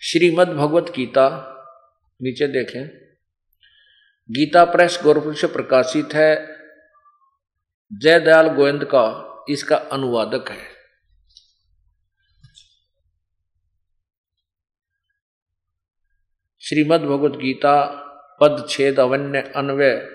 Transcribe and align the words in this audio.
श्रीमद 0.00 0.48
भगवत 0.48 0.92
गीता 0.96 1.26
नीचे 2.22 2.46
देखें। 2.46 2.88
गीता 4.30 4.64
प्रेस 4.64 5.00
गोरखपुर 5.02 5.34
से 5.34 5.46
प्रकाशित 5.46 6.14
है। 6.14 6.58
जयदयाल 7.92 8.46
गोविंद 8.48 8.84
का 8.84 9.04
इसका 9.48 9.76
अनुवादक 9.76 10.50
है। 10.50 10.64
श्रीमद 16.60 17.00
भगवत 17.00 17.32
गीता 17.32 17.86
पद 18.40 18.66
छेद 18.68 19.00
अवन्य 19.00 19.52
अन्वय, 19.56 20.08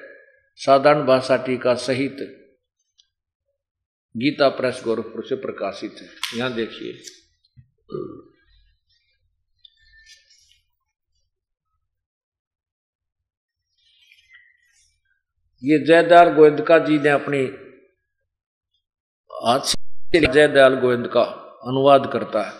साधारण 0.55 1.05
भाषा 1.05 1.37
टीका 1.37 1.75
सहित 1.75 2.17
गीता 4.17 4.49
प्रेस 4.49 4.81
गोरखपुर 4.83 5.25
से 5.25 5.35
प्रकाशित 5.35 5.95
है। 6.01 6.39
यहाँ 6.39 6.53
देखिए। 6.53 7.01
ये 15.63 15.77
जयदयाल 15.79 16.33
गोविंदका 16.33 16.77
जी 16.77 16.97
ने 16.99 17.09
अपनी 17.09 17.39
हाथ 19.31 19.59
से 19.59 20.19
जयदयाल 20.19 20.75
गोविंद 20.75 21.07
का 21.07 21.21
अनुवाद 21.67 22.09
करता 22.13 22.41
है। 22.41 22.53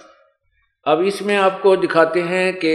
अब 0.86 1.02
इसमें 1.02 1.36
आपको 1.36 1.76
दिखाते 1.78 2.22
हैं 2.22 2.54
कि 2.54 2.74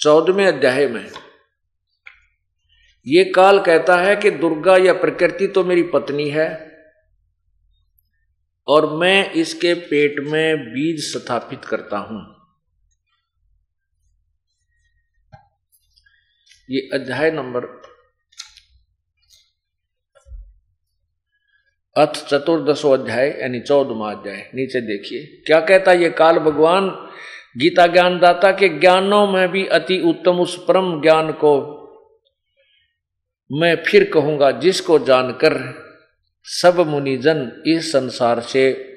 चौदहवें 0.00 0.46
अध्याय 0.46 0.86
में 0.86 1.10
ये 3.06 3.24
काल 3.24 3.60
कहता 3.60 3.96
है 3.96 4.16
कि 4.16 4.30
दुर्गा 4.30 4.76
या 4.76 4.92
प्रकृति 4.92 5.46
तो 5.46 5.64
मेरी 5.64 5.82
पत्नी 5.82 6.28
है 6.30 6.48
और 8.68 8.86
मैं 8.96 9.30
इसके 9.32 9.74
पेट 9.74 10.18
में 10.26 10.64
बीज 10.64 11.04
स्थापित 11.12 11.64
करता 11.64 11.98
हूँ। 11.98 12.37
ये 16.70 16.90
अध्याय 16.92 17.30
नंबर 17.30 17.64
अथ 21.96 22.28
चतुर्दशो 22.28 22.90
अध्याय, 22.90 23.38
यानी 23.40 23.60
चौदहवा 23.60 24.12
अध्याय। 24.12 24.50
नीचे 24.54 24.80
देखिए। 24.80 25.42
क्या 25.46 25.60
कहता 25.60 25.92
ये 25.92 26.10
काल 26.10 26.38
भगवान, 26.38 26.88
गीता 27.56 27.86
ज्ञान 27.86 28.18
दाता 28.18 28.52
के 28.52 28.68
ज्ञानों 28.68 29.32
में 29.32 29.48
भी 29.48 29.66
अति 29.66 30.00
उत्तम 30.00 30.40
उस 30.40 30.64
परम 30.68 31.02
ज्ञान 31.02 31.32
को 31.32 31.78
मैं 33.52 33.84
फिर 33.86 34.10
कहूँगा, 34.10 34.50
जिसको 34.50 34.98
जानकर 34.98 35.74
सब 36.44 36.80
मुनिजन 36.80 37.62
इस 37.66 37.92
संसार 37.92 38.40
से 38.40 38.94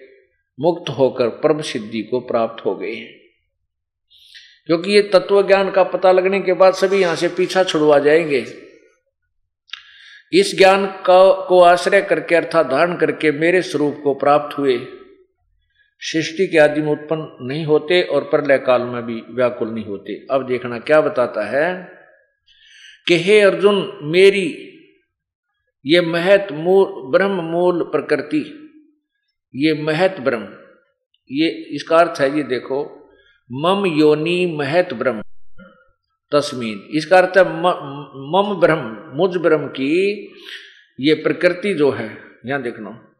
मुक्त 0.60 0.90
होकर 0.90 1.30
परम 1.30 1.62
सिद्धि 1.62 2.02
को 2.02 2.20
प्राप्त 2.20 2.66
हो 2.66 2.76
गए 2.76 2.94
हैं। 2.94 3.21
क्योंकि 4.66 4.92
ये 4.92 5.02
तत्व 5.02 5.48
ज्ञान 5.48 5.72
का 5.72 5.84
पता 5.84 6.12
लगने 6.12 6.42
के 6.42 6.54
बाद 6.54 6.74
सभी 6.74 6.98
यहाँ 6.98 7.16
से 7.16 7.28
पीछा 7.28 7.64
छुड़वा 7.64 8.00
जाएँगे। 8.00 8.46
इस 10.34 10.58
ज्ञान 10.58 10.86
का, 10.88 11.46
को 11.46 11.62
आश्रय 11.62 12.02
करके 12.02 12.36
अर्थात 12.36 12.66
धारण 12.66 12.98
करके 12.98 13.32
मेरे 13.32 13.62
स्वरूप 13.62 14.02
को 14.04 14.14
प्राप्त 14.14 14.58
हुए। 14.58 14.80
सृष्टि 16.00 16.48
के 16.48 16.58
आदि 16.58 16.82
में 16.82 16.92
उत्पन्न 16.92 17.48
नहीं 17.48 17.66
होते 17.66 18.02
और 18.02 18.24
प्रलय 18.24 18.58
काल 18.58 18.82
में 18.82 19.06
भी 19.06 19.24
व्याकुल 19.30 19.70
नहीं 19.70 19.86
होते। 19.86 20.28
अब 20.32 20.48
देखना 20.48 20.80
क्या 20.80 21.02
बताता 21.02 21.44
है 21.44 21.92
कि 23.08 23.18
हे 23.18 23.42
अर्जुन, 23.42 24.00
मेरी 24.04 24.68
ये 25.86 26.02
महत 26.02 26.48
मूल, 26.52 27.12
ब्रह्म 27.12 27.32
मूल 27.32 27.84
प्रकृति, 27.84 28.58
ये 29.56 29.74
महत 29.74 30.16
ब्रह्म, 30.20 30.48
ये, 31.32 31.50
इसका 31.50 31.98
अर्थ 31.98 32.22
है, 32.22 32.38
ये 32.38 32.44
देखो 32.44 32.98
मम 33.52 33.86
योनि 33.86 34.56
महत 34.60 34.94
ब्रह्म। 34.94 35.22
तस्मीन। 36.32 36.88
इसका 36.92 37.18
अर्थ 37.18 37.38
है 37.38 37.44
मम 37.44 38.58
ब्रह्म, 38.60 39.18
मुझ 39.18 39.38
ब्रह्म 39.38 39.68
की 39.68 39.92
ये 41.00 41.14
प्रकृति 41.14 41.74
जो 41.74 41.92
है, 41.92 42.18
यहाँ 42.46 42.62
देखना। 42.62 43.14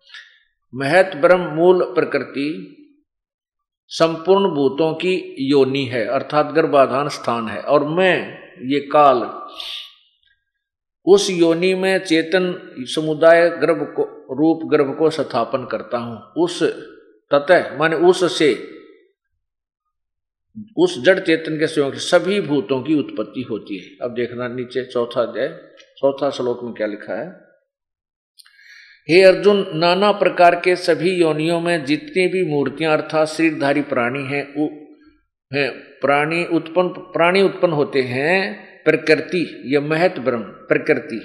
महत 0.76 1.12
ब्रह्म 1.16 1.42
मूल 1.42 1.84
प्रकृति, 1.84 2.78
संपूर्ण 3.88 4.50
भूतों 4.50 4.94
की 4.94 5.36
योनि 5.40 5.84
है, 5.86 6.06
अर्थात 6.06 6.52
गर्भाधान 6.52 7.10
स्थान 7.10 7.48
है। 7.48 7.62
और 7.62 7.84
मैं, 7.84 8.40
ये 8.68 8.80
काल, 8.80 9.20
उस 11.06 11.30
योनि 11.32 11.74
में 11.76 12.00
चेतन 12.00 12.76
समुदाय 12.78 13.50
गर्भ 13.50 13.94
को, 14.00 14.04
रूप 14.32 14.72
गर्भ 14.72 14.96
को 15.00 15.10
स्थापन 15.10 15.66
करता 15.66 15.98
हूँ। 15.98 16.22
उस 16.38 16.64
ततः, 17.32 17.78
माने 17.78 17.96
उससे 17.96 18.78
उस 20.78 21.04
जड़ 21.04 21.20
चेतन 21.20 21.60
के 21.60 21.68
सहयोग 21.68 21.96
सभी 21.96 22.42
भूतों 22.42 22.82
की 22.82 22.96
उत्पत्ति 22.96 23.42
होती 23.42 23.78
है। 23.78 23.98
अब 24.02 24.14
देखना 24.14 24.48
नीचे 24.48 24.84
चौथा 24.86 25.22
अध्याय, 25.22 25.48
चौथा 25.98 26.30
श्लोक 26.30 26.64
में 26.64 26.74
क्या 26.74 26.88
लिखा 26.88 27.14
है? 27.14 27.52
हे 29.10 29.22
अर्जुन, 29.24 29.66
नाना 29.74 30.12
प्रकार 30.12 30.56
के 30.56 30.76
सभी 30.76 31.12
योनियों 31.12 31.60
में 31.62 31.86
जितनी 31.86 32.28
भी 32.28 32.44
मूर्तियाँ 32.46 32.94
अर्थात 32.94 33.28
शरीरधारी 33.28 33.82
प्राणी 33.82 34.24
हैं 34.24 34.44
है, 35.52 35.70
प्राणी 36.02 36.46
उत्पन्न 36.46 36.88
प्राणी 36.88 37.42
उत्पन्न 37.42 37.74
होते 37.74 38.02
हैं, 38.02 38.54
प्रकृति 38.84 39.64
यह 39.66 39.82
महत 39.82 40.20
ब्रह्म, 40.20 40.42
प्रकृति। 40.42 41.20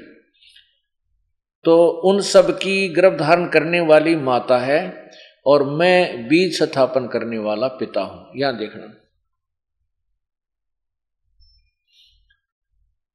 तो 1.64 1.86
उन 2.04 2.20
सब 2.20 2.50
की 2.58 2.88
गर्भ 2.88 3.18
धारण 3.18 3.46
करने 3.46 3.80
वाली 3.80 4.16
माता 4.16 4.58
है 4.58 5.10
और 5.46 5.64
मैं 5.64 6.28
बीज 6.28 6.62
स्थापन 6.62 7.06
करने 7.06 7.38
वाला 7.38 7.68
पिता 7.68 8.00
हूँ। 8.00 8.32
यहाँ 8.36 8.58
देखना। 8.58 9.05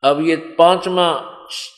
अब 0.03 0.28
ये 0.28 0.35
पांचवा, 0.35 1.13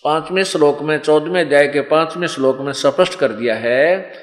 पाँचवें 0.04 0.44
श्लोक 0.44 0.82
में, 0.82 0.98
चौदहवें 0.98 1.42
अध्याय 1.42 1.68
के 1.68 1.82
पाँचवें 1.82 2.28
श्लोक 2.28 2.58
में 2.60 2.74
स्पष्ट 2.74 3.20
कर 3.20 3.32
दिया 3.32 3.56
है 3.56 4.14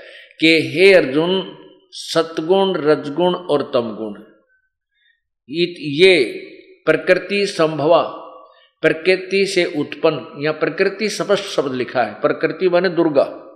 कि 0.41 0.47
हे 0.47 0.95
अर्जुन, 0.95 1.59
सतगुण, 1.91 2.75
रजगुण 2.77 3.35
और 3.35 3.63
तमगुण। 3.63 4.23
ये 5.81 6.25
प्रकृति 6.87 7.47
संभवा, 7.47 8.03
प्रकृति 8.83 9.47
से 9.47 9.65
उत्पन्न, 9.65 10.45
या 10.45 10.53
प्रकृति 10.53 11.09
स्पष्ट 11.09 11.45
शब्द 11.45 11.73
लिखा 11.73 12.03
है। 12.03 12.15
प्रकृति 12.15 12.69
माने 12.69 12.89
दुर्गा। 12.89 13.47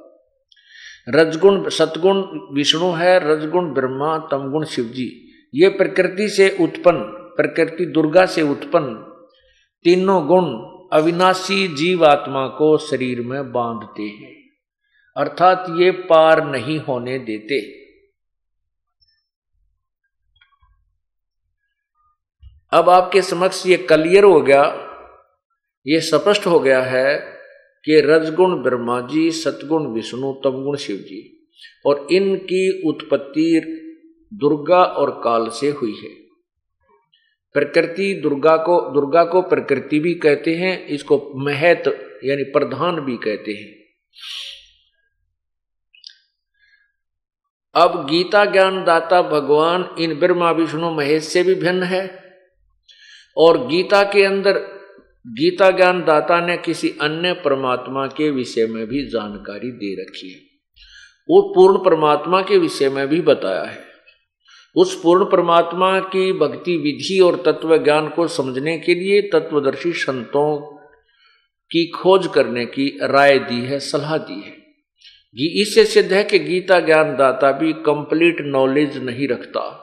रजगुण, 1.08 1.68
सतगुण 1.68 2.24
विष्णु 2.56 2.92
है, 2.92 3.32
रजगुण 3.32 3.74
ब्रह्मा, 3.74 4.18
तमगुण 4.18 4.64
शिवजी। 4.64 5.32
ये 5.54 5.68
प्रकृति 5.68 6.28
से 6.28 6.56
उत्पन्न, 6.60 7.00
प्रकृति 7.36 7.86
दुर्गा 7.86 8.26
से 8.26 8.42
उत्पन्न 8.42 9.10
तीनों 9.84 10.26
गुण 10.26 10.44
अविनाशी 10.92 11.66
जीवात्मा 11.68 12.46
को 12.48 12.76
शरीर 12.78 13.20
में 13.20 13.52
बांधते 13.52 14.02
हैं। 14.02 14.34
अर्थात 15.16 15.66
ये 15.70 15.90
पार 15.90 16.44
नहीं 16.46 16.78
होने 16.78 17.18
देते। 17.18 17.60
अब 22.72 22.88
आपके 22.90 23.22
समक्ष 23.22 23.66
ये 23.66 23.76
क्लियर 23.76 24.24
हो 24.24 24.40
गया, 24.40 24.62
ये 25.86 26.00
स्पष्ट 26.00 26.46
हो 26.46 26.58
गया 26.60 26.82
है 26.82 27.18
कि 27.84 28.00
रजगुण 28.00 28.62
ब्रह्मा 28.62 29.00
जी, 29.00 29.30
सतगुण 29.30 29.86
विष्णु, 29.86 30.32
तमगुण 30.32 30.76
शिव 30.76 30.96
जी 30.96 31.46
और 31.86 32.06
इनकी 32.12 32.82
उत्पत्ति 32.88 33.60
दुर्गा 34.34 34.82
और 34.84 35.10
काल 35.24 35.48
से 35.48 35.70
हुई 35.70 35.94
है। 35.94 36.23
प्रकृति 37.54 38.20
दुर्गा 38.22 38.56
को 38.56 38.94
दुर्गा 38.94 39.24
को 39.24 39.42
प्रकृति 39.42 39.98
भी 39.98 40.14
कहते 40.14 40.54
हैं, 40.54 40.86
इसको 40.86 41.32
महत, 41.36 41.82
यानी 42.24 42.42
प्रधान 42.42 43.00
भी 43.00 43.16
कहते 43.16 43.52
हैं। 43.52 43.84
अब 47.74 48.06
गीता 48.10 48.44
ज्ञान 48.44 48.84
दाता 48.84 49.22
भगवान 49.22 49.94
इन 49.98 50.14
ब्रह्मा 50.14 50.50
विष्णु 50.50 50.90
महेश 50.90 51.24
से 51.24 51.42
भी 51.42 51.54
भिन्न 51.54 51.82
है, 51.82 52.24
और 53.36 53.66
गीता 53.66 54.02
के 54.02 54.24
अंदर, 54.24 54.58
गीता 55.26 55.70
ज्ञान 55.70 56.04
दाता 56.04 56.46
ने 56.46 56.56
किसी 56.56 56.94
अन्य 57.00 57.32
परमात्मा 57.32 58.06
के 58.06 58.30
विषय 58.30 58.66
में 58.66 58.86
भी 58.86 59.06
जानकारी 59.06 59.70
दे 59.70 60.02
रखी 60.02 60.32
है। 60.32 60.38
वो 61.30 61.54
पूर्ण 61.54 61.78
परमात्मा 61.78 62.42
के 62.42 62.58
विषय 62.58 62.88
में 62.88 63.08
भी 63.08 63.20
बताया 63.20 63.62
है। 63.62 63.93
उस 64.76 65.00
पूर्ण 65.02 65.24
परमात्मा 65.24 66.00
की 66.00 66.32
भक्ति 66.32 66.76
विधि 66.76 67.20
और 67.20 67.42
तत्व 67.46 67.84
ज्ञान 67.84 68.08
को 68.08 68.28
समझने 68.28 68.78
के 68.78 68.94
लिए 68.94 69.22
तत्वदर्शी 69.22 69.92
संतों 69.92 70.60
की 71.70 71.90
खोज 71.90 72.26
करने 72.26 72.66
की 72.66 72.98
राय 73.02 73.38
दी 73.38 73.60
है, 73.60 73.80
सलाह 73.80 74.18
दी 74.18 74.42
है। 74.42 74.64
इससे 75.62 75.84
सिद्ध 75.84 76.12
है 76.12 76.24
कि 76.24 76.38
गीता 76.38 76.80
ज्ञान 76.80 77.16
दाता 77.16 77.52
भी 77.52 77.72
कंप्लीट 77.72 78.36
नॉलेज 78.40 79.04
नहीं 79.04 79.28
रखता। 79.28 79.80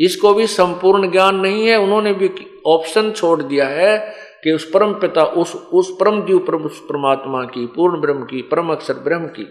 इसको 0.00 0.34
भी 0.34 0.46
संपूर्ण 0.46 1.10
ज्ञान 1.10 1.36
नहीं 1.36 1.66
है, 1.66 1.76
उन्होंने 1.76 2.12
भी 2.12 2.30
ऑप्शन 2.66 3.10
छोड़ 3.10 3.42
दिया 3.42 3.68
है 3.68 4.14
कि 4.44 4.52
उस 4.52 4.70
परम 4.74 4.92
पिता, 4.92 5.24
उस 5.24 5.54
उस 5.54 5.96
परम 6.00 6.26
जीव 6.26 6.38
उस 6.38 6.80
परमात्मा 6.80 7.44
की, 7.44 7.66
पूर्ण 7.66 8.00
ब्रह्म 8.00 8.22
की, 8.24 8.42
परम 8.42 8.70
अक्षर 8.70 8.94
ब्रह्म 8.94 9.26
की। 9.26 9.48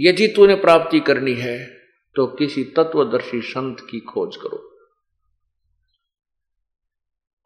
यदि 0.00 0.28
तूने 0.28 0.54
प्राप्ति 0.54 1.00
करनी 1.00 1.34
है 1.34 1.75
तो 2.16 2.26
किसी 2.26 2.64
तत्वदर्शी 2.64 3.40
संत 3.40 3.76
की 3.90 4.00
खोज 4.00 4.36
करो। 4.36 4.78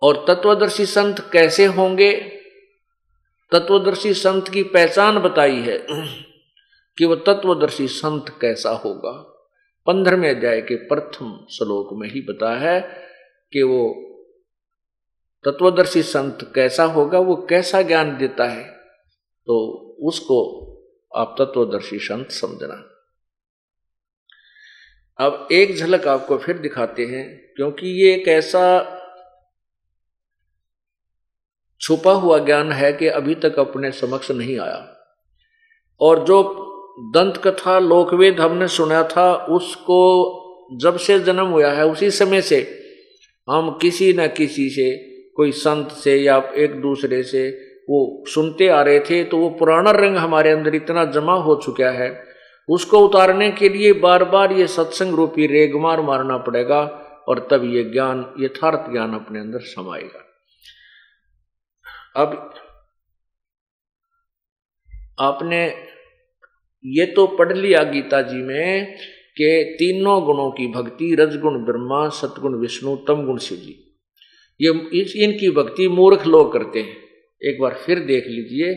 और 0.02 0.24
तत्वदर्शी 0.28 0.86
संत 0.86 1.30
कैसे 1.32 1.64
होंगे? 1.64 2.20
तत्वदर्शी 3.52 4.14
संत 4.14 4.48
की 4.48 4.62
पहचान 4.62 5.18
बताई 5.18 5.56
है 5.56 5.86
कि 6.98 7.04
वह 7.04 7.16
तत्वदर्शी 7.26 7.88
संत 7.88 8.38
कैसा 8.40 8.70
होगा। 8.70 9.12
पंद्रहवें 9.86 10.36
अध्याय 10.36 10.60
के 10.60 10.74
प्रथम 10.74 11.46
श्लोक 11.50 11.88
में 11.92 12.10
ही 12.10 12.20
बताया 12.20 12.58
है 12.58 12.80
कि 13.52 13.62
वो 13.62 13.94
तत्वदर्शी 15.44 16.02
संत 16.02 16.52
कैसा 16.54 16.84
होगा, 16.84 17.18
वो 17.18 17.46
कैसा 17.50 17.82
ज्ञान 17.82 18.18
देता 18.18 18.44
है। 18.44 18.64
तो 19.46 19.68
उसको 20.02 20.66
आप 21.16 21.36
तत्वदर्शी 21.38 21.98
संत 21.98 22.30
समझना। 22.30 22.89
अब 25.20 25.48
एक 25.52 25.76
झलक 25.76 26.06
आपको 26.08 26.36
फिर 26.38 26.58
दिखाते 26.58 27.04
हैं, 27.04 27.52
क्योंकि 27.56 27.86
ये 27.86 28.14
एक 28.14 28.28
ऐसा 28.28 28.96
छुपा 31.80 32.12
हुआ 32.12 32.38
ज्ञान 32.38 32.72
है 32.72 32.92
कि 32.92 33.06
अभी 33.06 33.34
तक 33.34 33.58
अपने 33.58 33.90
समक्ष 33.90 34.30
नहीं 34.30 34.58
आया। 34.58 34.96
और 36.00 36.24
जो 36.24 36.42
दंत 37.14 37.36
कथा 37.36 37.78
लोकवेद 37.78 38.40
हमने 38.40 38.68
सुना 38.68 39.02
था, 39.02 39.34
उसको 39.34 40.78
जब 40.80 40.96
से 40.96 41.18
जन्म 41.18 41.46
हुआ 41.46 41.70
है, 41.70 41.86
उसी 41.86 42.10
समय 42.10 42.40
से 42.40 42.80
हम 43.50 43.78
किसी 43.82 44.12
न 44.12 44.26
किसी 44.26 44.70
से, 44.70 44.96
कोई 45.36 45.52
संत 45.52 45.90
से 45.90 46.16
या 46.16 46.52
एक 46.56 46.80
दूसरे 46.80 47.22
से 47.22 47.48
वो 47.90 48.24
सुनते 48.28 48.68
आ 48.68 48.82
रहे 48.82 49.00
थे 49.00 49.24
तो 49.24 49.36
वो 49.36 49.50
पुराना 49.50 49.90
रंग 49.90 50.16
हमारे 50.16 50.50
अंदर 50.50 50.74
इतना 50.74 51.04
जमा 51.04 51.34
हो 51.34 51.54
चुका 51.56 51.90
है 51.90 52.29
उसको 52.68 52.98
उतारने 52.98 53.50
के 53.50 53.68
लिए 53.68 53.92
बार 53.92 54.24
बार 54.24 54.52
ये 54.52 54.66
सत्संग 54.66 55.14
रूपी 55.14 55.46
रेगमार 55.46 56.00
मारना 56.00 56.36
पड़ेगा 56.38 56.80
और 57.28 57.48
तब 57.50 57.64
ये 57.64 57.84
ज्ञान, 57.84 58.34
यथार्थ 58.40 58.90
ज्ञान 58.92 59.14
अपने 59.14 59.40
अंदर 59.40 59.60
समाएगा। 59.60 60.26
अब 62.16 62.54
आपने 65.20 65.64
ये 66.84 67.06
तो 67.06 67.26
पढ़ 67.26 67.52
लिया 67.52 67.82
गीता 67.82 68.22
जी 68.22 68.36
में 68.36 68.96
कि 69.36 69.76
तीनों 69.78 70.24
गुणों 70.24 70.50
की 70.50 70.66
भक्ति, 70.66 71.14
रजगुण 71.14 71.64
ब्रह्मा, 71.64 72.08
सतगुण 72.08 72.54
विष्णु 72.54 72.96
तम 72.96 73.26
गुण 73.26 73.38
शिव 73.38 73.58
जी। 73.58 73.76
ये 74.60 74.70
इनकी 75.24 75.50
भक्ति 75.50 75.88
मूर्ख 75.88 76.26
लोग 76.26 76.52
करते 76.52 76.82
हैं। 76.82 76.96
एक 77.42 77.60
बार 77.60 77.74
फिर 77.74 77.98
देख 77.98 78.24
लीजिए, 78.26 78.74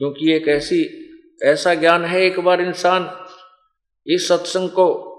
क्योंकि 0.00 0.32
एक 0.32 0.48
ऐसी 0.48 0.99
ऐसा 1.42 1.74
ज्ञान 1.74 2.04
है 2.04 2.20
एक 2.20 2.40
बार 2.40 2.60
इंसान 2.60 3.26
इस 4.06 4.28
सत्संग 4.28 4.70
को 4.70 5.10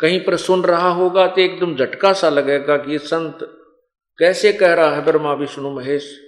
कहीं 0.00 0.24
पर 0.24 0.36
सुन 0.36 0.62
रहा 0.62 0.88
होगा 0.88 1.26
तो 1.26 1.40
एकदम 1.40 1.76
झटका 1.76 2.12
सा 2.12 2.28
लगेगा 2.28 2.76
कि 2.76 2.98
संत 2.98 3.38
कैसे 4.18 4.52
कह 4.52 4.74
रहा 4.74 4.94
है 4.94 5.04
ब्रह्मा 5.04 5.32
विष्णु 5.32 5.70
महेश? 5.70 6.20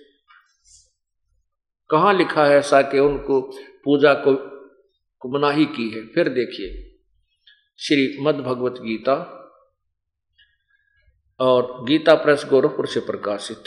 कहाँ 1.91 2.15
लिखा 2.15 2.47
है 2.47 2.59
ऐसा 2.59 2.83
कि 2.83 2.99
उनको 2.99 3.41
पूजा 3.85 4.15
को, 4.15 4.33
मनाही 5.39 5.65
की 5.65 5.91
है? 5.91 6.07
फिर 6.07 6.29
देखिए 6.29 6.99
श्री 7.79 8.19
मद 8.21 8.35
भगवत 8.35 8.73
गीता 8.73 9.33
और 11.41 11.85
गीता 11.85 12.15
प्रेस 12.15 12.45
गोरखपुर 12.45 12.87
से 12.87 13.01
प्रकाशित। 13.01 13.65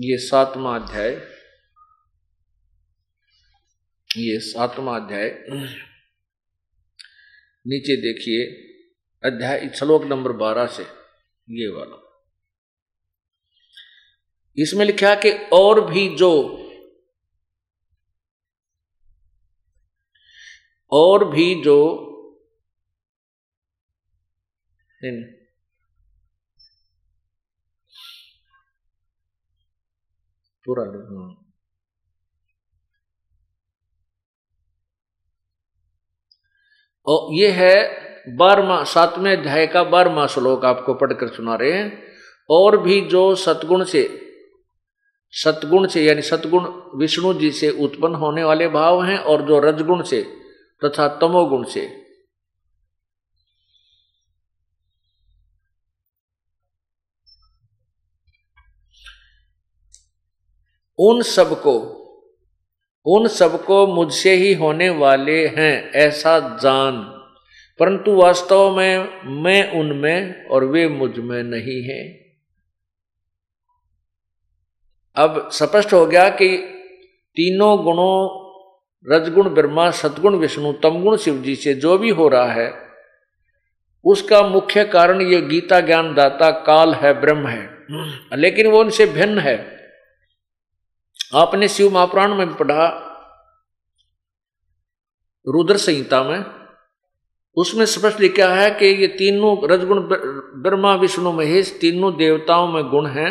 ये 0.00 0.18
सातवा 0.18 0.76
अध्याय। 0.76 1.33
ये 4.16 4.38
सातवा 4.40 4.96
अध्याय। 4.96 5.28
नीचे 7.66 7.96
देखिए, 7.96 8.44
अध्याय 9.24 9.68
श्लोक 9.68 10.04
नंबर 10.04 10.32
बारह 10.32 10.66
से 10.66 10.82
ये 11.48 11.68
वाला। 11.68 12.00
इसमें 14.58 14.84
लिखा 14.86 15.14
कि 15.14 15.32
और 15.52 15.80
भी 15.90 16.08
जो, 16.16 16.30
और 20.92 21.24
भी 21.30 21.62
जो 21.62 21.80
पूरा 30.66 30.84
और 37.06 37.34
ये 37.34 37.50
है 37.50 38.04
बारहवा, 38.36 38.84
सातवें 38.84 39.36
अध्याय 39.36 39.66
का 39.66 39.84
बारहवा 39.84 40.26
श्लोक 40.26 40.64
आपको 40.64 40.94
पढ़कर 40.94 41.28
सुना 41.28 41.54
रहे 41.54 41.72
हैं। 41.72 42.02
और 42.50 42.76
भी 42.76 43.00
जो 43.00 43.34
सतगुण 43.34 43.84
से 43.84 44.20
सतगुण 45.32 45.86
से, 45.86 46.04
यानी 46.04 46.22
सतगुण 46.22 46.64
विष्णु 46.98 47.34
जी 47.34 47.50
से 47.50 47.70
उत्पन्न 47.70 48.14
होने 48.14 48.44
वाले 48.44 48.68
भाव 48.68 49.04
हैं 49.04 49.18
और 49.18 49.42
जो 49.42 49.58
रजगुण 49.58 50.02
से 50.02 50.22
तथा 50.84 51.08
तमोगुण 51.08 51.64
से। 51.64 52.04
उन 60.98 61.22
सबको 61.22 62.03
उन 63.06 63.28
सबको 63.28 63.86
मुझसे 63.86 64.34
ही 64.34 64.54
होने 64.54 64.88
वाले 64.88 65.46
हैं, 65.46 65.90
ऐसा 65.90 66.58
जान। 66.62 67.20
परंतु 67.80 68.14
वास्तव 68.14 68.76
में 68.76 69.22
मैं 69.24 69.80
उनमें 69.80 70.46
और 70.46 70.64
वे 70.64 70.88
मुझमें 70.88 71.42
नहीं 71.42 71.82
हैं। 71.82 72.24
अब 75.16 75.48
स्पष्ट 75.52 75.92
हो 75.92 76.06
गया 76.06 76.28
कि 76.28 76.56
तीनों 77.36 77.84
गुणों, 77.84 78.44
रजगुण, 79.12 79.48
ब्रह्मा 79.48 79.90
सतगुण 79.90 80.36
विष्णु, 80.36 80.72
तमगुण 80.72 81.16
शिव 81.16 81.42
जी 81.42 81.54
से 81.54 81.74
जो 81.74 81.98
भी 81.98 82.10
हो 82.10 82.28
रहा 82.28 82.52
है, 82.52 82.74
उसका 84.04 84.42
मुख्य 84.42 84.84
कारण 84.84 85.22
ये 85.22 85.40
गीता 85.40 85.80
ज्ञान 85.80 86.14
दाता 86.14 86.50
काल 86.50 86.94
है, 86.94 87.20
ब्रह्म 87.20 87.46
है। 87.46 87.86
लेकिन 88.32 88.66
वो 88.66 88.80
उनसे 88.80 89.06
भिन्न 89.06 89.38
है। 89.38 89.73
आपने 91.32 91.68
शिव 91.68 91.90
महापुराण 91.90 92.34
में 92.34 92.54
पढ़ा, 92.54 92.86
रुद्र 95.46 95.76
संहिता 95.76 96.22
में, 96.22 96.44
उसमें 97.56 97.84
स्पष्ट 97.86 98.20
लिखा 98.20 98.48
है 98.54 98.70
कि 98.70 98.86
ये 98.86 99.06
तीनों 99.08 99.56
रजगुण 99.70 100.00
ब्रह्मा 100.62 100.94
विष्णु 100.94 101.32
महेश 101.32 101.76
तीनों 101.80 102.16
देवताओं 102.16 102.66
में 102.68 102.84
गुण 102.84 103.06
हैं, 103.06 103.30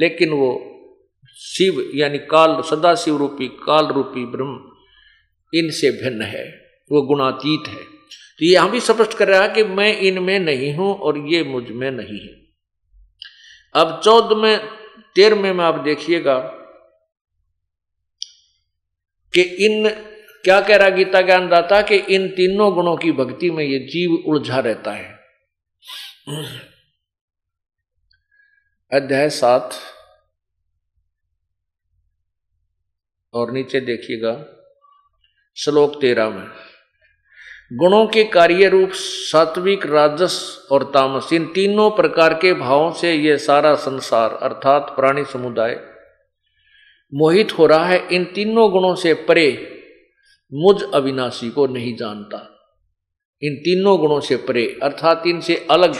लेकिन 0.00 0.30
वो 0.30 0.50
शिव 1.36 1.90
यानी 1.94 2.18
काल 2.18 2.60
सदा 2.62 2.94
शिव 2.94 3.16
रूपी, 3.16 3.48
काल 3.48 3.86
रूपी 3.86 4.24
ब्रह्म 4.26 4.70
इनसे 5.52 5.90
भिन्न 5.90 6.22
है, 6.22 6.44
वो 6.90 7.02
गुणातीत 7.02 7.68
है। 7.68 7.82
तो 8.40 8.44
ये 8.44 8.68
भी 8.70 8.80
स्पष्ट 8.80 9.16
कर 9.18 9.28
रहा 9.28 9.42
है 9.42 9.48
कि 9.48 9.64
मैं 9.64 9.96
इनमें 9.98 10.38
नहीं 10.40 10.72
हूँ 10.74 10.94
और 10.96 11.18
ये 11.28 11.42
मुझमें 11.44 11.90
नहीं 11.90 12.20
है। 12.20 12.34
अब 13.74 14.00
चौदह 14.04 14.36
में, 14.36 14.58
तेरह 15.16 15.40
में 15.42 15.64
आप 15.64 15.78
देखिएगा 15.80 16.38
कि 19.34 19.42
इन, 19.42 19.88
क्या 20.44 20.60
कह 20.60 20.76
रहा 20.76 20.88
गीता 20.88 21.20
ज्ञान 21.22 21.48
दाता 21.48 21.82
कि 21.82 21.96
इन 21.96 22.28
तीनों 22.28 22.74
गुणों 22.74 22.96
की 22.96 23.12
भक्ति 23.12 23.50
में 23.50 23.64
ये 23.64 23.78
जीव 23.78 24.30
उलझा 24.30 24.58
रहता 24.58 24.92
है। 24.92 25.18
अध्याय 28.92 29.30
सात। 29.30 29.74
और 33.34 33.52
नीचे 33.52 33.80
देखिएगा, 33.80 34.44
श्लोक 35.56 36.00
तेरह 36.00 36.30
में, 36.30 36.46
गुणों 37.72 38.06
के 38.06 38.24
कार्य 38.24 38.68
रूप, 38.68 38.90
सात्विक, 38.92 39.86
राजस 39.86 40.66
और 40.72 40.90
तामस, 40.94 41.32
इन 41.32 41.46
तीनों 41.46 41.90
प्रकार 41.90 42.34
के 42.34 42.54
भावों 42.54 42.92
से 42.92 43.14
यह 43.14 43.36
सारा 43.36 43.74
संसार, 43.74 44.30
अर्थात 44.30 44.82
प्राणी 44.82 45.24
समुदाय 45.24 45.91
मोहित 47.14 47.58
हो 47.58 47.66
रहा 47.66 47.84
है 47.86 48.08
इन 48.12 48.24
तीनों 48.24 48.72
गुणों 48.72 48.94
से 48.94 49.14
परे 49.14 49.68
मुझ 50.52 50.82
अविनाशी 50.94 51.50
को 51.50 51.66
नहीं 51.66 51.96
जानता। 51.96 52.48
इन 53.42 53.54
तीनों 53.54 53.98
गुणों 53.98 54.20
से 54.20 54.36
परे 54.36 54.78
अर्थात 54.82 55.22
इनसे 55.26 55.66
अलग। 55.70 55.94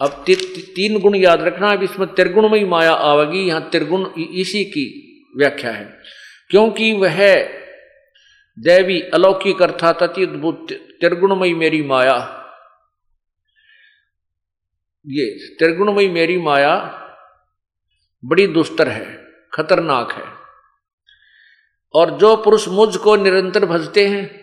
अब 0.00 0.22
ती, 0.26 0.34
ती, 0.34 0.62
तीन 0.62 1.00
गुण 1.00 1.14
याद 1.14 1.42
रखना 1.42 1.70
अब 1.70 1.82
इसमें 1.82 2.14
त्रिगुण 2.14 2.48
में 2.48 2.58
ही 2.58 2.64
माया 2.64 2.92
आवेगी 2.92 3.38
यहाँ 3.38 3.70
त्रिगुण 3.70 4.06
इसी 4.18 4.64
की 4.64 4.84
व्याख्या 5.36 5.70
है। 5.70 5.98
क्योंकि 6.50 6.92
वह 6.92 7.42
दैवी 8.58 9.00
अलौकिक 9.00 9.62
अर्थात 9.62 10.02
अति 10.02 10.26
त्रिगुणमयी 11.00 11.54
मेरी 11.54 11.82
माया 11.82 12.38
ये 15.06 15.56
त्रिगुणमयी 15.56 16.08
मेरी 16.08 16.38
माया 16.38 16.74
बड़ी 18.24 18.46
दुस्तर 18.46 18.88
है। 18.88 19.21
खतरनाक 19.54 20.12
है। 20.12 20.24
और 21.94 22.10
जो 22.10 22.36
पुरुष 22.36 22.68
मुझ 22.68 22.96
को 22.96 23.16
निरंतर 23.16 23.64
भजते 23.64 24.06
हैं, 24.06 24.40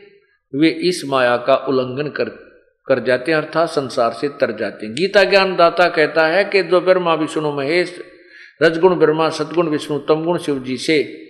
वे 0.56 0.70
इस 0.70 1.02
माया 1.06 1.38
का 1.38 1.56
उल्लंघन 1.56 2.08
कर 2.08 2.30
कर 2.88 3.00
जाते 3.00 3.32
हैं, 3.32 3.38
अर्थात 3.38 3.70
संसार 3.70 4.12
से 4.12 4.30
तर 4.30 4.58
जाते 4.58 4.86
हैं। 4.86 4.96
गीता 4.96 5.24
ज्ञान 5.24 5.56
दाता 5.56 5.90
कहता 5.90 6.28
है 6.28 6.44
कि 6.44 6.64
जो 6.64 6.82
ब्रह्मा, 6.82 7.14
विष्णु, 7.14 7.52
महेश, 7.52 8.00
रजगुण, 8.64 8.96
ब्रह्मा, 8.96 9.30
सदगुण, 9.30 9.68
विष्णु, 9.68 10.00
तमगुण 10.00 10.38
शिव 10.38 10.60
जी 10.60 10.78
से 10.78 11.26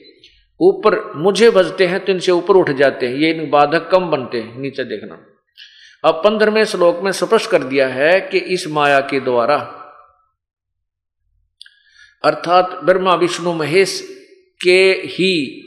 ऊपर 0.62 1.14
मुझे 1.16 1.50
भजते 1.50 1.86
हैं 1.86 2.06
तो 2.06 2.12
इनसे 2.12 2.32
ऊपर 2.32 2.54
उठ 2.54 2.70
जाते 2.70 3.08
हैं। 3.08 3.16
ये 3.16 3.32
इन 3.32 3.50
बाधक 3.50 3.90
कम 3.90 4.10
बनते 4.10 4.42
हैं, 4.42 4.60
नीचे 4.60 4.84
देखना। 4.84 5.26
अब 6.10 6.16
पंद्रहवें 6.16 6.66
श्लोक 6.66 7.00
में 7.00 7.12
स्पष्ट 7.12 7.50
कर 7.50 7.64
दिया 7.64 7.88
है 7.88 8.22
कि 8.22 8.38
इस 8.38 8.68
माया 8.68 9.00
के 9.00 9.20
द्वारा 9.20 9.79
अर्थात 12.24 12.80
ब्रह्मा, 12.84 13.14
विष्णु, 13.16 13.54
महेश 13.54 14.00
के 14.62 14.82
ही 15.06 15.66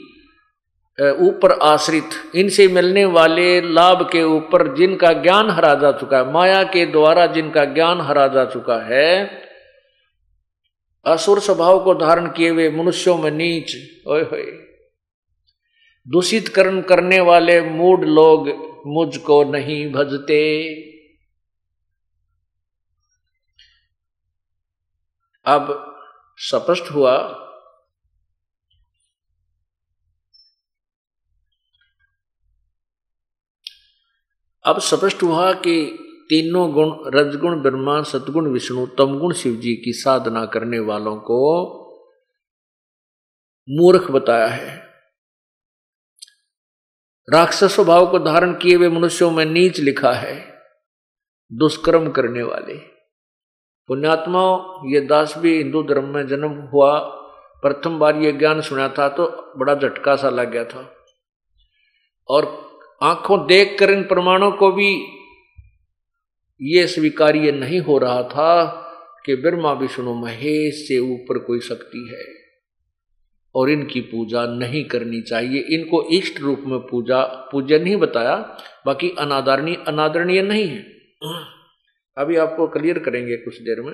ऊपर 1.21 1.51
आश्रित। 1.51 2.35
इनसे 2.35 2.67
मिलने 2.67 3.03
वाले 3.05 3.61
लाभ 3.61 4.01
के 4.11 4.23
ऊपर 4.23 4.75
जिनका 4.75 5.11
ज्ञान 5.13 5.49
हरा 5.49 5.73
जा 5.75 5.91
चुका 5.91 6.17
है, 6.17 6.31
माया 6.31 6.63
के 6.63 6.85
द्वारा 6.85 7.25
जिनका 7.27 7.63
ज्ञान 7.65 8.01
हरा 8.01 8.27
जा 8.27 8.45
चुका 8.45 8.77
है, 8.85 9.41
असुर 11.05 11.39
स्वभाव 11.39 11.83
को 11.83 11.93
धारण 11.95 12.27
किए 12.27 12.49
हुए 12.49 12.69
मनुष्यों 12.69 13.17
में 13.17 13.31
नीच, 13.31 13.75
ओए 14.07 14.43
दूषित 16.07 16.47
करण 16.47 16.81
करने 16.81 17.19
वाले 17.19 17.59
मूड 17.61 18.03
लोग 18.03 18.47
मुझको 18.87 19.43
नहीं 19.43 19.91
भजते। 19.91 20.43
अब 25.45 25.92
स्पष्ट 26.37 26.83
हुआ। 26.83 27.39
अब 34.65 34.79
स्पष्ट 34.79 35.23
हुआ 35.23 35.53
कि 35.53 35.99
तीनों 36.29 36.73
गुण, 36.73 36.91
रजगुण, 37.05 37.61
ब्रह्मा 37.61 38.03
सतगुण 38.03 38.51
विष्णु, 38.51 38.87
तमगुण 38.87 39.33
शिव 39.33 39.55
जी 39.55 39.75
की 39.75 39.93
साधना 39.93 40.45
करने 40.45 40.79
वालों 40.79 41.15
को 41.17 41.73
मूर्ख 43.69 44.11
बताया 44.11 44.47
है। 44.47 44.77
राक्षस 47.33 47.75
स्वभाव 47.75 48.11
को 48.11 48.19
धारण 48.19 48.53
किए 48.53 48.75
हुए 48.75 48.89
मनुष्यों 48.89 49.31
में 49.31 49.45
नीच 49.45 49.79
लिखा 49.79 50.13
है। 50.13 50.53
दुष्कर्म 51.53 52.11
करने 52.11 52.43
वाले। 52.43 52.92
पुण्यात्मा, 53.87 54.73
ये 54.85 55.01
दास 55.01 55.37
भी 55.37 55.57
हिंदू 55.57 55.83
धर्म 55.83 56.03
में 56.03 56.27
जन्म 56.27 56.49
हुआ, 56.49 56.99
प्रथम 57.65 57.99
बार 57.99 58.15
ये 58.15 58.31
ज्ञान 58.31 58.61
सुना 58.61 58.87
था 58.87 59.09
तो 59.09 59.53
बड़ा 59.57 59.75
झटका 59.75 60.15
सा 60.15 60.29
लग 60.29 60.51
गया 60.51 60.63
था। 60.63 60.95
और 62.29 62.69
आँखों 63.03 63.47
देख 63.47 63.75
कर 63.79 63.89
इन 63.89 64.03
प्रमाणों 64.03 64.51
को 64.51 64.71
भी 64.71 65.05
ये 66.61 66.87
स्वीकार्य 66.87 67.51
नहीं 67.51 67.79
हो 67.79 67.97
रहा 67.97 68.23
था 68.23 68.65
कि 69.25 69.35
ब्रह्मा, 69.35 69.71
विष्णु, 69.71 70.13
महेश 70.13 70.87
से 70.87 70.99
ऊपर 70.99 71.37
कोई 71.37 71.59
शक्ति 71.59 72.13
है। 72.13 72.43
और 73.55 73.69
इनकी 73.69 74.01
पूजा 74.01 74.45
नहीं 74.45 74.85
करनी 74.85 75.21
चाहिए। 75.21 75.61
इनको 75.61 76.03
इष्ट 76.03 76.39
रूप 76.39 76.63
में 76.65 76.79
पूजा, 76.79 77.23
पूजन 77.23 77.83
नहीं 77.83 77.95
बताया, 77.95 78.57
बाकी 78.85 79.09
अनादरणीय 79.09 79.83
अनादरणीय 79.87 80.41
नहीं 80.41 80.67
है। 80.67 80.85
अभी 82.17 82.37
आपको 82.37 82.67
क्लियर 82.67 82.99
करेंगे 82.99 83.37
कुछ 83.37 83.61
देर 83.61 83.81
में। 83.81 83.93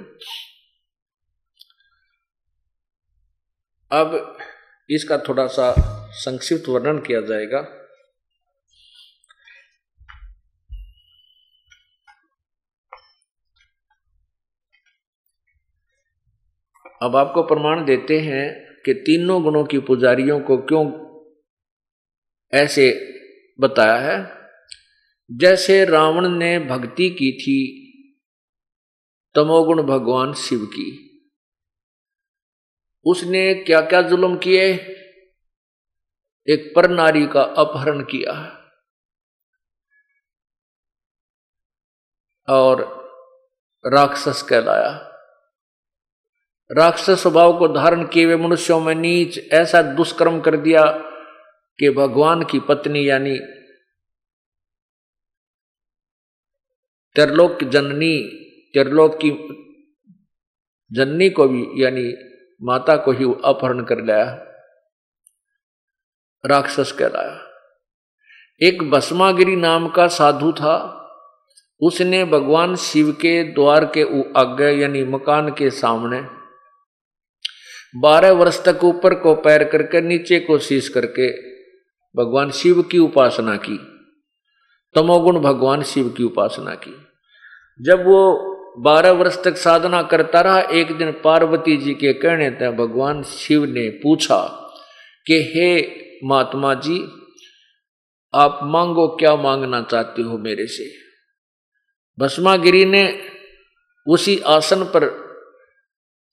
अब 3.92 4.38
इसका 4.90 5.18
थोड़ा 5.18 5.48
सा 5.48 5.74
संक्षिप्त 6.12 6.70
वर्णन 6.70 7.00
किया 7.00 7.22
जाएगा। 7.22 7.60
अब 17.04 17.16
आपको 17.16 17.44
प्रमाण 17.44 17.86
देते 17.86 18.20
हैं 18.20 18.76
कि 18.86 18.94
तीनों 18.94 19.44
गुणों 19.44 19.66
की 19.66 19.80
पुजारियों 19.80 20.40
को 20.40 20.58
क्यों 20.58 20.86
ऐसे 22.54 23.16
बताया 23.60 23.96
है। 23.96 24.40
जैसे 25.32 25.86
रावण 25.86 26.30
ने 26.30 26.60
भक्ति 26.60 27.10
की 27.10 27.32
थी 27.32 27.86
तमोगुण 29.40 29.82
भगवान 29.82 30.34
शिव 30.34 30.66
की। 30.66 31.06
उसने 33.06 33.54
क्या 33.54 33.82
क्या 33.82 34.02
जुल्म 34.02 34.38
किए? 34.38 34.74
एक 36.50 36.74
पर 36.76 36.90
नारी 36.90 37.28
का 37.28 37.42
अपहरण 37.42 38.04
किया। 38.04 38.56
और 42.50 43.00
राक्षस 43.86 44.42
कहलाया। 44.42 45.06
राक्षस 46.72 47.22
स्वभाव 47.22 47.60
को 47.60 47.68
धारण 47.68 48.08
किए 48.08 48.26
हुए 48.26 48.36
मनुष्यों 48.36 48.80
में 48.80 48.96
नीच 48.96 49.40
ऐसा 49.54 49.82
दुष्कर्म 49.82 50.42
कर 50.42 50.58
दिया 50.58 50.86
कि 51.80 51.90
भगवान 51.90 52.46
की 52.46 52.60
पत्नी 52.60 53.10
यानी 53.10 53.40
त्रिलोक 57.16 57.64
जननी 57.64 58.46
त्रिलोक 58.74 59.16
की 59.26 59.32
जननी 60.92 61.30
को 61.30 61.48
भी, 61.48 61.84
यानी 61.84 62.14
माता 62.62 62.96
को 62.98 63.12
ही 63.12 63.26
अपहरण 63.46 63.84
कर 63.84 64.06
लाया, 64.06 64.46
राक्षस 66.46 66.92
कहलाया। 66.92 67.46
एक 68.64 68.90
बसमागिरी 68.90 69.56
नाम 69.56 69.90
का 69.90 70.08
साधु 70.08 70.52
था। 70.52 70.96
उसने 71.82 72.26
भगवान 72.26 72.76
शिव 72.76 73.12
के 73.12 73.44
द्वार 73.44 73.86
के 73.86 74.02
आगे, 74.40 74.72
यानी 74.82 75.04
मकान 75.04 75.50
के 75.50 75.70
सामने 75.70 76.22
बारह 77.96 78.32
वर्ष 78.32 78.66
तक 78.66 78.84
ऊपर 78.84 79.14
को 79.14 79.36
पैर 79.36 79.64
करके 79.64 80.02
नीचे 80.02 80.40
को 80.40 80.58
शीश 80.60 80.90
करके 80.90 81.32
भगवान 82.16 82.52
शिव 82.52 82.82
की 82.82 82.98
उपासना 82.98 83.58
की। 83.58 83.78
तमोगुण 84.96 85.40
भगवान 85.40 85.84
शिव 85.84 86.10
की 86.10 86.24
उपासना 86.24 86.76
की। 86.76 86.96
जब 87.82 88.00
वो 88.08 88.50
बारह 88.78 89.12
वर्ष 89.12 89.44
तक 89.44 89.58
साधना 89.58 90.04
करता 90.04 90.42
रहा। 90.42 90.60
एक 90.60 90.98
दिन 90.98 91.12
पार्वती 91.12 91.78
जी 91.78 91.94
के 91.94 92.14
कहने 92.14 92.50
तक 92.50 92.72
भगवान 92.72 93.24
शिव 93.24 93.66
ने 93.66 93.90
पूछा 93.90 94.72
कि, 95.28 95.34
हे 95.34 95.96
महात्मा 96.28 96.74
जी, 96.74 97.04
आप 98.36 98.60
मांगो 98.64 99.08
क्या 99.08 99.36
मांगना 99.36 99.82
चाहते 99.82 100.22
हो 100.22 100.38
मेरे 100.38 100.68
से? 100.68 100.92
भस्मागिरी 102.20 102.86
ने 102.86 103.20
उसी 104.08 104.40
आसन 104.40 104.84
पर 104.84 105.30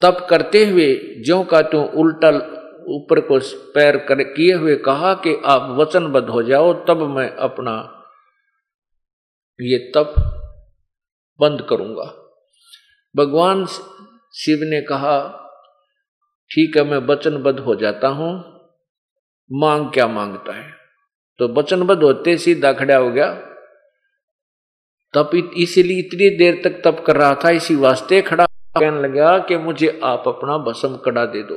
तप 0.03 0.27
करते 0.31 0.67
हुए 0.67 0.95
ज्यो 0.95 1.43
का 1.43 1.63
त्यों 1.63 1.89
उल्टा 1.89 2.29
ऊपर 2.89 3.21
को 3.21 3.39
पैर 3.73 3.97
कर 3.97 4.23
किए 4.23 4.55
हुए 4.55 4.77
कहा 4.77 5.15
कि, 5.15 5.43
आप 5.47 5.77
वचनबद्ध 5.79 6.29
हो 6.29 6.43
जाओ, 6.43 6.73
तब 6.73 7.17
मैं 7.17 7.31
अपना 7.31 7.93
ये 9.61 9.79
तप 9.79 10.15
बंद 11.41 11.67
करूँगा। 11.71 12.26
भगवान 13.17 13.67
शिव 14.35 14.59
ने 14.63 14.81
कहा, 14.81 15.43
ठीक 16.51 16.77
है, 16.77 16.85
मैं 16.85 16.99
वचनबद्ध 16.99 17.61
हो 17.61 17.75
जाता 17.75 18.09
हूँ। 18.09 18.61
मांग 19.53 19.91
क्या 19.91 20.07
माँगता 20.07 20.53
है? 20.53 20.73
तो 21.39 21.49
वचनबद्ध 21.49 22.03
होते 22.03 22.37
सीधा 22.37 22.73
खड़ा 22.73 22.97
हो 22.97 23.11
गया। 23.11 23.35
तप 25.15 25.53
इसीलिए 25.57 25.99
इतनी 25.99 26.37
देर 26.37 26.61
तक 26.65 26.83
तप 26.85 27.05
कर 27.07 27.17
रहा 27.17 27.35
था, 27.35 27.51
इसी 27.51 27.75
वास्ते 27.75 28.23
खड़ा 28.23 28.47
कहने 28.47 29.01
लगा 29.01 29.39
कि 29.39 29.57
मुझे 29.57 30.01
आप 30.05 30.25
अपना 30.27 30.59
भसम 30.59 30.97
कड़ा 30.97 31.27
दे 31.27 31.43
दो। 31.43 31.55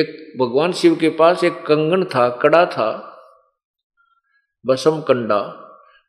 एक, 0.00 0.34
भगवान 0.40 0.72
शिव 0.72 0.96
के 0.96 1.08
पास 1.08 1.44
एक 1.44 1.66
कंगन 1.66 2.04
था, 2.04 2.28
कड़ा 2.28 2.66
था, 2.66 3.12
भसम 4.66 5.00
कंडा। 5.00 5.62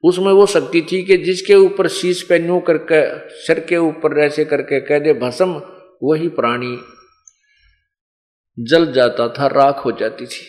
उसमें 0.03 0.33
वो 0.33 0.45
शक्ति 0.45 0.87
थी 0.91 1.03
कि 1.03 1.17
जिसके 1.17 1.55
ऊपर 1.55 1.87
शीश 1.87 2.23
पे 2.23 2.39
न्यू 2.39 2.59
करके, 2.59 3.29
सर 3.29 3.59
के 3.59 3.77
ऊपर 3.77 4.19
ऐसे 4.19 4.45
करके 4.45 4.79
कह 4.79 4.99
दे, 4.99 5.13
भस्म, 5.13 5.61
वही 6.03 6.27
प्राणी 6.27 6.77
जल 8.59 8.91
जाता 8.93 9.27
था, 9.27 9.47
राख 9.47 9.85
हो 9.85 9.91
जाती 9.91 10.25
थी। 10.25 10.45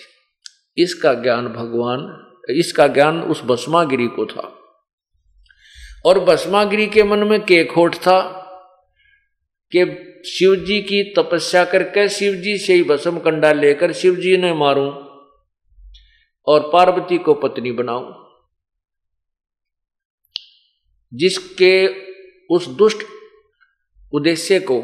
इसका 0.82 1.14
ज्ञान 1.14 1.48
भगवान, 1.48 2.24
इसका 2.50 2.86
ज्ञान 2.86 3.22
उस 3.22 3.42
भस्मागिरी 3.42 4.06
को 4.06 4.26
था। 4.26 4.54
और 6.06 6.20
भस्मागिरी 6.20 6.86
के 6.86 7.02
मन 7.02 7.18
में 7.18 7.40
के 7.40 7.64
खोट 7.64 7.94
था 7.94 8.20
कि 9.76 10.04
शिव 10.26 10.56
जी 10.56 10.80
की 10.80 11.14
तपस्या 11.14 11.64
करके 11.64 12.08
शिव 12.08 12.34
जी 12.34 12.58
से 12.58 12.74
ही 12.74 12.82
भस्म 12.82 13.18
कंडा 13.18 13.52
लेकर 13.52 13.92
शिव 13.92 14.16
जी 14.16 14.36
ने 14.36 14.52
मारूं 14.52 14.90
और 16.46 16.70
पार्वती 16.72 17.18
को 17.18 17.34
पत्नी 17.34 17.72
बनाऊँ। 17.72 18.27
जिसके 21.14 21.88
उस 22.54 22.68
दुष्ट 22.68 22.98
उद्देश्य 24.14 24.58
को 24.60 24.80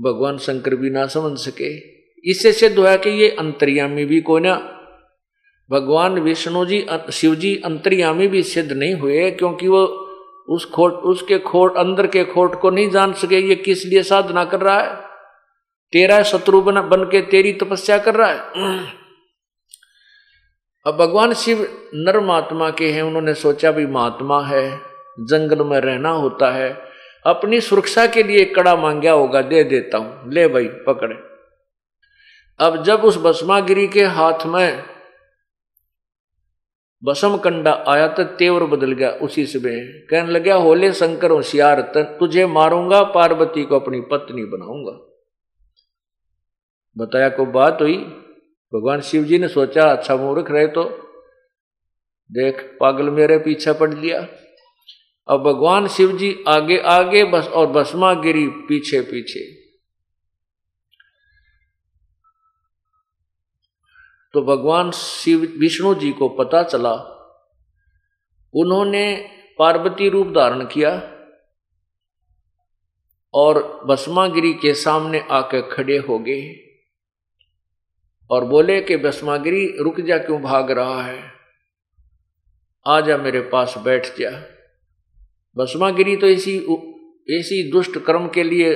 भगवान 0.00 0.38
शंकर 0.38 0.74
भी 0.74 0.90
ना 0.90 1.06
समझ 1.06 1.38
सके। 1.38 1.76
इससे 2.30 2.52
सिद्ध 2.52 2.78
हुआ 2.78 2.96
कि 2.96 3.10
ये 3.10 3.28
अंतर्यामी 3.28 4.04
भी 4.04 4.20
को 4.20 4.38
ना। 4.38 4.54
भगवान 5.70 6.18
विष्णु 6.18 6.64
जी, 6.66 6.86
शिव 7.12 7.34
जी 7.34 7.56
अंतर्यामी 7.64 8.28
भी 8.28 8.42
सिद्ध 8.42 8.72
नहीं 8.72 8.94
हुए 8.94 9.30
क्योंकि 9.30 9.68
वो 9.68 9.84
उस 10.48 10.64
खोट, 10.64 10.92
उसके 10.92 11.38
खोट, 11.38 11.76
अंदर 11.76 12.06
के 12.06 12.24
खोट 12.24 12.60
को 12.60 12.70
नहीं 12.70 12.90
जान 12.90 13.12
सके, 13.12 13.40
ये 13.48 13.54
किस 13.54 13.84
लिए 13.84 14.02
साधना 14.02 14.44
कर 14.44 14.60
रहा 14.60 14.80
है? 14.80 14.96
तेरा 15.92 16.22
शत्रु 16.22 16.60
बन 16.60 16.80
बन 16.80 17.04
के 17.04 17.20
तेरी 17.20 17.52
तपस्या 17.52 17.98
कर 17.98 18.14
रहा 18.14 18.28
है। 18.28 18.38
अब 20.86 20.96
भगवान 20.96 21.32
शिव 21.34 21.62
नर 21.94 22.20
महात्मा 22.20 22.70
के 22.70 22.90
हैं, 22.90 23.02
उन्होंने 23.02 23.34
सोचा 23.34 23.70
भी 23.70 23.86
महात्मा 23.86 24.42
है। 24.44 24.93
जंगल 25.18 25.64
में 25.64 25.78
रहना 25.80 26.10
होता 26.10 26.50
है। 26.50 26.72
अपनी 27.26 27.60
सुरक्षा 27.60 28.06
के 28.06 28.22
लिए 28.22 28.44
कड़ा 28.44 28.74
मांगया 28.76 29.12
होगा, 29.12 29.42
दे 29.42 29.64
देता 29.64 29.98
हूँ। 29.98 30.32
ले 30.32 30.48
भाई, 30.48 30.68
पकड़े। 30.86 31.14
अब 32.60 32.82
जब 32.84 33.04
उस 33.04 33.16
बसमागिरी 33.18 33.86
के 33.88 34.04
हाथ 34.04 34.46
में 34.46 34.82
बसम 37.02 37.36
कंडा 37.36 37.72
आया 37.88 38.06
तो 38.08 38.24
तेवर 38.24 38.64
बदल 38.64 38.92
गया 38.92 39.10
उसी 39.10 39.46
समय 39.46 39.80
कहने 40.10 40.32
लगा 40.32 40.54
होले 40.54 40.92
शंकर 40.92 41.30
होशियार 41.30 41.80
तुझे 41.96 42.46
मारूँगा, 42.46 43.02
पार्वती 43.02 43.64
को 43.64 43.78
अपनी 43.80 44.00
पत्नी 44.00 44.44
बनाऊँगा। 44.44 44.92
बताया 46.96 47.28
को 47.28 47.46
बात 47.46 47.78
हुई? 47.80 47.96
भगवान 48.72 49.00
शिव 49.00 49.24
जी 49.24 49.38
ने 49.38 49.48
सोचा 49.48 49.90
अच्छा 49.92 50.16
मूर्ख 50.16 50.50
रहे 50.50 50.66
तो। 50.66 50.84
देख, 52.30 52.76
पागल 52.80 53.10
मेरे 53.10 53.38
पीछे 53.38 53.72
पड़ 53.72 53.92
लिया। 53.94 54.26
अब 55.28 55.42
भगवान 55.42 55.88
शिव 55.88 56.16
जी 56.18 56.44
आगे 56.48 56.78
आगे 56.78 57.24
बस 57.24 57.46
और 57.46 57.66
भस्मा 57.66 58.14
गिरी 58.14 58.48
पीछे 58.48 59.00
पीछे। 59.00 59.64
तो 64.32 64.42
भगवान 64.42 64.90
शिव 64.90 65.56
विष्णु 65.60 65.94
जी 65.94 66.12
को 66.12 66.28
पता 66.28 66.62
चला, 66.62 66.94
उन्होंने 68.54 69.30
पार्वती 69.58 70.08
रूप 70.08 70.26
धारण 70.26 70.66
किया 70.66 71.14
और 73.34 73.84
भस्मागिरी 73.86 74.54
के 74.54 74.74
सामने 74.74 75.20
आकर 75.20 75.60
खड़े 75.60 75.98
हो 75.98 76.18
गए 76.18 76.56
और 78.30 78.44
बोले 78.44 78.80
कि, 78.80 78.96
भस्मागिरी, 78.96 79.76
रुक 79.78 80.00
जा, 80.00 80.18
क्यों 80.18 80.42
भाग 80.42 80.70
रहा 80.70 81.02
है? 81.02 81.32
आ 82.86 83.00
जा 83.00 83.16
मेरे 83.16 83.40
पास, 83.40 83.74
बैठ 83.78 84.06
जा। 84.06 84.53
भस्मागिरी 85.56 86.16
तो 86.16 86.26
इसी 86.26 86.56
ऐसी 87.28 87.70
दुष्ट 87.72 87.98
कर्म 87.98 88.28
के 88.28 88.42
लिए 88.42 88.70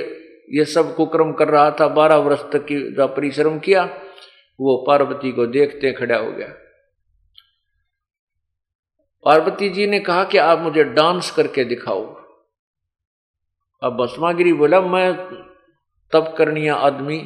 ये 0.53 0.65
सब 0.65 0.95
कुक्रम 0.95 1.31
कर 1.31 1.47
रहा 1.47 1.71
था। 1.71 1.87
बारह 1.87 2.15
वर्ष 2.15 2.43
तक 2.53 2.65
की 2.65 2.77
परिश्रम 2.99 3.59
किया, 3.59 3.83
वो 4.59 4.75
पार्वती 4.87 5.31
को 5.31 5.45
देखते 5.47 5.91
खड़ा 5.91 6.17
हो 6.17 6.31
गया। 6.31 6.47
पार्वती 9.25 9.69
जी 9.69 9.87
ने 9.87 9.99
कहा 9.99 10.23
कि 10.23 10.37
आप 10.37 10.59
मुझे 10.59 10.83
डांस 10.83 11.31
करके 11.31 11.63
दिखाओ। 11.63 12.03
अब 13.81 13.97
भस्मागिरी 13.97 14.53
बोला, 14.53 14.81
मैं 14.81 15.13
तब 16.11 16.33
करनिया 16.37 16.75
आदमी 16.75 17.19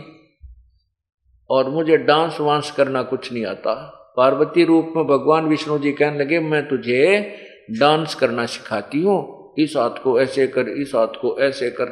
और 1.50 1.70
मुझे 1.70 1.98
डांस 1.98 2.38
वांस 2.40 2.72
करना 2.72 3.02
कुछ 3.04 3.32
नहीं 3.34 3.46
आता। 3.46 3.76
पार्वती 4.18 4.64
रूप 4.64 4.94
में 4.96 5.06
भगवान 5.08 5.48
विष्णु 5.48 5.78
जी 5.80 5.92
कहने 5.92 6.20
लगे, 6.20 6.40
मैं 6.40 6.68
तुझे 6.68 7.38
डांस 7.80 8.16
करना 8.16 8.46
सिखाती 8.46 9.02
हूँ। 9.02 9.43
इस 9.58 9.74
हाथ 9.78 10.04
को 10.04 10.20
ऐसे 10.20 10.48
कर, 10.48 10.70
इस 10.70 10.92
हाथ 10.96 11.20
को 11.22 11.38
ऐसे 11.40 11.70
कर, 11.70 11.90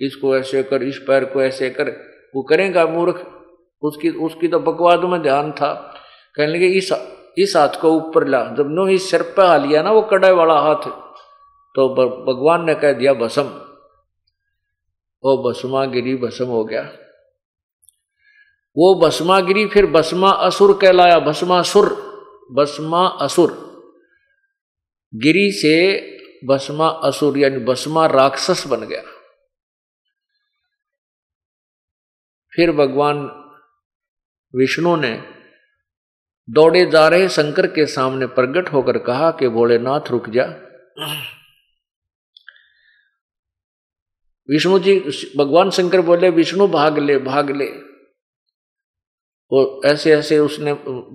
इसको 0.00 0.36
ऐसे 0.36 0.62
कर, 0.62 0.82
इस 0.82 0.98
पैर 0.98 1.24
को 1.24 1.42
ऐसे 1.42 1.70
कर। 1.70 1.90
वो 2.34 2.42
करेगा 2.42 2.86
मूर्ख? 2.86 3.26
उसकी 3.82 4.10
उसकी 4.10 4.48
तो 4.48 4.58
बकवाद 4.58 5.04
में 5.04 5.20
ध्यान 5.22 5.52
था। 5.52 5.72
कहने 6.36 6.52
लगे, 6.52 6.66
इस 6.68 6.92
इस 7.38 7.56
हाथ 7.56 7.80
को 7.80 7.88
ऊपर 7.90 8.26
ला। 8.28 8.44
जब 8.58 8.68
नो 8.68 8.86
इस 8.88 9.10
सिर 9.10 9.22
पर 9.22 9.44
आ 9.44 9.56
लिया 9.56 9.82
ना, 9.82 9.90
वो 9.90 10.02
कड़ाई 10.02 10.32
वाला 10.32 10.54
हाथ 10.54 10.88
तो 11.74 11.88
भगवान 12.26 12.64
ने 12.64 12.74
कह 12.74 12.92
दिया, 12.92 13.12
भसम। 13.14 13.48
वो 15.24 15.36
भस्मा 15.42 15.84
गिरी 15.84 16.14
भस्म 16.16 16.46
हो 16.46 16.64
गया। 16.64 16.82
वो 18.76 18.94
भस्मा 19.00 19.40
गिरी 19.40 19.66
फिर 19.66 19.86
भस्मा 19.86 20.30
असुर 20.30 20.78
कहलाया, 20.82 21.18
भस्मासुर 21.18 21.88
भस्मा 22.52 23.06
असुर 23.20 23.50
गिरी 25.12 25.50
से 25.52 25.74
भस्मा 26.44 26.88
असुर 26.88 27.38
यानी 27.38 27.58
भस्मा 27.58 28.06
राक्षस 28.06 28.66
बन 28.66 28.80
गया। 28.80 29.02
फिर 32.56 32.72
भगवान 32.72 33.16
विष्णु 34.54 34.96
ने 34.96 35.34
दौड़े 36.50 36.90
जा 36.90 37.08
रहे 37.08 37.28
शंकर 37.28 37.66
के 37.66 37.86
सामने 37.86 38.26
प्रकट 38.26 38.72
होकर 38.72 38.98
कहा 38.98 39.30
कि 39.30 39.48
भोलेनाथ 39.48 40.00
रुक 40.10 40.28
जा। 40.28 40.44
विष्णु 44.50 44.78
जी, 44.78 45.00
भगवान 45.36 45.70
शंकर 45.70 46.00
बोले, 46.00 46.30
विष्णु, 46.30 46.68
भाग 46.68 46.98
ले 46.98 47.18
भाग 47.18 47.50
ले। 47.50 47.66
वो 49.52 49.82
ऐसे 49.84 50.12
ऐसे 50.12 50.38
उसने 50.38 50.72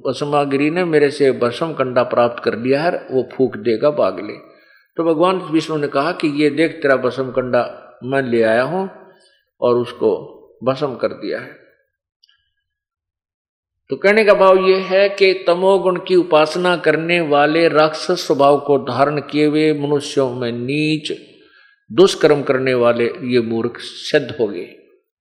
भस्मागिरी 0.07 0.69
ने 0.69 0.83
मेरे 0.83 1.11
से 1.11 1.31
भस्म 1.31 1.73
कंडा 1.73 2.03
प्राप्त 2.03 2.43
कर 2.43 2.57
लिया 2.57 2.83
है, 2.83 2.91
वो 2.91 3.29
फूक 3.35 3.57
देगा, 3.57 3.91
भाग 3.91 4.19
ले। 4.19 4.48
तो 4.99 5.03
भगवान 5.03 5.38
विष्णु 5.51 5.75
ने 5.77 5.88
कहा 5.88 6.12
कि 6.12 6.27
ये 6.43 6.49
देख 6.49 6.71
तेरा 6.71 6.95
भसम 6.95 7.29
कंडा 7.31 7.59
मैं 8.03 8.21
ले 8.21 8.41
आया 8.43 8.63
हूँ 8.63 8.89
और 9.62 9.75
उसको 9.75 10.09
भसम 10.63 10.95
कर 10.95 11.13
दिया 11.13 11.39
है। 11.39 11.51
तो 13.89 13.95
कहने 13.95 14.25
का 14.25 14.33
भाव 14.33 14.57
यह 14.57 14.85
है 14.85 15.07
कि 15.09 15.33
तमोगुण 15.47 15.99
की 16.07 16.15
उपासना 16.15 16.75
करने 16.77 17.19
वाले 17.21 17.67
राक्षस 17.67 18.25
स्वभाव 18.27 18.59
को 18.59 18.77
धारण 18.79 19.19
किए 19.21 19.45
हुए 19.45 19.71
मनुष्यों 19.73 20.29
में 20.33 20.51
नीच 20.51 21.12
दुष्कर्म 21.91 22.43
करने 22.43 22.73
वाले 22.73 23.05
ये 23.05 23.41
मूर्ख 23.41 23.79
सिद्ध 23.79 24.35
हो 24.39 24.47
गए। 24.47 24.65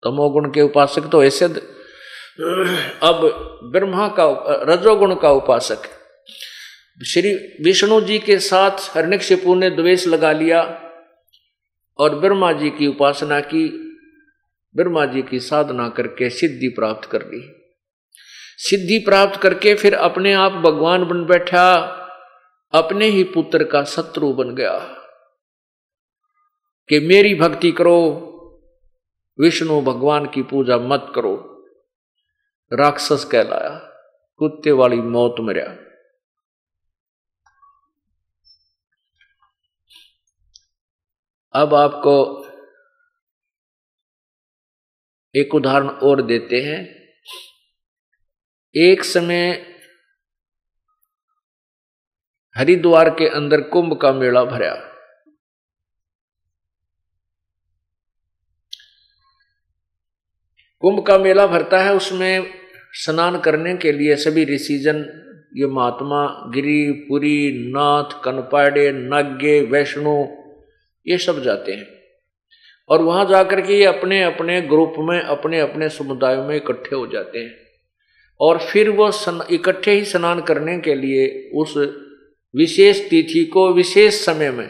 तमोगुण 0.03 0.49
के 0.51 0.61
उपासक 0.61 1.09
तो 1.11 1.23
ऐसे 1.23 1.45
अब 1.45 3.25
ब्रह्मा 3.71 4.07
का 4.19 4.29
रजोगुण 4.73 5.15
का 5.15 5.31
उपासक 5.31 5.89
श्री 7.05 7.35
विष्णु 7.63 8.01
जी 8.01 8.19
के 8.19 8.39
साथ 8.39 8.71
हरनिक्षिपु 8.71 9.55
ने 9.55 9.69
द्वेष 9.69 10.07
लगा 10.07 10.31
लिया 10.31 10.89
और 11.99 12.15
ब्रह्मा 12.15 12.51
जी 12.51 12.69
की 12.69 12.87
उपासना 12.87 13.39
की। 13.39 13.67
ब्रह्मा 14.75 15.05
जी 15.05 15.21
की 15.21 15.39
साधना 15.39 15.89
करके 15.89 16.29
सिद्धि 16.29 16.67
प्राप्त 16.67 17.09
कर 17.09 17.21
ली। 17.21 17.71
सिद्धि 18.57 18.99
प्राप्त 18.99 19.41
करके 19.41 19.75
फिर 19.75 19.95
अपने 19.95 20.33
आप 20.33 20.51
भगवान 20.51 21.05
बन 21.05 21.25
बैठा। 21.25 21.75
अपने 22.73 23.05
ही 23.05 23.23
पुत्र 23.23 23.63
का 23.63 23.83
शत्रु 23.83 24.33
बन 24.33 24.55
गया। 24.55 24.79
कि 26.89 26.99
मेरी 26.99 27.35
भक्ति 27.35 27.71
करो, 27.71 28.27
विष्णु 29.39 29.81
भगवान 29.81 30.25
की 30.25 30.43
पूजा 30.43 30.77
मत 30.77 31.11
करो। 31.15 31.65
राक्षस 32.73 33.25
कहलाया, 33.31 33.93
कुत्ते 34.37 34.71
वाली 34.71 34.97
मौत 34.97 35.35
मरिया 35.39 35.90
अब 41.53 41.73
आपको 41.73 42.45
एक 45.35 45.55
उदाहरण 45.55 45.87
और 45.87 46.21
देते 46.21 46.61
हैं। 46.61 47.01
एक 48.75 49.03
समय 49.03 49.51
हरिद्वार 52.57 53.09
के 53.09 53.27
अंदर 53.27 53.61
कुंभ 53.61 54.01
का 54.01 54.13
मेला 54.13 54.43
भरा। 54.43 54.75
कुंभ 60.79 61.05
का 61.05 61.17
मेला 61.17 61.47
भरता 61.47 61.79
है, 61.79 61.93
उसमें 61.93 62.53
स्नान 62.93 63.39
करने 63.39 63.77
के 63.77 63.91
लिए 63.91 64.15
सभी 64.15 64.45
ऋषिजन, 64.45 64.97
ये 65.55 65.65
महात्मा, 65.65 66.51
गिरी, 66.51 66.91
पुरी, 66.91 67.71
नाथ, 67.71 68.23
कनपाड़े, 68.23 68.91
नाग्य, 68.91 69.61
वैष्णो 69.61 70.37
ये 71.07 71.17
सब 71.17 71.43
जाते 71.43 71.71
हैं। 71.71 71.87
और 72.89 73.01
वहाँ 73.01 73.25
जाकर 73.25 73.61
के 73.61 73.73
ये 73.73 73.85
अपने 73.85 74.23
अपने 74.23 74.61
ग्रुप 74.61 74.93
में 74.99 75.21
अपने 75.21 75.59
अपने 75.59 75.89
समुदायों 75.89 76.43
में 76.45 76.55
इकट्ठे 76.55 76.95
हो 76.95 77.07
जाते 77.07 77.39
हैं। 77.39 77.55
और 78.39 78.57
फिर 78.57 78.89
वो 78.89 79.11
इकट्ठे 79.51 79.91
ही 79.91 80.05
स्नान 80.05 80.41
करने 80.41 80.79
के 80.79 80.95
लिए 80.95 81.51
उस 81.53 81.77
विशेष 82.55 83.09
तिथि 83.09 83.45
को 83.45 83.73
विशेष 83.73 84.13
समय 84.13 84.51
में 84.51 84.69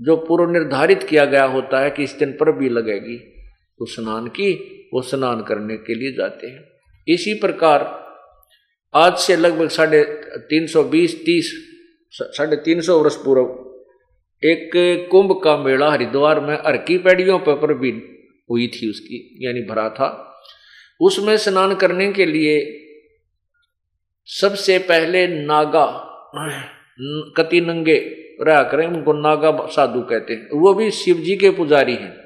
जो 0.00 0.16
पूर्व 0.16 0.50
निर्धारित 0.50 1.02
किया 1.02 1.24
गया 1.24 1.44
होता 1.44 1.80
है 1.80 1.90
कि 1.90 2.04
इस 2.04 2.12
दिन 2.12 2.32
पर 2.32 2.52
भी 2.52 2.68
लगेगी 2.68 3.32
उस 3.78 3.96
स्नान 3.96 4.26
की, 4.26 4.52
वो 4.94 5.02
स्नान 5.02 5.42
करने 5.42 5.76
के 5.76 5.94
लिए 5.94 6.12
जाते 6.12 6.46
हैं। 6.46 6.64
इसी 7.08 7.34
प्रकार 7.34 8.00
आज 8.94 9.18
से 9.18 9.36
लगभग 9.36 9.68
साढ़े 9.68 10.04
तीन 10.36 10.66
सौ 10.66 10.82
बीस, 10.82 11.24
तीस 11.24 11.52
साढ़े 12.12 12.56
तीन 12.56 12.80
सौ 12.80 12.98
वर्ष 12.98 13.16
पूर्व 13.16 13.69
एक 14.44 14.70
कुंभ 15.10 15.40
का 15.44 15.56
मेला 15.56 15.90
हरिद्वार 15.90 16.40
में 16.40 16.56
अर्की 16.56 16.98
पैड़ियों 16.98 17.38
पर 17.38 17.74
भी 17.74 17.90
हुई 18.50 18.66
थी 18.66 18.90
उसकी, 18.90 19.38
यानी 19.42 19.60
भरा 19.60 19.88
था। 19.88 20.26
उसमें 21.00 21.36
स्नान 21.36 21.74
करने 21.74 22.12
के 22.12 22.26
लिए 22.26 22.86
सबसे 24.24 24.78
पहले 24.78 25.26
नागा 25.26 25.86
कति 27.36 27.60
नंगे 27.60 27.98
रहा 28.40 28.62
करें, 28.62 28.86
उनको 28.86 29.12
नागा 29.12 29.66
साधु 29.66 30.00
कहते 30.00 30.32
हैं। 30.32 30.48
वो 30.52 30.74
भी 30.74 30.90
शिव 30.90 31.16
जी 31.16 31.36
के 31.36 31.50
पुजारी 31.50 31.94
हैं। 31.94 32.16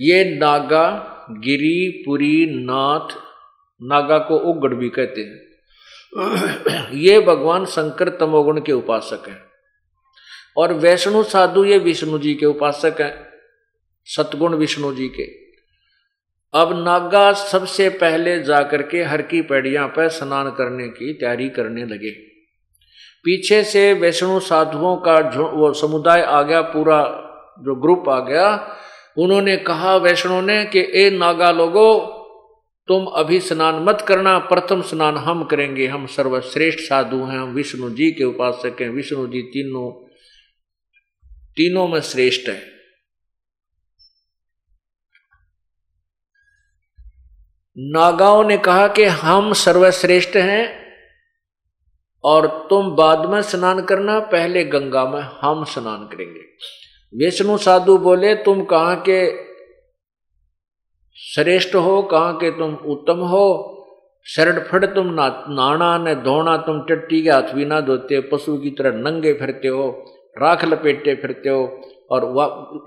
ये 0.00 0.24
नागा, 0.24 0.86
गिरी, 1.30 2.02
पुरी, 2.06 2.46
नाथ, 2.46 3.16
नागा 3.82 4.18
को 4.18 4.38
उगड़ 4.38 4.74
भी 4.74 4.88
कहते 4.88 5.20
हैं। 5.20 5.48
ये 6.94 7.20
भगवान 7.20 7.64
शंकर 7.64 8.08
तमोगुण 8.08 8.60
के 8.60 8.72
उपासक 8.72 9.28
हैं। 9.28 9.47
और 10.56 10.72
वैष्णु 10.72 11.22
साधु 11.22 11.64
ये 11.64 11.78
विष्णु 11.78 12.18
जी 12.18 12.34
के 12.34 12.46
उपासक 12.46 12.96
हैं, 13.00 13.28
सतगुण 14.04 14.54
विष्णु 14.54 14.94
जी 14.94 15.08
के। 15.08 15.48
अब 16.54 16.84
नागा 16.84 17.32
सबसे 17.32 17.88
पहले 17.88 18.42
जाकर 18.42 18.82
के 18.82 19.02
हर 19.02 19.22
की 19.22 19.42
पैड़ियाँ 19.42 19.88
पर 19.88 20.08
स्नान 20.08 20.50
करने 20.50 20.88
की 20.88 21.12
तैयारी 21.12 21.48
करने 21.48 21.84
लगे। 21.84 22.10
पीछे 23.24 23.64
से 23.64 23.92
वैष्णु 23.92 24.40
साधुओं 24.40 24.96
का 24.96 25.14
वो 25.50 25.72
समुदाय 25.72 26.22
आ 26.22 26.42
गया, 26.42 26.60
पूरा 26.60 27.24
जो 27.60 27.74
ग्रुप 27.74 28.08
आ 28.08 28.20
गया, 28.20 28.76
उन्होंने 29.18 29.56
कहा 29.56 29.96
वैष्णो 29.96 30.40
ने 30.40 30.64
कि, 30.64 30.80
ए 30.94 31.10
नागा 31.10 31.50
लोगो, 31.50 32.14
तुम 32.88 33.06
अभी 33.06 33.40
स्नान 33.40 33.74
मत 33.74 34.00
करना, 34.00 34.38
प्रथम 34.38 34.82
स्नान 34.82 35.16
हम 35.16 35.44
करेंगे, 35.44 35.86
हम 35.86 36.06
सर्वश्रेष्ठ 36.06 36.80
साधु 36.80 37.16
हैं, 37.16 37.38
हम 37.38 37.48
विष्णु 37.48 37.90
जी 37.90 38.10
के 38.10 38.24
उपासक 38.24 38.76
हैं, 38.80 38.90
विष्णु 38.90 39.26
जी 39.26 39.42
तीनों 39.42 40.07
तीनों 41.58 41.88
में 41.88 42.00
श्रेष्ठ 42.00 42.48
है। 42.48 42.78
नागाओं 47.78 48.44
ने 48.44 48.58
कहा 48.58 48.88
कि 48.88 49.04
हम 49.04 49.52
सर्वश्रेष्ठ 49.52 50.36
हैं 50.36 50.92
और 52.24 52.66
तुम 52.70 52.96
बाद 52.96 53.26
में 53.26 53.42
स्नान 53.42 53.82
करना, 53.82 54.20
पहले 54.20 54.64
गंगा 54.64 55.04
में 55.04 55.20
हम 55.20 55.64
स्नान 55.64 56.06
करेंगे। 56.06 56.40
विष्णु 57.14 57.58
साधु 57.58 57.98
बोले, 57.98 58.34
तुम 58.34 58.64
कहाँ 58.64 59.02
के 59.08 59.48
श्रेष्ठ 61.16 61.74
हो, 61.74 62.02
कहाँ 62.02 62.36
के 62.36 62.50
तुम 62.50 62.74
उत्तम 62.74 63.18
हो? 63.18 63.74
शरण 64.26 64.60
फट, 64.60 64.94
तुम 64.94 65.06
ना 65.06 65.28
नाना 65.48 65.98
ने 65.98 66.14
धोना 66.14 66.56
तुम 66.56 66.80
टट्टी 66.88 67.22
के 67.22 67.30
हाथ 67.30 67.42
भी 67.42 67.64
ना 67.64 67.80
धोते, 67.80 68.20
पशु 68.20 68.58
की 68.58 68.70
तरह 68.70 68.96
नंगे 68.98 69.32
फिरते 69.32 69.68
हो। 69.68 70.14
राख 70.38 70.64
लपेटते 70.64 71.14
फिरते 71.14 71.48
हो 71.48 71.90
और 72.10 72.24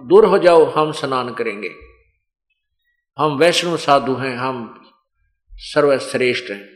दूर 0.07 0.25
हो 0.25 0.37
जाओ, 0.37 0.65
हम 0.65 0.91
स्नान 0.91 1.33
करेंगे। 1.33 1.71
हम 3.17 3.37
वैष्णव 3.37 3.77
साधु 3.77 4.13
हैं, 4.15 4.35
हम 4.37 4.83
सर्वश्रेष्ठ 5.51 6.51
हैं। 6.51 6.69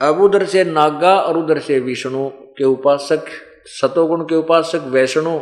अब 0.00 0.20
उधर 0.20 0.44
से 0.46 0.64
नागा 0.64 1.20
और 1.20 1.36
उधर 1.36 1.58
से 1.58 1.78
विष्णु 1.80 2.28
के 2.28 2.64
उपासक, 2.64 3.26
सतोगुण 3.66 4.24
के 4.24 4.34
उपासक, 4.34 4.80
वैष्णु 4.86 5.38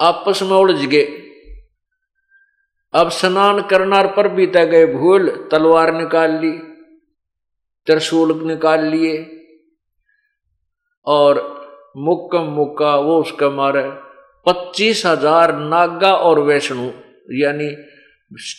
आपस 0.00 0.42
में 0.42 0.56
उलझ 0.56 0.84
गए। 0.84 1.04
अब 2.94 3.08
स्नान 3.08 3.62
करना 3.62 4.02
पर 4.02 4.28
बीता 4.28 4.64
गए 4.64 4.86
भूल, 4.86 5.48
तलवार 5.50 5.92
निकाल 5.92 6.30
ली, 6.30 6.58
त्रिशूल 7.86 8.46
निकाल 8.46 8.84
लिए 8.84 9.37
और 11.08 11.46
मुक्कम 11.98 12.52
मुक्का, 12.52 12.94
वो 12.96 13.20
उसका 13.20 13.48
मारे 13.50 13.82
पच्चीस 14.46 15.04
हज़ार 15.06 15.54
नागा 15.56 16.12
और 16.14 16.38
वैष्णु, 16.42 16.90
यानी 17.34 17.70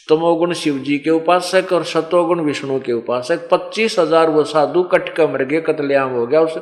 तमोगुण 0.10 0.54
शिव 0.54 0.78
जी 0.80 0.98
के 1.00 1.10
उपासक 1.12 1.74
और 1.74 1.84
सतोगुण 1.86 2.40
विष्णु 2.42 2.80
के 2.80 2.94
उपासक। 2.94 3.48
पच्चीस 3.50 3.98
हज़ार 4.00 4.30
वो 4.30 4.44
साधु 4.46 4.84
कटका 4.92 5.28
मर 5.28 5.44
गए 5.44 5.62
कतलेआम 5.64 6.12
हो 6.12 6.26
गया, 6.28 6.42
उस 6.42 6.58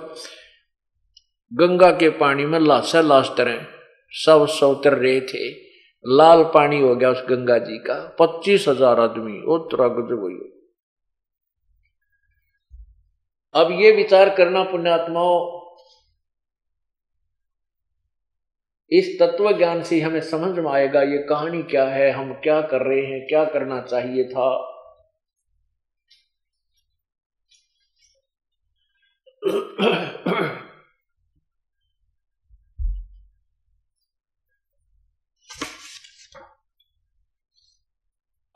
गंगा 1.52 1.92
के 1.94 2.10
पानी 2.18 2.46
में 2.46 2.60
लाशा 2.60 3.02
लाश 3.04 3.32
तरह 3.38 3.66
सब 4.12 4.46
सौतर 4.50 4.94
रहे 4.96 5.20
थे। 5.24 5.50
लाल 6.06 6.44
पानी 6.54 6.80
हो 6.82 6.96
गया 6.96 7.10
उस 7.12 7.24
गंगा 7.30 7.58
जी 7.60 7.78
का। 7.80 7.96
पच्चीस 8.20 8.68
हज़ार 8.68 9.00
आदमी 9.00 9.42
उत्तरा 9.50 9.88
गजब 9.90 10.20
हुई 10.22 10.36
अब 13.56 13.72
ये 13.82 13.92
विचार 13.94 14.30
करना 14.30 14.64
पुण्यात्माओं 14.66 15.40
इस 18.92 19.08
तत्व 19.20 19.58
ज्ञान 19.58 19.84
से 19.84 20.00
हमें 20.02 20.22
समझ 20.22 20.60
में 20.60 20.72
आएगा 20.72 21.02
ये 21.02 21.18
कहानी 21.30 21.64
क्या 21.64 21.86
है, 21.86 22.12
हम 22.12 22.34
क्या 22.34 22.62
कर 22.62 22.82
रहे 22.82 23.06
हैं, 23.06 23.28
क्या 23.28 23.44
करना 23.46 23.82
चाहिए 23.82 24.24
था। 24.24 24.74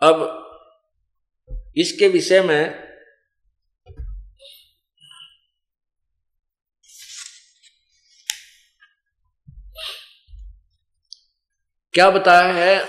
अब 0.01 0.37
इसके 1.77 2.07
विषय 2.07 2.41
में 2.41 2.90
क्या 11.93 12.09
बताया 12.09 12.53
है? 12.53 12.79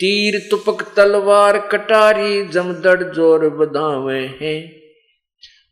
तीर 0.00 0.48
तुपक 0.50 0.82
तलवार 0.96 1.58
कटारी 1.58 2.48
जमदड़ 2.48 3.14
ज़ोर 3.14 3.48
बधावे 3.48 4.20
हैं। 4.42 4.72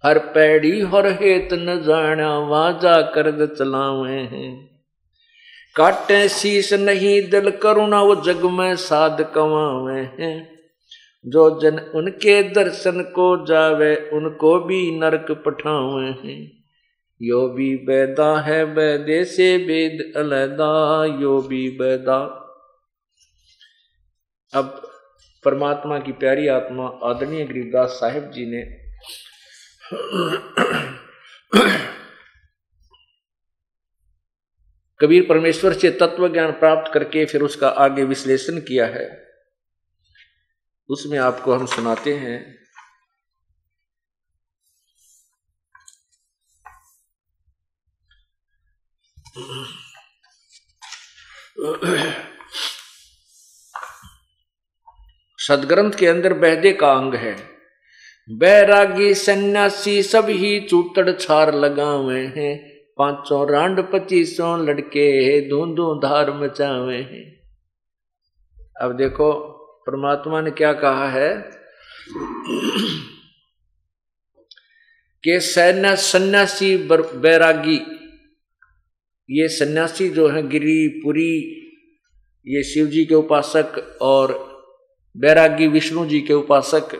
हर 0.05 0.19
पैड़ी 0.19 0.81
हर 0.81 1.07
हेत 1.07 1.49
न 1.53 1.83
जाना 1.87 2.39
वाजा 2.39 3.01
कर 3.03 3.55
चलावे 3.57 4.13
हैं। 4.13 4.81
काटे 5.77 6.29
शीश 6.29 6.73
नहीं 6.73 7.31
दिल 7.31 7.51
करुणा 7.51 8.03
वो 8.03 8.17
जग 8.17 8.45
में 8.45 8.77
साध 8.77 9.23
कमावे 9.35 10.01
हैं। 10.01 10.59
जो 11.27 11.61
जन 11.61 11.79
उनके 11.79 12.43
दर्शन 12.43 13.03
को 13.03 13.47
जावे, 13.47 14.11
उनको 14.13 14.59
भी 14.61 14.99
नरक 14.99 15.27
पठावे 15.47 16.07
हैं। 16.07 16.66
यो 17.23 17.49
भी 17.49 17.77
बैदा 17.77 18.41
है 18.41 18.75
बैदे 18.75 19.25
से 19.25 19.57
वेद 19.57 20.17
अलहदा, 20.17 21.05
यो 21.23 21.41
भी 21.43 21.71
बैदा 21.71 22.43
अब 24.55 24.93
परमात्मा 25.45 25.99
की 25.99 26.13
प्यारी 26.13 26.49
आत्मा 26.49 26.87
आदरणीय 27.03 27.45
गरीबदास 27.45 27.91
साहिब 27.91 28.31
जी 28.31 28.47
ने 28.47 28.87
कबीर 35.01 35.27
परमेश्वर 35.29 35.73
से 35.73 35.91
तत्व 35.91 36.29
ज्ञान 36.29 36.53
प्राप्त 36.53 36.93
करके 36.95 37.25
फिर 37.25 37.43
उसका 37.43 37.69
आगे 37.69 38.05
विश्लेषण 38.05 38.61
किया 38.61 38.87
है। 38.87 39.27
उसमें 40.89 41.19
आपको 41.19 41.53
हम 41.53 41.67
सुनाते 41.67 42.15
हैं। 42.15 42.66
सदग्रंथ 55.39 55.93
के 55.93 56.07
अंदर 56.07 56.33
बहदे 56.33 56.73
का 56.73 56.93
अंग 56.93 57.15
है। 57.15 57.37
बैरागी 58.31 59.15
सन्यासी 59.15 60.03
सब 60.03 60.27
ही 60.29 60.61
चूतड़ 60.61 61.13
छार 61.21 61.55
लगावे 61.55 62.27
हैं। 62.27 62.77
पाँचों 62.99 63.53
रांड 63.53 63.93
पच्चीसों 63.93 64.67
लड़के 64.67 65.41
धूंधू 65.51 65.95
धार 65.95 66.33
मचावे 66.33 66.97
हैं। 66.97 67.41
अब 68.83 68.97
देखो, 68.97 69.33
परमात्मा 69.87 70.41
ने 70.41 70.51
क्या 70.51 70.73
कहा 70.73 71.09
है? 71.09 71.51
कि 75.25 75.41
सैन्य 75.41 75.97
सन्यासी 75.97 76.77
बैरागी 77.15 77.96
ये 79.31 79.49
सन्यासी 79.49 80.09
जो 80.09 80.29
है, 80.29 80.49
गिरी, 80.49 80.89
पुरी, 80.89 81.33
ये 82.47 82.63
शिव 82.63 82.87
जी 82.87 83.05
के 83.05 83.15
उपासक 83.15 83.99
और 84.03 84.35
बैरागी 85.17 85.67
विष्णु 85.67 86.07
जी 86.07 86.21
के 86.21 86.35
उपासक, 86.35 86.99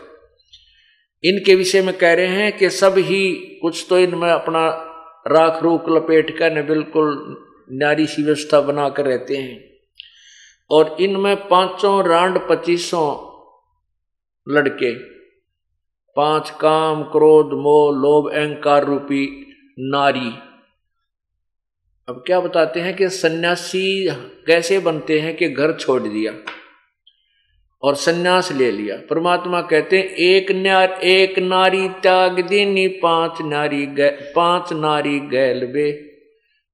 इनके 1.25 1.55
विषय 1.55 1.83
में 1.83 1.97
कह 1.99 2.15
रहे 2.15 2.27
हैं 2.27 2.57
कि 2.59 2.71
सब 2.71 2.95
ही 2.99 3.33
कुछ 3.63 3.87
तो 3.89 3.99
इनमें 3.99 4.31
अपना 4.31 4.69
राख 5.27 5.63
रूख 5.63 5.89
लपेट 5.89 6.39
कर 6.39 6.63
बिल्कुल 6.63 7.37
नारी 7.73 8.07
सी 8.07 8.23
व्यवस्था 8.23 8.61
बनाकर 8.61 9.05
रहते 9.05 9.37
हैं। 9.37 9.65
और 10.71 10.97
इनमें 11.01 11.37
पाँचों 11.49 12.09
रांड 12.09 12.39
पच्चीसों 12.49 13.09
लड़के, 14.49 14.93
पाँच 16.17 16.51
काम, 16.51 17.03
क्रोध, 17.03 17.47
मोह, 17.47 17.93
लोभ, 18.03 18.31
अहंकार 18.33 18.85
रूपी 18.85 19.25
नारी। 19.79 20.31
अब 22.09 22.23
क्या 22.27 22.41
बताते 22.41 22.81
हैं 22.81 22.95
कि 22.97 23.09
सन्यासी 23.09 24.09
कैसे 24.47 24.79
बनते 24.79 25.19
हैं 25.21 25.37
कि 25.37 25.49
घर 25.49 25.73
छोड़ 25.73 26.03
दिया 26.03 26.33
और 27.83 27.95
सन्यास 27.95 28.51
ले 28.53 28.71
लिया। 28.71 28.97
परमात्मा 29.11 29.61
कहते 29.61 29.99
हैं, 29.99 30.05
एक 30.05 30.51
नार, 30.51 30.93
एक 30.93 31.39
नारी 31.39 31.89
त्याग 31.89 32.41
देनी, 32.41 32.87
पाँच 32.89 33.41
नारी 33.43 33.87
पाँच 34.37 34.73
नारी 34.73 35.19
गैल 35.21 35.67
बे 35.67 35.91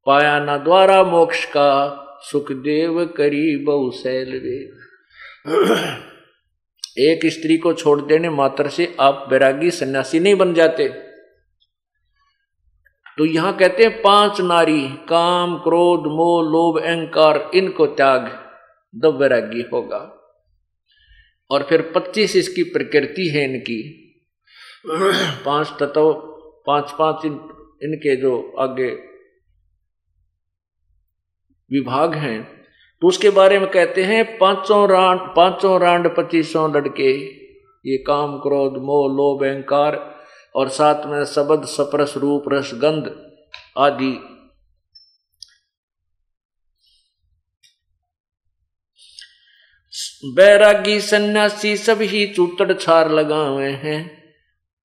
पाया 0.07 0.38
ना 0.45 0.57
द्वारा 0.57 1.03
मोक्ष 1.05 1.45
का, 1.45 1.71
सुखदेव 2.23 3.05
करी 3.16 3.57
बहु 3.57 3.90
सैल 3.90 4.33
वे 4.38 4.59
एक 7.11 7.27
स्त्री 7.27 7.57
को 7.57 7.73
छोड़ 7.73 8.01
देने 8.01 8.31
मात्र 8.31 8.68
से 8.68 8.95
आप 9.01 9.27
बैरागी 9.31 9.71
सन्यासी 9.71 10.21
नहीं 10.21 10.35
बन 10.35 10.55
जाते। 10.55 11.12
तो 13.18 13.25
यहाँ 13.25 13.57
कहते 13.57 13.83
हैं 13.83 14.01
पाँच 14.03 14.40
नारी 14.40 14.88
काम 14.88 15.57
क्रोध 15.59 16.07
मोह 16.07 16.42
लोभ 16.42 16.79
अहंकार 16.83 17.51
इनको 17.55 17.87
त्याग 17.87 18.31
द 18.94 19.07
वैरागी 19.20 19.64
होगा। 19.72 20.18
और 21.51 21.62
फिर 21.62 21.92
पच्चीस 21.96 22.37
इसकी 22.37 22.62
प्रकृति 22.62 23.29
है 23.29 23.44
इनकी। 23.44 23.81
पाँच 25.44 25.68
तत्व 25.81 26.12
पाँच 26.66 26.90
पाँच 26.98 27.25
इन, 27.25 27.33
इनके 27.83 28.16
जो 28.16 28.55
आगे 28.59 28.90
विभाग 31.70 32.14
हैं 32.14 32.42
तो 33.03 33.09
उसके 33.09 33.31
बारे 33.31 33.59
में 33.59 33.70
कहते 33.70 34.03
हैं 34.05 34.38
पाँचों 34.38 34.88
रांड 34.88 35.20
पाँचों 35.20 35.81
रांड 35.81 36.09
पच्चीसों 36.16 36.77
लड़के 36.77 37.12
ये 37.87 37.96
काम 37.96 38.38
क्रोध 38.38 38.72
मोह 38.72 39.07
लोभ 39.09 39.44
अहंकार 39.44 40.12
और 40.55 40.69
साथ 40.69 41.07
में 41.07 41.25
शब्द 41.25 41.65
सप्रस, 41.65 42.17
रूप, 42.17 42.45
रस, 42.49 42.71
गंध 42.75 43.15
आदि। 43.79 44.29
बैरागी 50.25 51.01
सन्यासी 51.01 51.77
सभी 51.77 52.27
चूतड़ 52.27 52.73
छार 52.73 53.11
लगावे 53.11 53.71
हैं। 53.71 54.23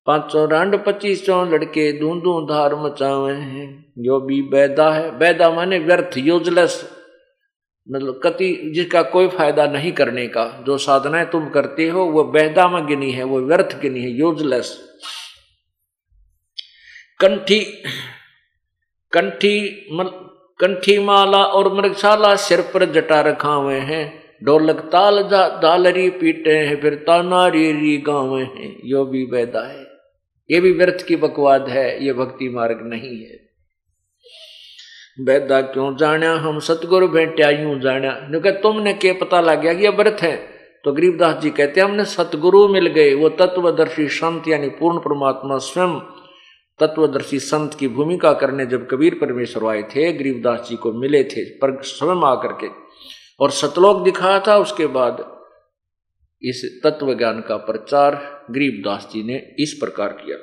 पाँचों 0.06 0.50
रांड 0.50 0.84
पच्चीसों 0.84 1.52
लड़के 1.52 2.00
धूंधू 2.00 2.40
धार 2.40 2.74
मचावे 2.74 3.34
हैं। 3.34 3.92
जो 3.98 4.20
भी 4.20 4.42
बैदा 4.42 4.90
है, 4.90 5.18
बैदा 5.18 5.50
माने 5.50 5.78
व्यर्थ 5.78 6.16
यूजलेस 6.18 6.90
मतलब 7.90 8.20
कति 8.24 8.72
जिसका 8.74 9.02
कोई 9.02 9.28
फ़ायदा 9.28 9.66
नहीं 9.66 9.92
करने 9.92 10.26
का। 10.26 10.62
जो 10.66 10.78
साधनाएँ 10.78 11.26
तुम 11.26 11.48
करते 11.48 11.88
हो, 11.88 12.04
वो 12.04 12.24
बेहदा 12.24 12.68
में 12.68 12.86
गिनी 12.86 13.10
है, 13.10 13.24
वो 13.24 13.40
व्यर्थ 13.40 13.80
गिनी 13.80 14.00
है 14.00 14.10
यूजलेस 14.10 14.87
कंठी 17.20 17.58
कंठी 19.12 19.86
मल, 19.92 20.08
कंठी 20.60 20.98
माला 20.98 21.38
और 21.38 21.72
मृगशाला 21.74 22.34
सिर 22.36 22.60
पर 22.60 22.84
जटा 22.92 23.20
रखा 23.20 23.48
हुए 23.48 23.78
हैं। 23.78 24.22
ढोलक 24.44 24.80
ताल 24.92 25.22
दालरी 25.62 26.10
पीटे 26.10 26.50
हैं 26.50 26.80
फिर 26.80 26.94
तानारी 26.94 27.72
री 27.72 27.80
री 27.80 27.96
गावे 27.96 28.42
हैं। 28.42 28.76
यो 28.84 29.04
भी 29.04 29.24
बैदा 29.26 29.60
है। 29.68 29.82
ये 30.50 30.60
भी 30.60 30.72
व्यर्थ 30.72 31.04
की 31.06 31.16
बकवाद 31.16 31.68
है 31.68 32.04
ये 32.04 32.12
भक्ति 32.12 32.48
मार्ग 32.48 32.78
नहीं 32.82 33.18
है। 33.24 33.38
बैदा 35.24 35.60
क्यों 35.60 35.96
जाना 35.96 36.34
हम 36.34 36.58
सतगुरु 36.58 37.08
भेंटिया 37.08 37.50
यूँ 37.50 37.78
जाना 37.80 38.10
क्योंकि 38.10 38.50
तुमने 38.50 38.92
के 38.94 39.12
पता 39.12 39.40
लग 39.40 39.60
गया 39.60 39.74
कि 39.74 39.84
यह 39.84 39.90
व्रत 39.90 40.18
है? 40.22 40.36
तो 40.84 40.92
गरीबदास 40.92 41.42
जी 41.42 41.50
कहते 41.50 41.80
हैं 41.80 41.88
हमने 41.88 42.04
सतगुरु 42.04 42.68
मिल 42.68 42.86
गए। 42.86 43.14
वो 43.14 43.28
तत्वदर्शी 43.28 44.08
संत 44.08 44.48
यानी 44.48 44.68
पूर्ण 44.68 44.98
परमात्मा 44.98 45.58
स्वयं 45.58 45.98
तत्वदर्शी 46.80 47.38
संत 47.38 47.74
की 47.74 47.88
भूमिका 47.88 48.32
करने 48.32 48.66
जब 48.66 48.88
कबीर 48.90 49.14
परमेश्वर 49.14 49.70
आए 49.70 49.82
थे 49.82 50.12
गरीबदास 50.12 50.68
जी 50.68 50.76
को 50.76 50.92
मिले 50.92 51.24
थे, 51.24 51.44
पर 51.44 51.82
स्वयं 51.82 52.22
आकर 52.24 52.52
के। 52.52 52.68
और 53.40 53.50
सतलोक 53.50 54.04
दिखाया 54.04 54.40
था, 54.40 54.56
उसके 54.56 54.86
बाद 54.86 55.38
इस 56.42 56.80
तत्व 56.84 57.14
ज्ञान 57.14 57.40
का 57.40 57.56
प्रचार 57.56 58.14
गरीबदास 58.50 59.10
जी 59.12 59.22
ने 59.22 59.54
इस 59.58 59.72
प्रकार 59.72 60.08
किया। 60.08 60.36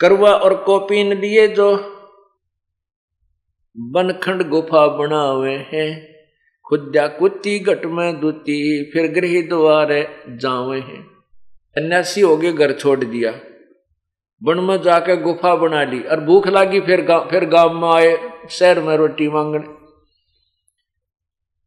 करवा 0.00 0.30
और 0.30 0.64
कोपीन 0.64 1.20
लिए 1.20 1.48
जो 1.48 1.76
बनखंड 3.76 4.48
गुफा 4.48 4.86
बनावे 4.86 5.54
हैं। 5.54 6.09
खुद्या 6.70 7.06
कुत्ती 7.06 7.58
गट 7.58 7.84
में 7.84 8.20
दूती, 8.20 8.90
फिर 8.90 9.12
गृह 9.12 9.48
द्वारे 9.48 10.08
जावे 10.28 10.80
हैं। 10.80 11.10
सन्यासी 11.70 12.20
हो 12.20 12.36
गए, 12.36 12.52
घर 12.52 12.72
छोड़ 12.72 13.04
दिया। 13.04 13.34
बन 14.42 14.60
में 14.60 14.82
जाके 14.82 15.16
गुफा 15.16 15.54
बना 15.54 15.84
ली, 15.84 16.00
और 16.00 16.20
भूख 16.20 16.48
लगी, 16.48 16.80
फिर 16.80 17.02
गाँव 17.02 17.28
फिर 17.30 17.44
गाँव 17.44 17.72
में 17.72 17.88
आए, 17.88 18.30
शहर 18.50 18.80
में 18.80 18.96
रोटी 18.96 19.28
मांगने। 19.28 19.64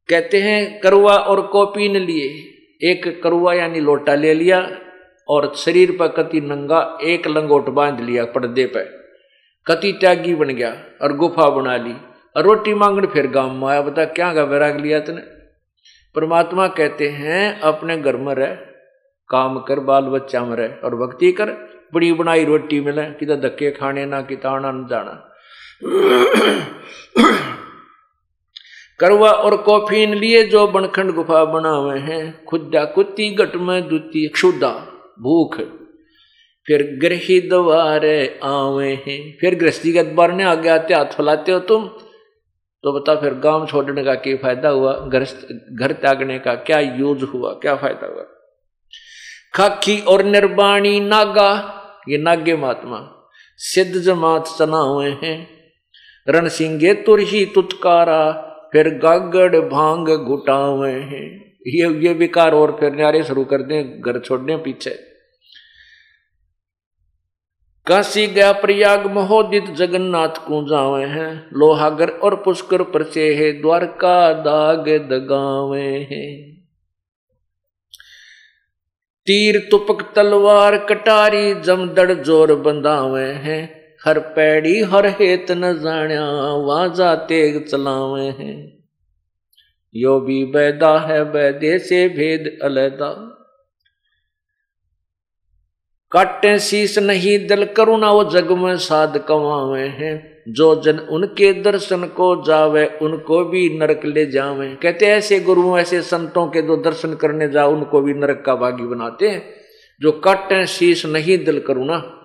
कहते 0.10 0.38
हैं, 0.38 0.80
करुआ 0.80 1.16
और 1.16 1.48
कोपीन 1.48 1.98
लिए। 1.98 2.26
एक 2.92 3.24
करुआ 3.24 3.54
यानी 3.54 3.80
लोटा 3.80 4.16
ले 4.16 4.34
लिया, 4.34 4.80
और 5.28 5.56
शरीर 5.56 5.92
पर 5.92 6.08
कति 6.08 6.42
नंगा, 6.42 6.98
एक 7.04 7.28
लंगोट 7.28 7.70
बाँध 7.70 8.00
लिया, 8.00 8.26
पर्दे 8.26 8.66
पर। 8.66 8.84
कति 9.66 9.92
त्यागी 9.92 10.36
बन 10.36 10.48
गया, 10.48 10.86
और 11.02 11.18
गुफा 11.18 11.50
बना 11.50 11.78
ली। 11.78 12.13
और 12.36 12.44
रोटी 12.44 12.74
मांगने 12.74 13.08
फिर 13.08 13.28
गाँव 13.28 13.52
में 13.52 13.68
आया 13.68 13.82
बता 13.82 14.06
क्या 14.06 14.34
का 14.34 14.44
वैराग 14.44 14.80
लिया 14.80 15.00
तने? 15.00 15.22
परमात्मा 16.16 16.68
कहते 16.68 17.10
हैं, 17.10 17.60
अपने 17.60 17.98
घर 17.98 18.18
में 18.18 18.36
रह, 18.36 18.56
काम 19.30 19.60
कर, 19.60 19.80
बाल 19.80 20.04
बच्चा 20.04 20.46
में 20.46 20.58
रह, 20.58 20.68
और 20.84 20.96
भक्ति 20.96 21.32
कर, 21.32 21.50
बड़ी 21.94 22.14
बनाई 22.14 22.46
रोटी 22.46 22.82
मिले 22.82 23.04
कि 23.04 23.26
धक्के 23.26 23.72
खाने 23.72 24.06
ना, 24.06 24.22
कि 24.22 24.36
ताना 24.36 24.72
न 24.72 24.88
जाना 24.90 25.30
करवा 29.00 29.32
और 29.32 29.58
कॉफीन 29.58 30.14
लिए, 30.14 30.44
जो 30.44 30.68
बनखंड 30.68 31.12
गुफा 31.12 31.46
बना 31.46 31.70
हुए 31.70 32.00
हैं, 32.00 32.46
खुदा 32.46 32.86
कुत्ती 32.86 33.30
गट 33.30 33.56
में 33.56 33.90
दूती 33.90 34.28
क्षुदा 34.28 34.70
भूख। 35.20 35.58
फिर 36.68 37.00
गृह 37.02 37.50
द्वारे 37.50 38.40
आवे 38.44 39.04
हैं, 39.08 39.38
फिर 39.42 39.56
गृहस्थी 39.56 39.94
के 39.94 40.04
द्वार 40.04 40.32
ने 40.32 40.44
आगे 40.44 40.70
आते, 40.70 40.94
हाथ 40.94 41.06
फैलाते 41.06 41.52
हो 41.52 41.60
तुम 41.60 41.90
तो 42.84 42.92
बता 42.92 43.16
फिर 43.16 43.34
गाँव 43.34 43.68
छोड़ने 43.68 44.04
का 44.04 44.14
क्या 44.16 44.36
फ़ायदा 44.38 44.70
हुआ? 44.70 44.94
घर 44.94 45.26
घर 45.74 45.92
त्यागने 45.92 46.40
का 46.40 46.56
क्या 46.56 46.80
यूज़ 46.80 47.24
हुआ? 47.26 47.54
क्या 47.54 47.76
फ़ायदा 47.76 48.08
हुआ? 48.08 48.24
खाकी 49.54 50.00
और 50.00 50.24
निर्वाणी 50.24 51.00
नागा, 51.00 51.52
ये 52.10 52.18
नागे 52.18 52.56
महात्मा, 52.56 53.00
सिद्ध 53.58 53.96
जमात 53.96 54.48
चना 54.60 54.78
हुए 54.78 55.10
हैं। 55.10 55.48
रण 56.30 56.48
सिंगे 56.48 56.94
तुरही 56.94 57.46
तुतकारा, 57.46 58.32
फिर 58.74 58.90
गागड़ 58.90 59.56
भाँग 59.56 60.10
घुटा 60.10 60.54
हुए 60.54 60.92
हैं। 60.92 61.54
ये 61.68 62.08
ये 62.08 62.14
विकार 62.14 62.54
और 62.54 62.78
फिर 62.80 62.94
नारे 62.94 63.24
शुरू 63.24 63.44
कर 63.44 63.62
दें, 63.62 64.02
घर 64.02 64.20
छोड़ने 64.20 64.58
पीछे। 64.58 65.13
काशी 67.88 68.28
गया 68.28 68.52
प्रयाग 68.52 69.06
महोदित 69.06 69.66
जगन्नाथ 69.66 70.38
को 70.48 70.62
जावे 70.70 71.06
हैं। 71.06 71.50
लोहागर 71.54 72.10
और 72.10 72.36
पुष्कर 72.36 72.84
परचे 72.84 73.34
है। 73.36 73.52
द्वारका 73.62 74.34
दाग 74.34 74.90
दगावे 74.90 76.08
हैं। 76.12 76.54
तीर 79.28 79.68
तुपक 79.72 80.14
तलवार 80.16 80.78
कटारी 80.78 81.54
जमदड़ 81.62 82.12
ज़ोर 82.14 82.56
बंधावे 82.56 83.26
हैं। 83.26 83.84
हर 84.06 84.20
पैड़ी 84.20 84.80
हर 84.82 85.06
हेत 85.08 85.52
न 85.52 85.74
जाण्या 85.80 86.26
वाजा 86.64 87.16
तेग 87.16 87.66
चलावे 87.68 88.26
हैं। 88.26 88.84
यो 89.96 90.20
भी 90.20 90.46
बैदा 90.46 90.98
है 91.00 91.24
बैदे 91.32 91.80
से 91.80 92.08
भेद 92.10 92.60
अलैदा। 92.64 93.40
काटे 96.14 96.60
शीश 96.60 97.00
नहीं 97.00 97.48
दिल 97.48 97.66
करुणा, 97.66 98.12
वो 98.12 98.24
जग 98.24 98.52
में 98.52 98.78
साध 98.78 99.18
कमावे 99.18 99.82
हैं। 99.82 100.44
जो 100.48 100.82
जन 100.82 101.00
उनके 101.00 101.54
दर्शन 101.54 102.04
को 102.04 102.44
जावे, 102.48 102.86
उनको 103.02 103.46
भी 103.46 103.70
नरक 103.80 104.02
ले 104.06 104.26
जावे। 104.26 104.68
कहते 104.82 105.06
ऐसे 105.06 105.40
गुरुओं, 105.40 105.80
ऐसे 105.80 106.02
संतों 106.02 106.48
के 106.48 106.62
जो 106.62 106.76
दर्शन 106.78 107.14
करने 107.14 107.50
जाओ, 107.50 107.74
उनको 107.74 108.02
भी 108.02 108.14
नरक 108.14 108.44
का 108.46 108.56
भागी 108.56 108.84
बनाते 108.84 109.28
हैं। 109.28 109.44
जो 110.02 110.12
काटे 110.12 110.66
शीश 110.68 111.06
नहीं 111.06 111.38
दिल 111.46 111.60
करुणा, 111.60 112.20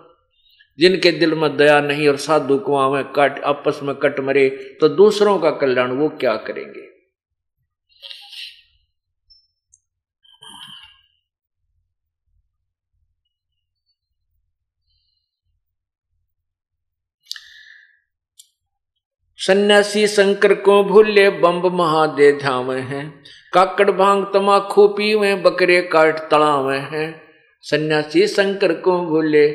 जिनके 0.79 1.11
दिल 1.11 1.35
में 1.35 1.57
दया 1.57 1.81
नहीं 1.81 2.09
और 2.09 2.17
साधु 2.17 2.59
कुआ 2.59 2.89
में 2.91 3.05
कट, 3.05 3.41
आपस 3.45 3.81
में 3.83 3.95
कट 3.95 4.21
मरे 4.21 4.49
तो 4.81 4.89
दूसरों 4.89 5.39
का 5.39 5.51
कल्याण 5.51 5.91
वो 5.91 6.09
क्या 6.09 6.35
करेंगे? 6.37 6.98
सन्यासी 19.39 20.07
शंकर 20.07 20.55
को 20.55 20.85
भूले 20.85 21.29
बम्ब 21.31 21.67
महादे 21.67 22.39
झावे 22.39 22.81
हैं। 22.81 23.25
काकड़ 23.53 23.91
भाँग 23.91 24.25
तमाखू 24.35 24.87
पीवे, 24.89 25.35
बकरे 25.35 25.81
काट 25.83 26.19
तड़ावे 26.31 26.77
हैं। 26.77 27.23
सन्यासी 27.65 28.27
शंकर 28.27 28.73
को 28.73 29.01
भूले 29.07 29.47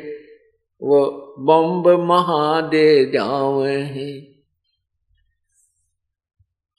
वो 0.82 1.00
बम्ब 1.38 1.88
महादे 2.00 3.10
जावे 3.10 3.76
हैं। 3.76 4.14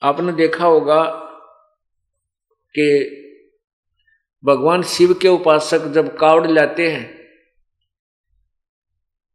आपने 0.02 0.32
देखा 0.32 0.66
होगा 0.66 1.02
कि 2.74 2.88
भगवान 4.44 4.82
शिव 4.82 5.14
के 5.14 5.28
उपासक 5.28 5.86
जब 5.86 6.16
कावड़ 6.16 6.46
लाते 6.46 6.90
हैं, 6.90 7.04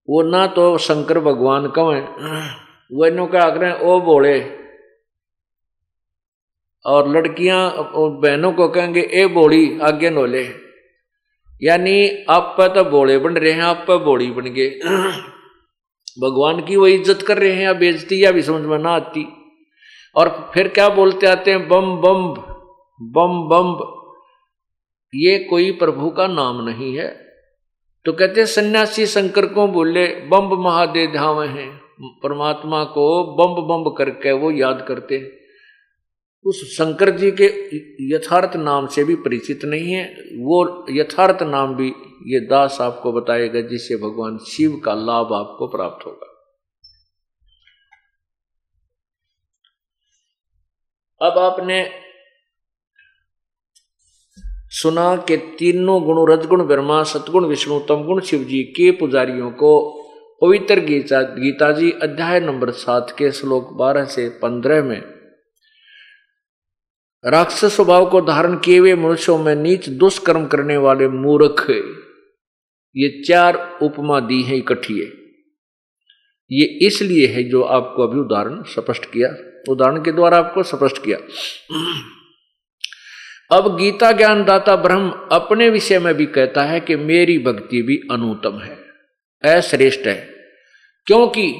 वो 0.09 0.21
ना 0.23 0.45
तो 0.47 0.77
शंकर 0.77 1.19
भगवान 1.19 1.67
कवें 1.67 2.01
वो 2.01 2.60
इन 2.91 3.25
क्या 3.27 3.45
हैं 3.63 3.73
ओ 3.81 3.99
बोले 4.01 4.39
और 6.85 7.09
लड़कियाँ 7.09 7.59
और 7.69 8.09
बहनों 8.17 8.51
को 8.51 8.67
कहेंगे 8.67 9.01
ए 9.13 9.25
बोली 9.27 9.79
आगे 9.81 10.09
नोले 10.09 10.43
यानी 11.61 12.25
आप 12.29 12.55
पर 12.57 12.73
तो 12.75 12.83
बोले 12.89 13.17
बन 13.17 13.35
रहे 13.35 13.51
हैं 13.51 13.63
आप 13.63 13.83
पर 13.87 13.97
बोड़ी 14.03 14.29
बन 14.31 14.53
गए 14.53 14.69
भगवान 16.17 16.61
की 16.65 16.75
वो 16.75 16.87
इज़्ज़त 16.87 17.21
कर 17.21 17.37
रहे 17.37 17.51
हैं 17.51 17.63
या 17.63 17.73
बेजती 17.73 18.23
या 18.23 18.31
भी 18.31 18.41
समझ 18.41 18.61
में 18.61 18.77
ना 18.79 18.89
आती 18.91 19.25
और 20.15 20.29
फिर 20.53 20.67
क्या 20.67 20.87
बोलते 20.89 21.27
आते 21.27 21.51
हैं 21.51 21.67
बम 21.67 21.95
बम 22.01 22.27
बम 22.99 23.37
बम 23.49 23.75
ये 25.13 25.37
कोई 25.43 25.71
प्रभु 25.77 26.09
का 26.09 26.27
नाम 26.27 26.61
नहीं 26.61 26.95
है 26.97 27.07
तो 28.05 28.13
कहते 28.13 28.45
सन्यासी 28.47 29.05
शंकर 29.05 29.45
को 29.45 29.67
बोले 29.67 30.05
बम्ब 30.27 30.53
महादेव 30.59 31.11
धाम 31.13 31.41
हैं 31.41 31.69
परमात्मा 32.03 32.83
को 32.83 33.23
बम्ब 33.33 33.67
बम्ब 33.67 33.95
करके 33.97 34.31
वो 34.31 34.51
याद 34.51 34.85
करते 34.87 35.41
उस 36.45 36.77
शंकर 36.77 37.17
जी 37.17 37.31
के 37.31 37.45
यथार्थ 38.15 38.55
नाम 38.55 38.87
से 38.87 39.03
भी 39.03 39.15
परिचित 39.15 39.65
नहीं 39.65 39.93
है। 39.93 40.15
वो 40.37 40.85
यथार्थ 40.89 41.43
नाम 41.43 41.75
भी 41.75 41.93
ये 42.27 42.39
दास 42.39 42.81
आपको 42.81 43.11
बताएगा 43.11 43.61
जिससे 43.61 43.95
भगवान 43.95 44.37
शिव 44.37 44.81
का 44.85 44.93
लाभ 44.93 45.33
आपको 45.33 45.67
प्राप्त 45.67 46.05
होगा। 46.05 46.27
अब 51.27 51.37
आपने 51.37 51.91
सुना 54.69 55.15
के 55.15 55.37
तीनों 55.37 56.03
गुण, 56.03 56.33
रजगुण, 56.33 56.63
ब्रह्मा, 56.63 57.03
सतगुण, 57.03 57.45
विष्णु 57.45 57.79
तमगुण 57.79 58.21
शिव 58.21 58.43
जी 58.43 58.63
के 58.63 58.91
पुजारियों 58.91 59.51
को 59.51 60.00
पवित्र 60.41 60.79
गीता 60.79 61.21
गीता 61.21 61.71
जी 61.71 61.91
अध्याय 61.91 62.39
नंबर 62.39 62.69
सात 62.71 63.13
के 63.17 63.31
श्लोक 63.31 63.67
बारह 63.73 64.05
से 64.05 64.27
पंद्रह 64.29 64.83
में, 64.83 65.01
राक्षस 67.23 67.75
स्वभाव 67.75 68.09
को 68.09 68.21
धारण 68.21 68.55
किए 68.57 68.77
हुए 68.79 68.93
मनुष्यों 68.95 69.37
में 69.37 69.53
नीच 69.55 69.89
दुष्कर्म 69.89 70.45
करने 70.45 70.77
वाले 70.77 71.07
मूर्ख 71.07 71.65
ये 72.95 73.09
चार 73.23 73.59
उपमा 73.81 74.19
दी 74.19 74.41
है 74.41 74.57
इकट्ठी 74.57 74.97
ये 76.51 76.65
इसलिए 76.87 77.27
है 77.27 77.43
जो 77.43 77.61
आपको 77.61 78.07
अभी 78.07 78.19
उदाहरण 78.19 78.63
स्पष्ट 78.63 79.05
किया, 79.05 79.29
उदाहरण 79.69 80.03
के 80.03 80.11
द्वारा 80.11 80.37
आपको 80.37 80.63
स्पष्ट 80.63 81.03
किया। 81.03 81.17
अब 83.57 83.75
गीता 83.77 84.11
ज्ञानदाता 84.11 84.75
ब्रह्म 84.75 85.11
अपने 85.31 85.69
विषय 85.69 85.99
में 85.99 86.13
भी 86.13 86.25
कहता 86.25 86.63
है 86.63 86.79
कि 86.79 86.95
मेरी 86.95 87.39
भक्ति 87.39 87.81
भी 87.81 88.01
अनुतम 88.11 88.59
है, 88.59 88.77
अश्रेष्ठ 89.43 90.07
है। 90.07 90.30
क्योंकि 91.05 91.51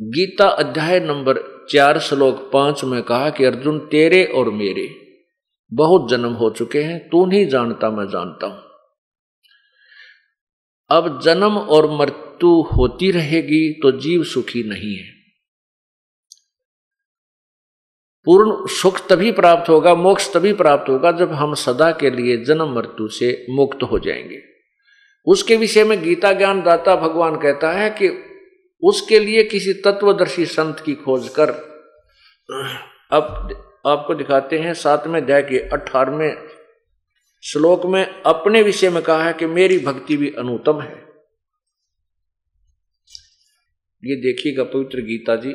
गीता 0.00 0.48
अध्याय 0.48 1.00
नंबर 1.00 1.66
चार 1.70 1.98
श्लोक 1.98 2.50
पाँच 2.52 2.84
में 2.84 3.02
कहा 3.02 3.30
कि 3.30 3.44
अर्जुन, 3.44 3.78
तेरे 3.78 4.24
और 4.24 4.50
मेरे 4.50 5.06
बहुत 5.72 6.10
जन्म 6.10 6.32
हो 6.32 6.50
चुके 6.50 6.82
हैं, 6.82 7.08
तू 7.08 7.26
नहीं 7.26 7.46
जानता, 7.46 7.90
मैं 7.90 8.08
जानता 8.08 8.46
हूँ। 8.46 8.62
अब 10.90 11.20
जन्म 11.22 11.58
और 11.58 11.90
मृत्यु 11.90 12.62
होती 12.62 13.10
रहेगी 13.10 13.72
तो 13.72 13.92
जीव 13.92 14.24
सुखी 14.24 14.62
नहीं 14.62 14.96
है। 14.96 15.12
पूर्ण 18.24 18.66
सुख 18.66 19.08
तभी 19.08 19.32
प्राप्त 19.32 19.68
होगा, 19.68 19.94
मोक्ष 19.94 20.34
तभी 20.34 20.52
प्राप्त 20.52 20.88
होगा 20.88 21.12
जब 21.12 21.32
हम 21.32 21.54
सदा 21.54 21.92
के 21.92 22.10
लिए 22.10 22.44
जन्म, 22.44 22.74
मृत्यु 22.74 23.08
से 23.08 23.46
मुक्त 23.50 23.82
हो 23.82 23.98
जाएँगे। 23.98 24.55
उसके 25.26 25.56
विषय 25.56 25.84
में 25.84 26.02
गीता 26.02 26.32
ज्ञान 26.32 26.62
दाता 26.62 26.96
भगवान 26.96 27.36
कहता 27.36 27.72
है 27.72 27.90
कि 27.90 28.08
उसके 28.82 29.18
लिए 29.18 29.42
किसी 29.44 29.72
तत्वदर्शी 29.72 30.46
संत 30.46 30.80
की 30.80 30.94
खोज 30.94 31.28
कर। 31.28 31.50
अब 33.10 33.24
आपको 33.86 34.14
दिखाते 34.14 34.58
हैं 34.58 34.74
सातवें 34.74 35.20
अध्याय 35.20 35.42
के 35.42 35.58
अठारहवें 35.68 36.48
श्लोक 37.42 37.86
में 37.86 38.22
अपने 38.22 38.62
विषय 38.62 38.90
में 38.90 39.02
कहा 39.02 39.24
है 39.24 39.32
कि 39.32 39.46
मेरी 39.46 39.78
भक्ति 39.78 40.16
भी 40.16 40.30
अनुतम 40.30 40.80
है। 40.80 40.94
ये 44.04 44.16
देखिएगा 44.16 44.64
पवित्र 44.64 45.00
गीता 45.00 45.36
जी। 45.36 45.52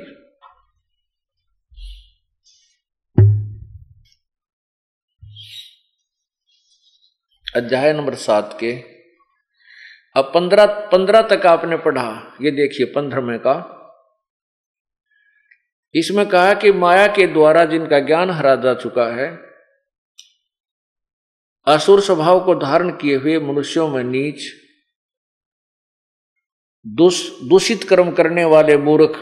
अध्याय 7.56 7.94
नंबर 7.94 8.16
सात 8.16 8.58
के 8.60 9.01
अब 10.16 10.32
पंद्रह 10.36 10.66
पंद्रह 10.92 11.22
तक 11.28 11.46
आपने 11.46 11.78
पढ़ा, 11.78 12.38
ये 12.42 12.52
देखिए, 12.52 12.86
पंद्रह 12.86 13.22
में 13.22 13.38
का। 13.40 13.78
इसमें 15.96 16.26
कहा 16.30 16.54
कि 16.54 16.72
माया 16.72 17.08
के 17.08 17.28
द्वारा 17.28 17.64
जिनका 17.66 18.00
ज्ञान 18.00 18.30
हरा 18.30 18.56
जा 18.56 18.74
चुका 18.74 19.06
है, 19.16 19.28
असुर 21.68 22.02
स्वभाव 22.02 22.44
को 22.46 22.56
धारण 22.56 22.90
किए 22.98 23.16
हुए 23.16 23.38
मनुष्यों 23.42 23.88
में 23.88 24.04
नीच 24.04 24.50
दूषित 27.50 27.84
कर्म 27.84 28.12
करने 28.12 28.46
वाले 28.46 28.78
मूर्ख 28.78 29.20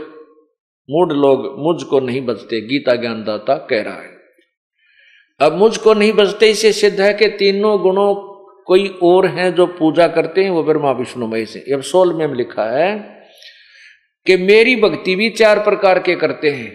मूड 0.89 1.11
लोग 1.13 1.45
मुझको 1.59 1.99
नहीं 1.99 2.21
बचते, 2.25 2.61
गीता 2.61 2.95
ज्ञानदाता 2.95 3.55
कह 3.67 3.81
रहा 3.83 4.01
है। 4.01 4.17
अब 5.39 5.53
मुझको 5.53 5.93
नहीं 5.93 6.13
बचते, 6.13 6.49
इसे 6.49 6.71
सिद्ध 6.73 6.99
है 7.01 7.13
कि 7.13 7.27
तीनों 7.29 7.77
गुणों 7.81 8.28
कोई 8.69 8.87
और 9.03 9.25
हैं 9.27 9.53
जो 9.55 9.65
पूजा 9.67 10.07
करते 10.07 10.43
हैं, 10.43 10.49
वो 10.49 10.63
ब्रह्मा 10.63 10.91
विष्णु 10.91 11.27
मय 11.27 11.45
से 11.45 11.59
अब 11.73 11.81
सोल 11.81 12.13
में 12.13 12.35
लिखा 12.35 12.65
है 12.77 12.97
कि 14.25 14.37
मेरी 14.37 14.75
भक्ति 14.75 15.15
भी 15.15 15.29
चार 15.29 15.59
प्रकार 15.59 15.99
के 15.99 16.15
करते 16.15 16.49
हैं। 16.49 16.71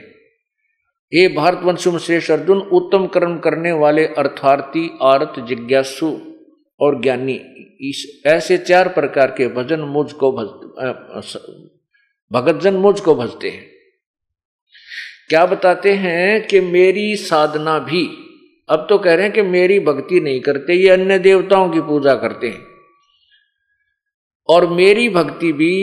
हे 1.12 1.28
भारतवंशुम 1.28 1.98
श्रेष्ठ 1.98 2.30
अर्जुन, 2.30 2.58
उत्तम 2.58 3.06
कर्म 3.06 3.38
करने 3.38 3.72
वाले 3.72 4.06
अर्थार्थी, 4.06 4.90
आरत, 5.02 5.34
जिज्ञासु 5.48 6.10
और 6.80 7.00
ज्ञानी, 7.02 7.34
इस 7.80 8.22
ऐसे 8.26 8.58
चार 8.58 8.88
प्रकार 8.88 9.30
के 9.30 9.48
भजन 9.48 9.80
मुझको 9.80 10.32
भज 10.32 11.36
भगत 12.32 12.60
जन 12.62 12.74
मुझको 12.74 13.14
भजते 13.14 13.50
हैं। 13.50 13.64
क्या 15.28 15.46
बताते 15.46 15.92
हैं 15.92 16.46
कि 16.46 16.60
मेरी 16.60 17.14
साधना 17.16 17.78
भी 17.78 18.02
अब 18.68 18.86
तो 18.88 18.98
कह 18.98 19.14
रहे 19.14 19.24
हैं 19.24 19.32
कि 19.32 19.42
मेरी 19.42 19.80
भक्ति 19.80 20.20
नहीं 20.20 20.40
करते, 20.40 20.74
ये 20.74 20.88
अन्य 20.88 21.18
देवताओं 21.18 21.68
की 21.70 21.80
पूजा 21.80 22.14
करते 22.14 22.48
हैं। 22.48 22.66
और 24.48 24.66
मेरी 24.66 25.08
भक्ति 25.08 25.52
भी 25.52 25.74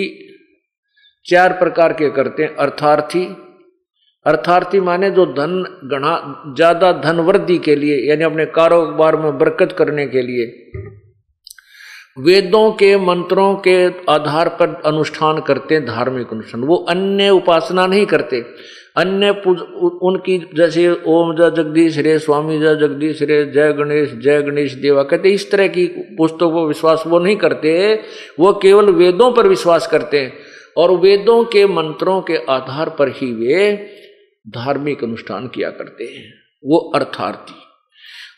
चार 1.26 1.54
प्रकार 1.54 1.94
के 1.94 2.10
करते 2.10 2.44
हैं, 2.44 2.56
अर्थार्थी। 2.56 3.26
अर्थार्थी 4.26 4.80
माने 4.80 5.10
जो 5.12 5.26
धन 5.26 5.54
गणा, 5.84 6.16
ज़्यादा 6.56 6.92
धन 6.92 7.20
वृद्धि 7.20 7.58
के 7.58 7.76
लिए, 7.76 8.10
यानी 8.10 8.24
अपने 8.24 8.46
कारोबार 8.46 9.16
में 9.16 9.38
बरकत 9.38 9.72
करने 9.72 10.08
के 10.08 10.22
लिए। 10.22 10.46
वेदों 12.20 12.72
के, 12.72 12.98
मंत्रों 12.98 13.56
के 13.56 13.76
आधार 14.12 14.50
पर 14.50 14.82
अनुष्ठान 14.86 15.42
करते 15.42 15.76
हैं 15.76 15.86
धार्मिक 15.86 16.28
अनुष्ठान। 16.32 16.64
वो 16.64 16.76
अन्य 16.76 17.30
उपासना 17.30 17.86
नहीं 17.88 18.06
करते। 18.06 18.42
अन्य 18.98 19.30
उनकी 20.02 20.50
जैसे 20.58 21.02
ओम 21.08 21.36
जय 21.36 21.52
जगदीश 21.52 21.98
रे, 21.98 22.20
स्वामी 22.20 22.60
जय 22.60 22.76
जगदीश 22.76 23.22
रे, 23.22 23.46
जय 23.46 23.74
गणेश 23.74 24.14
जय 24.14 24.42
गणेश 24.42 24.74
देवा 24.74 25.04
कहते, 25.04 25.30
इस 25.30 25.52
तरह 25.52 25.68
की 25.68 25.86
पुस्तकों 25.88 26.62
पर 26.62 26.68
विश्वास 26.68 27.04
वो 27.08 27.20
नहीं 27.20 27.36
करते, 27.36 28.02
वो 28.39 28.54
केवल 28.54 28.86
वेदों 28.86 29.32
पर 29.32 29.48
विश्वास 29.48 29.88
करते 29.88 30.20
हैं। 30.20 30.34
और 30.78 30.92
वेदों 30.92 31.44
के 31.44 31.66
मंत्रों 31.66 32.22
के 32.22 32.36
आधार 32.36 32.89
पर 32.89 33.08
ही 33.08 33.34
वे 33.34 33.89
धार्मिक 34.48 35.04
अनुष्ठान 35.04 35.48
किया 35.48 35.70
करते 35.70 36.04
हैं, 36.04 36.34
वो 36.66 36.78
अर्थार्थी। 36.78 37.56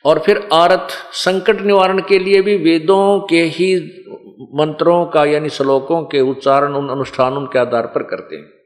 और 0.05 0.19
फिर 0.19 0.49
आरथ, 0.53 0.89
संकट 1.13 1.61
निवारण 1.61 1.99
के 1.99 2.19
लिए 2.19 2.41
भी 2.41 2.57
वेदों 2.57 3.27
के 3.29 3.41
ही 3.41 3.75
मंत्रों 4.53 5.05
का 5.05 5.25
यानी 5.25 5.49
श्लोकों 5.49 6.01
के 6.01 6.21
उच्चारण 6.21 6.73
उन 6.73 6.89
अनुष्ठानों 6.89 7.41
के 7.41 7.59
आधार 7.59 7.87
पर 7.87 8.03
करते 8.03 8.35
हैं। 8.35 8.62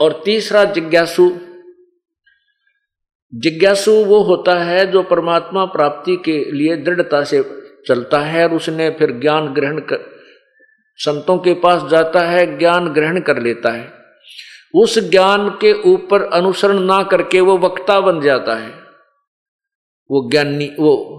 और 0.00 0.22
तीसरा 0.24 0.64
जिज्ञासु। 0.64 1.30
जिज्ञासु 3.34 3.92
वो 3.92 4.22
होता 4.22 4.54
है 4.54 4.92
जो 4.92 5.02
परमात्मा 5.02 5.64
प्राप्ति 5.64 6.16
के 6.16 6.52
लिए 6.52 6.76
दृढ़ता 6.76 7.24
से 7.24 7.44
चलता 7.88 8.18
है 8.18 8.48
और 8.48 8.54
उसने 8.54 8.90
फिर 8.90 9.12
ज्ञान 9.12 9.54
ग्रहण 9.54 9.78
कर, 9.78 10.20
संतों 10.96 11.38
के 11.38 11.54
पास 11.54 11.90
जाता 11.90 12.20
है, 12.20 12.58
ज्ञान 12.58 12.88
ग्रहण 12.88 13.20
कर 13.20 13.42
लेता 13.42 13.70
है। 13.70 13.92
उस 14.74 14.98
ज्ञान 14.98 15.50
के 15.50 15.82
ऊपर 15.82 16.22
अनुसरण 16.22 16.78
ना 16.78 17.02
करके 17.02 17.40
वो 17.40 17.58
वक्ता 17.58 18.00
बन 18.00 18.20
जाता 18.20 18.54
है। 18.54 18.70
वो 20.10 20.30
ज्ञानी, 20.30 20.66
वो 20.66 21.18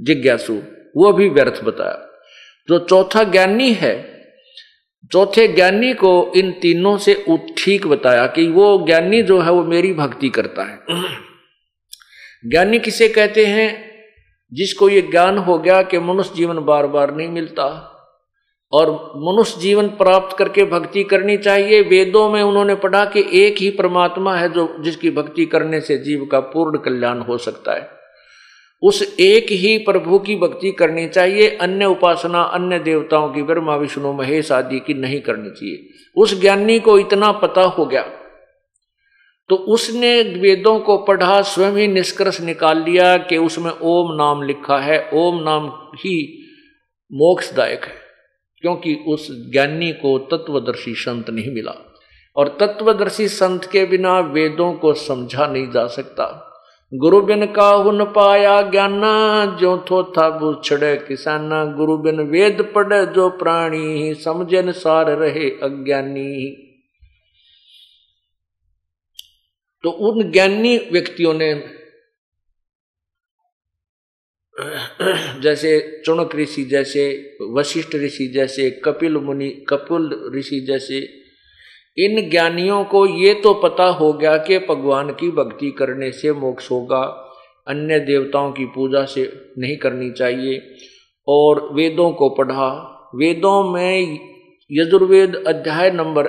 जिज्ञासु, 0.00 0.62
वो 0.96 1.12
भी 1.12 1.28
व्यर्थ 1.28 1.64
बताया। 1.64 2.08
जो 2.68 2.78
चौथा 2.78 3.24
ज्ञानी 3.24 3.72
है 3.72 4.13
चौथे 5.14 5.48
ज्ञानी 5.48 5.92
को 5.92 6.32
इन 6.36 6.50
तीनों 6.52 6.96
से 6.98 7.24
ठीक 7.58 7.86
बताया 7.86 8.26
कि 8.26 8.48
वो 8.48 8.86
ज्ञानी 8.86 9.22
जो 9.22 9.40
है 9.40 9.50
वो 9.50 9.64
मेरी 9.64 9.92
भक्ति 9.92 10.28
करता 10.28 10.62
है। 10.62 10.78
ज्ञानी 12.50 12.78
किसे 12.78 13.08
कहते 13.08 13.46
हैं? 13.46 13.94
जिसको 14.52 14.88
ये 14.88 15.00
ज्ञान 15.00 15.38
हो 15.38 15.58
गया 15.58 15.82
कि 15.82 15.98
मनुष्य 15.98 16.32
जीवन 16.36 16.58
बार 16.58 16.86
बार 16.86 17.14
नहीं 17.14 17.28
मिलता 17.28 17.90
और 18.72 18.90
मनुष्य 19.16 19.60
जीवन 19.60 19.88
प्राप्त 19.88 20.36
करके 20.38 20.64
भक्ति 20.64 21.04
करनी 21.04 21.36
चाहिए। 21.36 21.80
वेदों 21.82 22.30
में 22.30 22.42
उन्होंने 22.42 22.74
पढ़ा 22.74 23.04
कि 23.04 23.24
एक 23.32 23.58
ही 23.58 23.70
परमात्मा 23.70 24.36
है 24.36 24.52
जो, 24.52 24.76
जिसकी 24.80 25.10
भक्ति 25.10 25.46
करने 25.46 25.80
से 25.80 25.98
जीव 25.98 26.28
का 26.32 26.40
पूर्ण 26.40 26.78
कल्याण 26.78 27.18
हो 27.18 27.38
सकता 27.38 27.72
है। 27.72 28.03
उस 28.84 29.02
एक 29.20 29.46
ही 29.52 29.76
प्रभु 29.78 30.18
की 30.18 30.36
भक्ति 30.36 30.70
करनी 30.72 31.06
चाहिए, 31.08 31.48
अन्य 31.56 31.84
उपासना, 31.86 32.42
अन्य 32.42 32.78
देवताओं 32.78 33.28
की 33.32 33.42
ब्रह्मा 33.42 33.76
विष्णु, 33.76 34.12
महेश 34.12 34.52
आदि 34.52 34.80
की 34.80 34.94
नहीं 34.94 35.20
करनी 35.20 35.50
चाहिए। 35.50 35.88
उस 36.16 36.40
ज्ञानी 36.40 36.78
को 36.80 36.98
इतना 36.98 37.32
पता 37.32 37.62
हो 37.62 37.86
गया 37.86 38.02
तो 39.50 39.56
उसने 39.56 40.20
वेदों 40.22 40.78
को 40.80 40.96
पढ़ा, 40.98 41.40
स्वयं 41.42 41.72
ही 41.72 41.86
निष्कर्ष 41.88 42.40
निकाल 42.40 42.82
लिया 42.82 43.16
कि 43.18 43.36
उसमें 43.36 43.70
ओम 43.82 44.14
नाम 44.14 44.42
लिखा 44.42 44.78
है। 44.78 44.98
ओम 45.14 45.42
नाम 45.42 45.66
ही 45.96 46.14
मोक्षदायक 47.10 47.84
है, 47.84 47.94
क्योंकि 48.62 48.94
उस 49.08 49.28
ज्ञानी 49.52 49.92
को 49.92 50.18
तत्वदर्शी 50.30 50.94
संत 50.94 51.30
नहीं 51.30 51.52
मिला। 51.54 51.74
और 52.36 52.48
तत्वदर्शी 52.60 53.28
संत 53.28 53.64
के 53.64 53.84
बिना 53.84 54.18
वेदों 54.20 54.72
को 54.74 54.92
समझा 54.94 55.46
नहीं 55.46 55.70
जा 55.70 55.86
सकता। 55.86 56.26
गुरु 56.94 57.20
बिन 57.20 57.46
का 57.46 57.68
हुन 57.68 58.04
पाया 58.04 58.62
ज्ञाना 58.62 59.46
जो 59.60 59.84
थो 59.90 60.02
था 60.02 60.38
बुछड़े 60.38 60.96
किसाना। 60.96 61.64
गुरु 61.64 61.98
बिन 61.98 62.20
वेद 62.20 62.72
पढ़े, 62.74 63.06
जो 63.06 63.30
प्राणी 63.30 64.14
समझन 64.14 64.72
सार 64.72 65.06
रहे 65.10 65.50
अज्ञानी। 65.50 66.50
तो 69.82 69.90
उन 69.90 70.32
ज्ञानी 70.32 70.78
व्यक्तियों 70.78 71.34
ने 71.34 71.54
जैसे 75.40 76.02
चुणक 76.04 76.36
ऋषि, 76.36 76.64
जैसे 76.64 77.36
वशिष्ठ 77.50 77.94
ऋषि, 77.94 78.26
जैसे 78.26 78.70
कपिल 78.70 79.16
मुनि, 79.16 79.50
कपिल 79.68 80.32
ऋषि, 80.38 80.60
जैसे 80.60 81.23
इन 81.96 82.28
ज्ञानियों 82.30 82.84
को 82.84 83.06
ये 83.06 83.34
तो 83.34 83.52
पता 83.54 83.84
हो 83.84 84.12
गया 84.12 84.36
कि 84.36 84.58
भगवान 84.58 85.10
की 85.10 85.30
भक्ति 85.30 85.70
करने 85.70 86.10
से 86.12 86.32
मोक्ष 86.32 86.70
होगा, 86.70 87.02
अन्य 87.66 87.98
देवताओं 88.00 88.52
की 88.52 88.64
पूजा 88.66 89.04
से 89.04 89.22
नहीं 89.58 89.76
करनी 89.76 90.10
चाहिए। 90.10 90.58
और 91.28 91.62
वेदों 91.74 92.10
को 92.12 92.28
पढ़ा। 92.30 92.70
वेदों 93.14 93.72
में 93.72 94.18
यजुर्वेद 94.70 95.36
अध्याय 95.46 95.90
नंबर, 95.90 96.28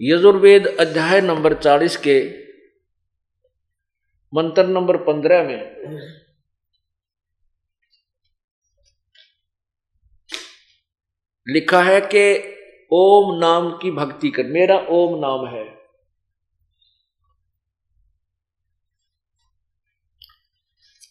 यजुर्वेद 0.00 0.66
अध्याय 0.80 1.20
नंबर 1.20 1.54
चालीस 1.54 1.96
के 1.96 2.18
मंत्र 4.32 4.66
नंबर 4.66 4.96
पंद्रह 5.04 5.42
में, 5.42 5.60
लिखा 11.46 11.82
है 11.82 12.00
कि 12.00 12.55
ओम 12.90 13.38
नाम 13.38 13.70
की 13.70 13.90
भक्ति 13.90 14.30
कर। 14.30 14.44
मेरा 14.44 14.78
ओम 14.78 15.20
नाम 15.20 15.46
है। 15.46 15.76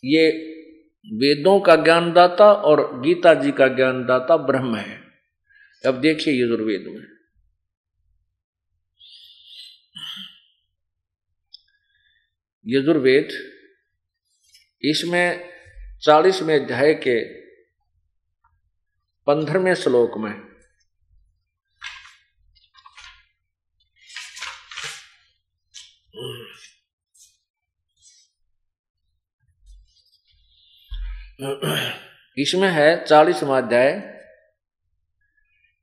ये 0.05 0.51
वेदों 1.13 1.59
का 1.59 1.75
ज्ञानदाता 1.75 2.53
और 2.53 3.01
गीता 3.01 3.33
जी 3.33 3.51
का 3.51 3.67
ज्ञानदाता 3.67 4.37
ब्रह्म 4.37 4.75
है। 4.75 5.01
अब 5.87 6.01
देखिए 6.01 6.45
यजुर्वेद 6.45 6.85
में। 6.87 7.15
यजुर्वेद, 12.67 13.29
इसमें 14.81 15.49
चालीसवें 16.01 16.63
अध्याय 16.63 16.93
के 16.93 17.41
पंद्रहवें 19.27 19.75
श्लोक 19.75 20.17
में 20.17 20.54
इसमें 32.37 32.69
है 32.69 33.05
चालीसवा 33.05 33.57
अध्याय। 33.57 33.89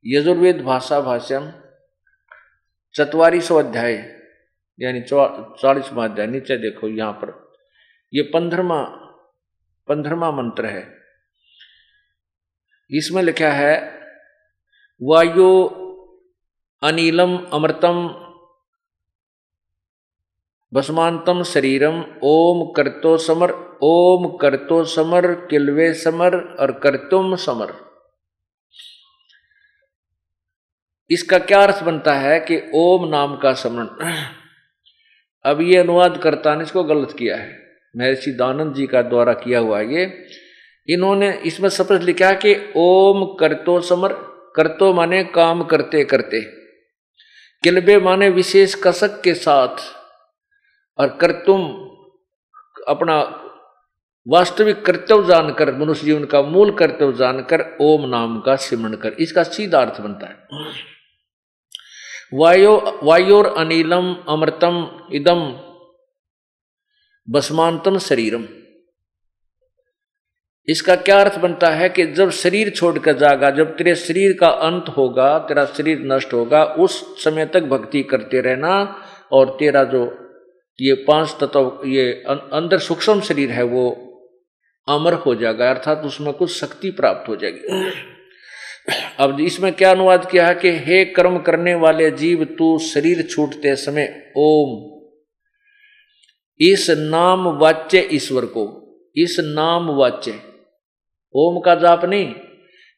यजुर्वेद 0.05 0.61
भाषा 0.61 0.99
भाष्यम 1.01 1.51
चतवालीसो 2.95 3.55
अध्याय, 3.55 3.93
यानी 4.81 5.01
चालीसवा 5.01 6.05
अध्याय। 6.05 6.27
नीचे 6.27 6.57
देखो 6.57 6.87
यहाँ 6.87 7.13
पर। 7.13 7.53
ये 8.13 8.21
पंद्रमा 8.23 8.83
पंद्रमा 9.87 10.31
मंत्र 10.31 10.65
है। 10.65 10.97
इसमें 12.91 13.23
लिखा 13.23 13.51
है, 13.51 13.99
वायु 15.03 15.67
अनिलम 16.83 17.37
अमृतम 17.53 18.22
भस्मांतम 20.73 21.41
शरीरम, 21.43 22.03
ओम 22.23 22.71
करतो 22.73 23.17
समर, 23.17 23.51
ओम 23.83 24.27
करतो 24.37 24.83
समर, 24.85 25.33
किलवे 25.49 25.93
समर 25.93 26.35
और 26.59 26.71
करतुम 26.83 27.35
समर। 27.35 27.73
इसका 31.09 31.37
क्या 31.39 31.61
अर्थ 31.63 31.83
बनता 31.83 32.13
है 32.13 32.39
कि 32.39 32.61
ओम 32.75 33.07
नाम 33.09 33.35
का 33.37 33.53
समरण 33.53 33.87
अब 35.45 35.61
ये 35.61 35.77
अनुवाद 35.77 36.17
करता 36.17 36.55
ने 36.55 36.63
इसको 36.63 36.83
गलत 36.83 37.15
किया 37.19 37.35
है। 37.37 37.51
महर्षि 37.95 38.31
दानंद 38.31 38.73
जी 38.75 38.85
का 38.87 39.01
द्वारा 39.01 39.33
किया 39.33 39.59
हुआ 39.59 39.79
ये। 39.81 40.05
इन्होंने 40.87 41.31
इसमें 41.45 41.69
स्पष्ट 41.69 42.03
लिखा 42.03 42.31
कि 42.35 42.55
ओम 42.77 43.25
करतो 43.39 43.79
समर, 43.81 44.13
करतो 44.55 44.93
माने 44.93 45.23
काम 45.23 45.63
करते 45.63 46.03
करते 46.05 46.41
किलबे 47.63 47.97
माने 47.99 48.29
विशेष 48.29 48.75
कसक 48.83 49.21
के 49.21 49.33
साथ। 49.33 49.77
और 50.97 51.17
कर्तुम 51.21 51.89
अपना 52.87 53.39
वास्तविक 54.27 54.85
कर्तव्य 54.85 55.27
जानकर, 55.27 55.75
मनुष्य 55.75 56.05
जीवन 56.05 56.25
का 56.25 56.41
मूल 56.41 56.71
कर्तव्य 56.71 57.13
जानकर, 57.13 57.77
ओम 57.81 58.09
नाम 58.09 58.39
का 58.41 58.55
सिमरण 58.55 58.95
कर। 58.95 59.09
इसका 59.09 59.43
सीधा 59.43 59.81
अर्थ 59.81 60.01
बनता 60.01 60.27
है। 60.27 60.47
वायो, 62.33 62.99
वायोर 63.03 63.45
अनिलम 63.45 64.15
अमृतम 64.29 65.01
इदम 65.13 65.59
बसमांतम 67.29 67.97
शरीरम। 67.97 68.45
इसका 70.67 70.95
क्या 70.95 71.21
अर्थ 71.21 71.39
बनता 71.39 71.69
है 71.69 71.89
कि 71.89 72.05
जब 72.05 72.29
शरीर 72.29 72.69
छोड़कर 72.69 73.17
जागा, 73.17 73.49
जब 73.49 73.77
तेरे 73.77 73.95
शरीर 73.95 74.37
का 74.39 74.47
अंत 74.47 74.85
होगा, 74.89 75.39
तेरा 75.39 75.65
शरीर 75.65 75.99
नष्ट 75.99 76.33
होगा, 76.33 76.63
उस 76.63 77.23
समय 77.23 77.45
तक 77.45 77.63
भक्ति 77.63 78.03
करते 78.03 78.41
रहना 78.41 79.01
और 79.31 79.57
तेरा 79.59 79.83
जो 79.83 80.22
ये 80.81 80.93
पाँच 80.93 81.35
तत्व 81.39 81.81
ये 81.85 82.23
अं-, 82.27 82.51
अंदर 82.53 82.79
सूक्ष्म 82.79 83.21
शरीर 83.21 83.51
है 83.51 83.63
वो 83.63 83.89
अमर 84.89 85.13
हो 85.13 85.35
जाएगा 85.35 85.69
अर्थात 85.69 85.97
उसमें 86.05 86.33
कुछ 86.33 86.51
शक्ति 86.51 86.91
प्राप्त 86.91 87.29
हो 87.29 87.35
जाएगी। 87.35 87.91
अब 89.19 89.39
इसमें 89.39 89.73
क्या 89.73 89.91
अनुवाद 89.91 90.31
किया 90.31 90.47
है 90.47 90.55
कि 90.55 90.69
हे 90.69 91.05
कर्म 91.05 91.37
करने 91.39 91.75
वाले 91.75 92.11
जीव 92.11 92.43
तू 92.45 92.79
शरीर 92.79 93.27
छूटते 93.27 93.75
समय 93.75 94.33
ओम 94.37 94.93
इस 96.59 96.89
नाम 96.89 97.47
वाच्य 97.47 98.09
ईश्वर 98.11 98.45
को 98.45 98.65
इस 99.15 99.37
नाम 99.39 99.91
वाच्य 99.91 100.39
ओम 101.35 101.59
का 101.59 101.75
जाप 101.75 102.05
नहीं 102.05 102.35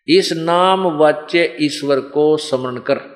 इस 0.08 0.34
नाम 0.34 0.88
वाच्य 0.98 1.58
ईश्वर 1.62 2.00
को 2.00 2.38
स्मरण 2.38 2.78
कर। 2.78 3.15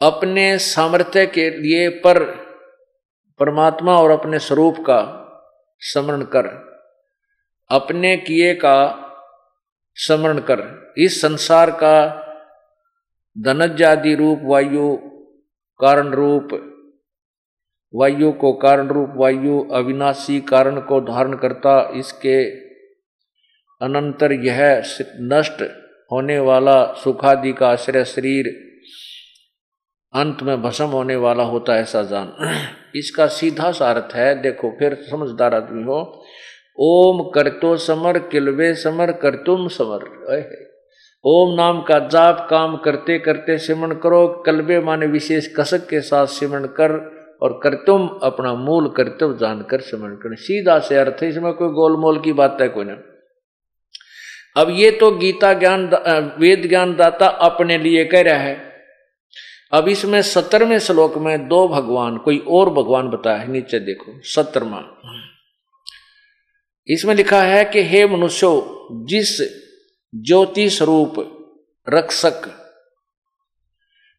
अपने 0.00 0.58
सामर्थ्य 0.58 1.26
के 1.26 1.48
लिए 1.50 1.88
पर 1.88 2.18
परमात्मा 3.40 3.96
और 3.98 4.10
अपने 4.10 4.38
स्वरूप 4.38 4.76
का 4.80 5.00
स्मरण 5.82 6.22
कर, 6.24 6.46
अपने 7.70 8.16
किए 8.16 8.54
का 8.54 8.78
स्मरण 9.96 10.38
कर। 10.40 10.62
इस 10.98 11.20
संसार 11.20 11.70
का 11.70 11.96
धनजादि 13.36 14.14
रूप, 14.14 14.40
वायु 14.44 14.96
कारण 15.80 16.10
रूप, 16.10 16.48
वायु 17.94 18.32
को 18.32 18.52
कारण 18.52 18.88
रूप, 18.88 19.12
वायु 19.16 19.60
अविनाशी 19.72 20.40
कारण 20.40 20.80
को 20.80 21.00
धारण 21.00 21.34
करता, 21.34 21.90
इसके 21.96 22.38
अनंतर 23.80 24.32
यह 24.32 24.60
नष्ट 25.32 25.62
होने 26.12 26.38
वाला 26.38 26.82
सुखादि 26.94 27.52
का 27.52 27.68
आश्रय 27.68 28.04
शरीर 28.04 28.67
अंत 30.14 30.42
में 30.42 30.60
भस्म 30.62 30.86
होने 30.86 31.16
वाला 31.16 31.44
होता 31.44 31.74
है 31.74 31.82
ऐसा 31.82 32.02
जान। 32.02 32.32
इसका 32.96 33.26
सीधा 33.28 33.70
सा 33.72 33.90
अर्थ 33.90 34.14
है, 34.14 34.34
देखो, 34.42 34.70
फिर 34.78 34.94
समझदार 35.10 35.54
आदमी 35.54 35.82
हो, 35.82 36.00
ओम 36.78 37.22
करतो 37.30 37.76
समर 37.78 38.18
किलवे 38.28 38.74
समर 38.76 39.12
करतुम 39.22 39.68
समर। 39.68 40.04
ओम 41.24 41.54
नाम 41.54 41.80
का 41.82 41.98
जाप 42.08 42.46
काम 42.50 42.76
करते 42.76 43.18
करते 43.18 43.56
सिमरण 43.58 43.94
करो 43.94 44.26
कलबे 44.46 44.78
माने 44.80 45.06
विशेष 45.06 45.46
कसक 45.56 45.86
के 45.88 46.00
साथ 46.00 46.26
सिमरण 46.28 46.66
कर 46.76 46.92
और 47.42 47.58
करतुम 47.62 48.06
अपना 48.22 48.52
मूल 48.54 48.88
कर्तव्य 48.88 49.36
जानकर 49.38 49.80
सिमरण 49.80 50.14
कर 50.14 50.36
सीधा 50.36 50.78
से 50.78 50.96
अर्थ 50.96 51.22
है, 51.22 51.28
इसमें 51.28 51.52
कोई 51.52 51.68
गोलमोल 51.72 52.20
की 52.20 52.32
बात 52.32 52.58
है, 52.60 52.68
कोई 52.68 52.84
ना। 52.84 52.96
अब 54.56 54.70
ये 54.70 54.90
तो 54.90 55.10
गीता 55.10 55.52
ज्ञान 55.54 55.84
वेद 56.40 56.68
ज्ञान 56.68 56.94
दाता 56.96 57.26
अपने 57.26 57.78
लिए 57.78 58.04
कह 58.04 58.22
रहा 58.22 58.38
है। 58.38 58.56
अब 59.72 59.88
इसमें 59.88 60.20
सत्तरवें 60.22 60.78
श्लोक 60.78 61.16
में 61.18 61.48
दो 61.48 61.66
भगवान, 61.68 62.16
कोई 62.18 62.38
और 62.38 62.70
भगवान 62.70 63.08
बताया 63.10 63.36
है, 63.36 63.50
नीचे 63.52 63.78
देखो 63.80 64.20
सत्तरमा 64.24 64.82
इसमें 66.88 67.14
लिखा 67.14 67.42
है 67.42 67.64
कि 67.64 67.82
हे 67.82 68.06
मनुष्यो, 68.06 68.52
जिस 69.08 69.38
ज्योति 70.12 70.68
स्वरूप 70.70 71.14
रक्षक 71.86 72.48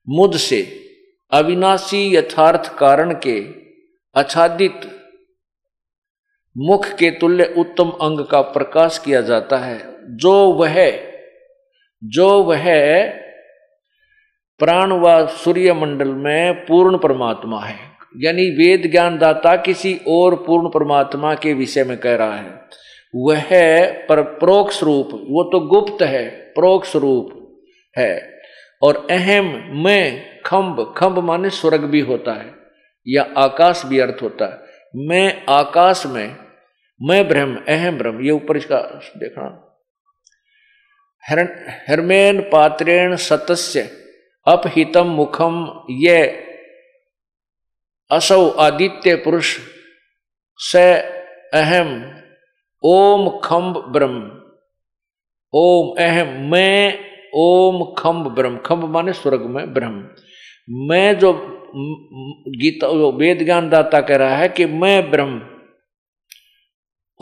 मुद 0.08 0.38
से 0.38 0.62
अविनाशी 1.32 2.04
यथार्थ 2.16 2.72
कारण 2.78 3.14
के 3.26 3.40
आच्छादित 4.16 4.90
मुख 6.56 6.86
के 6.94 7.10
तुल्य 7.12 7.54
उत्तम 7.58 7.90
अंग 8.02 8.26
का 8.26 8.42
प्रकाश 8.52 8.98
किया 8.98 9.22
जाता 9.22 9.58
है, 9.58 9.78
जो 10.16 10.34
वह 10.54 10.78
जो 12.02 12.28
वह 12.44 12.66
प्राण 14.60 14.92
व 14.92 15.28
सूर्य 15.28 15.74
मंडल 15.74 16.08
में 16.08 16.66
पूर्ण 16.66 16.98
परमात्मा 16.98 17.60
है। 17.60 17.76
यानी 18.18 18.50
वेद 18.50 18.90
ज्ञान 18.92 19.18
दाता 19.18 19.56
किसी 19.56 20.00
और 20.08 20.36
पूर्ण 20.36 20.70
परमात्मा 20.70 21.34
के 21.36 21.54
विषय 21.54 21.84
में 21.84 21.98
कह 21.98 22.16
रहा 22.16 22.36
है। 22.36 22.52
वह 23.16 23.48
पर 24.06 24.22
प्रोक्ष 24.22 24.84
रूप, 24.84 25.10
वो 25.14 25.44
तो 25.44 25.60
गुप्त 25.60 26.02
है, 26.02 26.30
प्रोक्ष 26.30 26.96
रूप 26.96 27.62
है। 27.98 28.40
और 28.84 29.08
अहम 29.12 29.46
मैं 29.84 30.26
खम्ब 30.46 30.94
खम्ब 30.98 31.20
माने 31.20 31.50
स्वर्ग 31.50 31.84
भी 31.84 32.00
होता 32.00 32.34
है, 32.34 32.54
या 33.08 33.28
आकाश 33.38 33.84
भी 33.86 34.00
अर्थ 34.00 34.22
होता 34.22 34.46
है। 34.46 34.58
मैं 34.96 35.46
आकाश 35.50 36.04
में, 36.06 36.36
मैं 37.02 37.28
ब्रह्म, 37.28 37.58
अहम 37.68 37.98
ब्रह्म, 37.98 38.22
ये 38.22 38.32
ऊपर 38.32 38.58
इसका 38.58 38.78
देखना। 39.18 39.66
हरमेन 41.90 42.42
पात्रेण 42.42 43.16
सतस्य 43.16 43.82
अपहितम 44.50 45.08
मुखम, 45.08 45.86
ये 45.90 46.46
असौ 48.12 48.50
आदित्य 48.50 49.16
पुरुष, 49.16 49.60
स 50.58 50.76
अहम, 51.54 52.16
ओम 52.84 53.40
खम्ब 53.44 53.78
ब्रह्म। 53.78 54.42
ओम 55.54 55.96
अहम, 56.00 56.28
मैं 56.28 57.00
ओम 57.36 57.96
खम्ब 57.98 58.28
ब्रह्म। 58.28 58.58
खम्ब 58.58 58.84
माने 58.84 59.14
स्वर्ग 59.14 59.42
में 59.42 59.74
ब्रह्म। 59.74 60.08
मैं 60.70 61.20
जो 61.20 61.34
गीता, 62.48 62.88
जो 62.88 63.12
वेद 63.12 63.44
ज्ञान 63.44 63.70
दाता 63.70 64.02
कह 64.02 64.16
रहा 64.16 64.36
है 64.36 64.50
कि 64.50 64.66
मैं 64.66 65.12
ब्रह्म। 65.12 65.42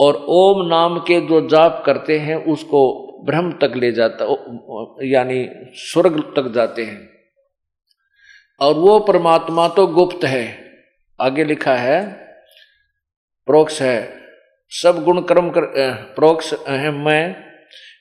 और 0.00 0.24
ओम 0.28 0.66
नाम 0.66 0.98
के 0.98 1.20
जो 1.20 1.48
जाप 1.48 1.82
करते 1.86 2.18
हैं, 2.18 2.36
उसको 2.36 3.04
ब्रह्म 3.24 3.52
तक 3.52 3.72
ले 3.76 3.92
जाता, 3.92 4.24
यानी 5.02 5.48
स्वर्ग 5.74 6.32
तक 6.36 6.52
जाते 6.54 6.84
हैं। 6.84 7.17
और 8.60 8.74
वो 8.74 8.98
परमात्मा 9.00 9.66
तो 9.68 9.86
गुप्त 9.88 10.24
है। 10.24 10.46
आगे 11.18 11.44
लिखा 11.44 11.74
है 11.76 12.00
प्रोक्ष 13.48 13.80
है, 13.82 13.98
सब 14.72 15.02
गुण 15.04 15.20
कर्म 15.22 15.50
कर 15.50 15.66
प्रोक्ष 16.16 16.52
है 16.68 16.90
मैं। 16.94 17.44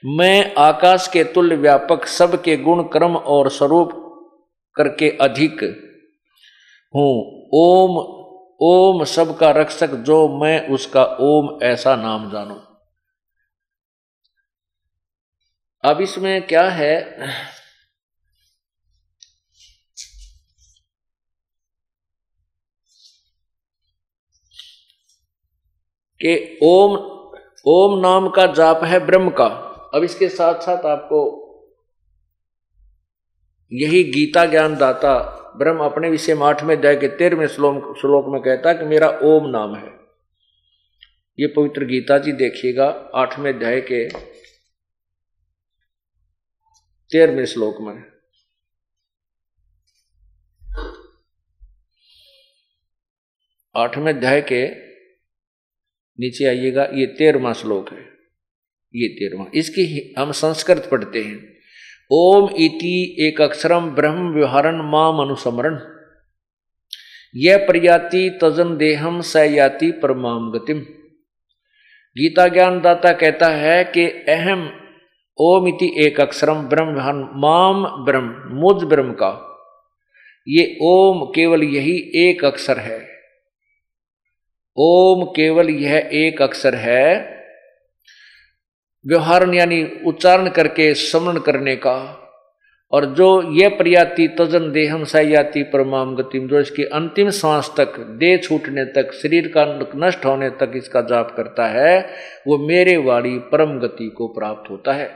मैं 0.10 0.54
आकाश 0.56 1.08
के 1.08 1.24
तुल्य 1.24 1.56
व्यापक, 1.56 2.06
सब 2.08 2.42
के 2.44 2.58
गुण 2.58 2.84
कर्म 2.84 3.16
और 3.16 3.50
स्वरूप 3.50 3.92
करके 4.76 5.10
अधिक 5.22 5.64
हूँ। 6.94 7.12
ओम 7.56 7.98
ओम 8.62 9.04
सबका 9.04 9.50
रक्षक, 9.52 9.90
जो 9.90 10.28
मैं, 10.40 10.68
उसका 10.68 11.04
ओम 11.04 11.50
ऐसा 11.64 11.96
नाम 11.96 12.30
जानू। 12.32 12.56
अब 15.84 16.02
इसमें 16.02 16.48
क्या 16.48 16.64
है? 16.70 16.96
कि 26.22 26.60
ओम 26.64 26.96
ओम 27.66 28.00
नाम 28.00 28.30
का 28.30 28.46
जाप 28.54 28.84
है 28.84 29.00
ब्रह्म 29.06 29.30
का। 29.30 29.46
अब 29.96 30.04
इसके 30.04 30.30
साथ 30.30 30.62
साथ 30.62 30.86
आपको 30.86 31.20
यही 33.72 34.04
गीता 34.04 34.46
ज्ञान 34.46 34.76
दाता 34.78 35.14
ब्रह्म 35.58 35.84
अपने 35.86 36.10
विषय 36.10 36.36
में 36.36 36.46
आठवें 36.48 36.76
अध्याय 36.76 36.96
के 36.96 37.08
तेरहवें 37.18 37.48
श्लोक 37.48 37.96
श्लोक 37.98 38.26
में 38.28 38.42
कहता 38.42 38.70
है 38.70 38.76
कि 38.76 38.86
मेरा 38.86 39.08
ओम 39.24 39.50
नाम 39.50 39.76
है। 39.76 39.92
ये 41.40 41.48
पवित्र 41.48 41.86
गीता 41.86 42.18
जी 42.18 42.32
देखिएगा 42.32 42.88
आठवें 43.16 43.54
अध्याय 43.54 43.82
के 43.82 44.08
तेरहवें 47.12 47.46
श्लोक 47.46 47.78
में। 47.82 48.04
आठवें 53.76 54.14
अध्याय 54.14 54.42
के 54.42 54.66
नीचे 56.20 56.46
आइएगा, 56.46 56.90
ये 56.94 57.06
तेरहवा 57.06 57.54
श्लोक 57.54 57.92
है। 57.92 58.18
ये 58.96 59.08
तेरहवा। 59.08 59.46
इसकी 59.54 60.16
हम 60.20 60.32
संस्कृत 60.32 60.88
पढ़ते 60.92 61.20
हैं। 61.22 61.58
ओम 62.12 62.50
इति 62.50 63.16
एक 63.20 63.42
अक्षरम 63.42 63.90
ब्रह्म 63.90 64.34
व्यवहारण 64.34 64.92
माम 64.92 65.18
अनुसमरण 65.18 65.80
यह 67.36 67.58
प्रयाति 67.58 68.40
तजन 68.44 68.78
देहम 68.78 69.22
सयाति 69.22 69.92
परमाम 69.92 70.52
गतिम। 70.52 70.80
गीता 72.18 72.48
ज्ञान 72.48 72.82
दाता 72.82 73.14
कहता 73.14 73.48
है 73.48 73.84
कि 73.84 74.06
अहम 74.06 74.72
ओम 75.38 75.68
इति 75.68 76.06
एक 76.06 76.22
अक्षरम 76.22 76.62
ब्रह्म 76.62 76.88
व्यवहार 76.88 77.14
माम 77.14 78.06
ब्रह्म, 78.06 78.36
मुझ 78.48 78.84
ब्रह्म 78.84 79.12
का। 79.14 79.44
ये 80.48 80.78
ओम 80.82 81.32
केवल 81.36 81.64
यही 81.64 82.12
एक 82.16 82.46
अक्षर 82.46 82.80
है। 82.80 83.17
ओम 84.80 85.26
केवल 85.26 85.70
यह 85.70 86.10
एक 86.14 86.42
अक्षर 86.42 86.76
है। 86.76 87.38
व्यवहार 89.08 89.54
यानी 89.54 90.02
उच्चारण 90.06 90.50
करके 90.50 90.94
स्मरण 90.94 91.40
करने 91.40 91.76
का। 91.76 92.24
और 92.92 93.06
जो 93.06 93.52
ये 93.52 93.68
प्रयाति 93.68 94.28
तजन 94.28 94.72
देहम 94.72 95.04
सयाति 95.04 95.64
परमाम 95.64 96.16
गतिम, 96.16 96.48
जो 96.48 96.60
इसकी 96.60 96.84
अंतिम 96.84 97.30
सांस 97.30 97.72
तक, 97.78 98.00
देह 98.00 98.38
छूटने 98.38 98.86
तक, 98.86 99.14
शरीर 99.14 99.48
का 99.58 99.90
नष्ट 99.96 100.26
होने 100.26 100.50
तक 100.50 100.72
इसका 100.76 101.02
जाप 101.02 101.34
करता 101.38 101.68
है, 101.68 102.10
वो 102.48 102.58
मेरे 102.58 102.98
वाली 102.98 103.38
परम 103.38 103.80
गति 103.80 104.10
को 104.10 104.28
प्राप्त 104.28 104.72
होता 104.72 104.94
है। 104.94 105.12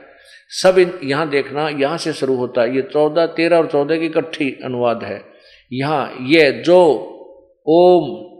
सब 0.50 1.00
यहाँ 1.04 1.28
देखना, 1.28 1.68
यहाँ 1.68 1.96
से 1.96 2.12
शुरू 2.12 2.34
होता 2.34 2.62
है। 2.62 2.76
ये 2.76 2.82
चौदह, 2.82 3.26
तेरह 3.26 3.56
और 3.56 3.66
चौदह 3.66 3.96
की 3.96 4.06
इकट्ठी 4.06 4.58
अनुवाद 4.64 5.04
है। 5.04 5.22
यहाँ 5.72 6.16
ये 6.20 6.52
जो 6.52 6.78
ओम 7.68 8.31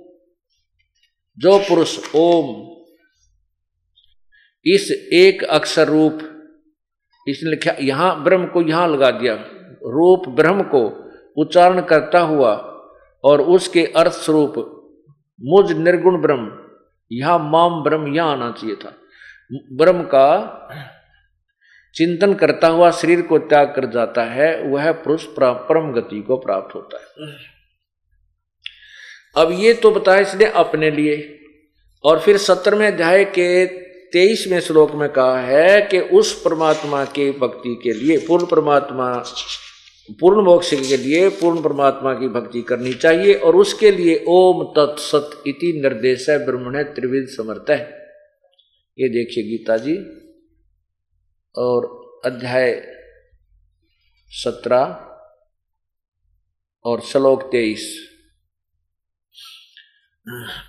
जो 1.38 1.58
पुरुष 1.58 1.98
ओम, 2.14 2.50
इस 4.66 4.90
एक 5.12 5.42
अक्षर 5.44 5.88
रूप, 5.88 6.18
इसने 7.26 7.50
लिखा, 7.50 7.72
यहाँ 7.80 8.22
ब्रह्म 8.24 8.46
को 8.46 8.62
यहाँ 8.62 8.88
लगा 8.88 9.10
दिया, 9.10 9.34
रूप 9.86 10.28
ब्रह्म 10.28 10.62
को 10.64 10.84
उच्चारण 11.36 11.80
करता 11.80 12.20
हुआ, 12.20 12.52
और 13.24 13.40
उसके 13.50 13.84
अर्थ 13.96 14.12
स्वरूप 14.12 14.54
मुझ 15.40 15.72
निर्गुण 15.72 16.20
ब्रह्म, 16.22 16.50
यहाँ 17.10 17.38
माम 17.50 17.82
ब्रह्म 17.82 18.14
यहाँ 18.14 18.32
आना 18.32 18.50
चाहिए 18.50 18.76
था। 18.76 18.92
ब्रह्म 19.72 20.02
का 20.04 20.28
चिंतन 21.96 22.34
करता 22.34 22.68
हुआ 22.68 22.90
शरीर 22.90 23.22
को 23.22 23.38
त्याग 23.38 23.72
कर 23.76 23.86
जाता 23.86 24.22
है, 24.24 24.50
वह 24.62 24.92
पुरुष 24.92 25.24
परम 25.38 25.92
गति 25.92 26.20
को 26.20 26.36
प्राप्त 26.36 26.74
होता 26.74 26.98
है। 26.98 27.26
अब 29.36 29.52
ये 29.52 29.74
तो 29.74 29.90
बताया 29.90 30.20
इसने 30.20 30.44
अपने 30.44 30.90
लिए। 30.90 31.38
और 32.04 32.20
फिर 32.20 32.36
सत्रहवें 32.36 32.86
अध्याय 32.86 33.24
के 33.24 33.66
तेईसवें 34.12 34.60
श्लोक 34.60 34.92
में 34.92 35.08
कहा 35.08 35.40
है 35.40 35.82
कि 35.82 36.00
उस 36.00 36.42
परमात्मा 36.42 37.04
के 37.04 37.30
भक्ति 37.32 37.80
के 37.82 37.92
लिए, 37.92 38.18
पूर्ण 38.18 38.46
परमात्मा, 38.46 39.24
पूर्ण 40.20 40.42
मोक्ष 40.42 40.70
के 40.70 40.96
लिए 40.96 41.28
पूर्ण 41.28 41.62
परमात्मा 41.62 42.14
की 42.14 42.28
भक्ति 42.28 42.62
करनी 42.62 42.94
चाहिए 42.94 43.34
और 43.34 43.56
उसके 43.56 43.90
लिए 43.90 44.24
ओम 44.28 44.64
तत्सत 44.64 45.42
इति 45.46 45.72
निर्देश 45.82 46.30
है 46.30 46.44
ब्रह्मण 46.46 46.82
त्रिविध 46.82 47.26
समर्थ 47.28 47.70
है 47.70 48.08
ये 48.98 49.08
देखिए 49.08 49.44
गीता 49.44 49.76
जी। 49.76 49.96
और 51.56 51.86
अध्याय 52.24 52.92
सत्रह 54.30 55.06
और 56.84 57.00
श्लोक 57.00 57.42
तेईस। 57.42 58.11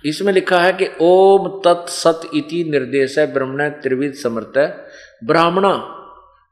इसमें 0.06 0.32
लिखा 0.32 0.60
है 0.60 0.72
कि 0.72 0.88
ओम 1.00 1.60
तत्सत 1.60 2.20
इति 2.34 2.64
निर्देश 2.64 3.18
है 3.18 3.32
ब्रह्मण 3.32 3.68
त्रिविध 3.68 4.12
समर्थ 4.12 4.58
ब्राह्मणा, 5.24 5.76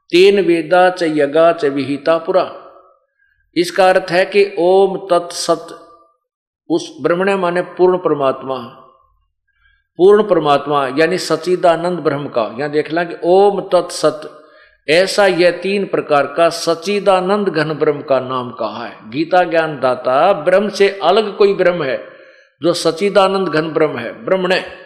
तेन 0.09 0.45
वेदा 0.45 0.89
च 0.89 1.03
यगा 1.03 1.51
च 1.51 1.65
विहिता 1.65 2.17
पुरा। 2.17 2.51
इसका 3.55 3.89
अर्थ 3.89 4.11
है 4.11 4.25
कि 4.25 4.55
ओम 4.59 4.97
तत्सत 4.97 5.67
उस 6.69 6.97
ब्रह्मण 7.01 7.33
माने 7.33 7.61
पूर्ण 7.61 7.97
परमात्मा। 7.97 8.55
पूर्ण 9.97 10.23
परमात्मा, 10.23 10.87
यानी 10.87 11.17
सचिदानंद 11.17 11.99
ब्रह्म 11.99 12.27
का। 12.27 12.55
यहाँ 12.59 12.71
देख 12.71 12.93
लें 12.93 13.07
कि 13.07 13.15
ओम 13.23 13.61
तत् 13.61 13.71
तत्सत 13.71 14.43
ऐसा 14.89 15.27
यह 15.27 15.51
तीन 15.51 15.85
प्रकार 15.85 16.25
का 16.25 16.49
सचिदानंद 16.49 17.49
घन 17.49 17.73
ब्रह्म 17.73 18.01
का 18.01 18.19
नाम 18.19 18.51
कहा 18.51 18.85
है। 18.85 19.09
गीता 19.09 19.43
ज्ञान 19.43 19.79
दाता 19.79 20.33
ब्रह्म 20.33 20.69
से 20.69 20.99
अलग 21.03 21.37
कोई 21.37 21.53
ब्रह्म 21.53 21.83
है। 21.83 22.12
जो 22.63 22.73
सचिदानंद 22.73 23.47
घन 23.47 23.69
ब्रह्म 23.69 23.97
है 23.97 24.25
ब्रह्मणे 24.25 24.83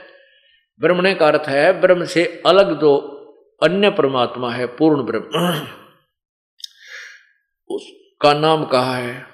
ब्रह्मणे 0.79 1.13
का 1.13 1.27
अर्थ 1.27 1.43
है, 1.47 1.81
ब्रह्म 1.81 2.05
से 2.05 2.41
अलग 2.45 2.81
जो 2.81 3.13
अन्य 3.63 3.89
परमात्मा 3.89 4.51
है, 4.51 4.65
पूर्ण 4.65 5.03
ब्रह्म। 5.03 5.23
उसका 7.69 8.33
नाम 8.33 8.65
कहा 8.65 8.95
है? 8.95 9.25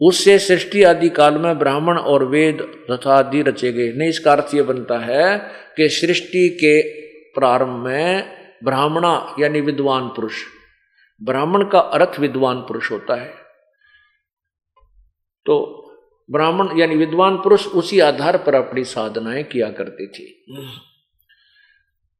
उससे 0.00 0.38
सृष्टि 0.38 0.82
आदि 0.82 1.08
काल 1.08 1.38
में 1.38 1.58
ब्राह्मण 1.58 1.98
और 1.98 2.24
वेद 2.24 2.86
तथा 2.90 3.14
आदि 3.14 3.42
रचे 3.42 3.72
गए। 3.72 3.92
नहीं, 3.92 4.08
इसका 4.08 4.32
अर्थ 4.32 4.54
यह 4.54 4.62
बनता 4.62 4.98
है 4.98 5.52
कि 5.76 5.88
सृष्टि 5.88 6.48
के 6.48 7.00
प्रारंभ 7.32 7.68
में 7.68 8.36
ब्राह्मणा 8.64 9.36
यानी 9.38 9.60
विद्वान 9.60 10.08
पुरुष, 10.08 10.34
ब्राह्मण 11.22 11.68
का 11.68 11.78
अर्थ 11.78 12.20
विद्वान 12.20 12.56
पुरुष 12.56 12.90
होता 12.90 13.14
है। 13.14 13.34
तो 15.46 15.86
ब्राह्मण 16.30 16.78
यानी 16.78 16.96
विद्वान 16.96 17.36
पुरुष 17.36 17.66
उसी 17.66 18.00
आधार 18.00 18.36
पर 18.36 18.54
अपनी 18.54 18.84
साधनाएँ 18.84 19.42
किया 19.42 19.70
करते 19.70 20.06
थे। 20.06 20.24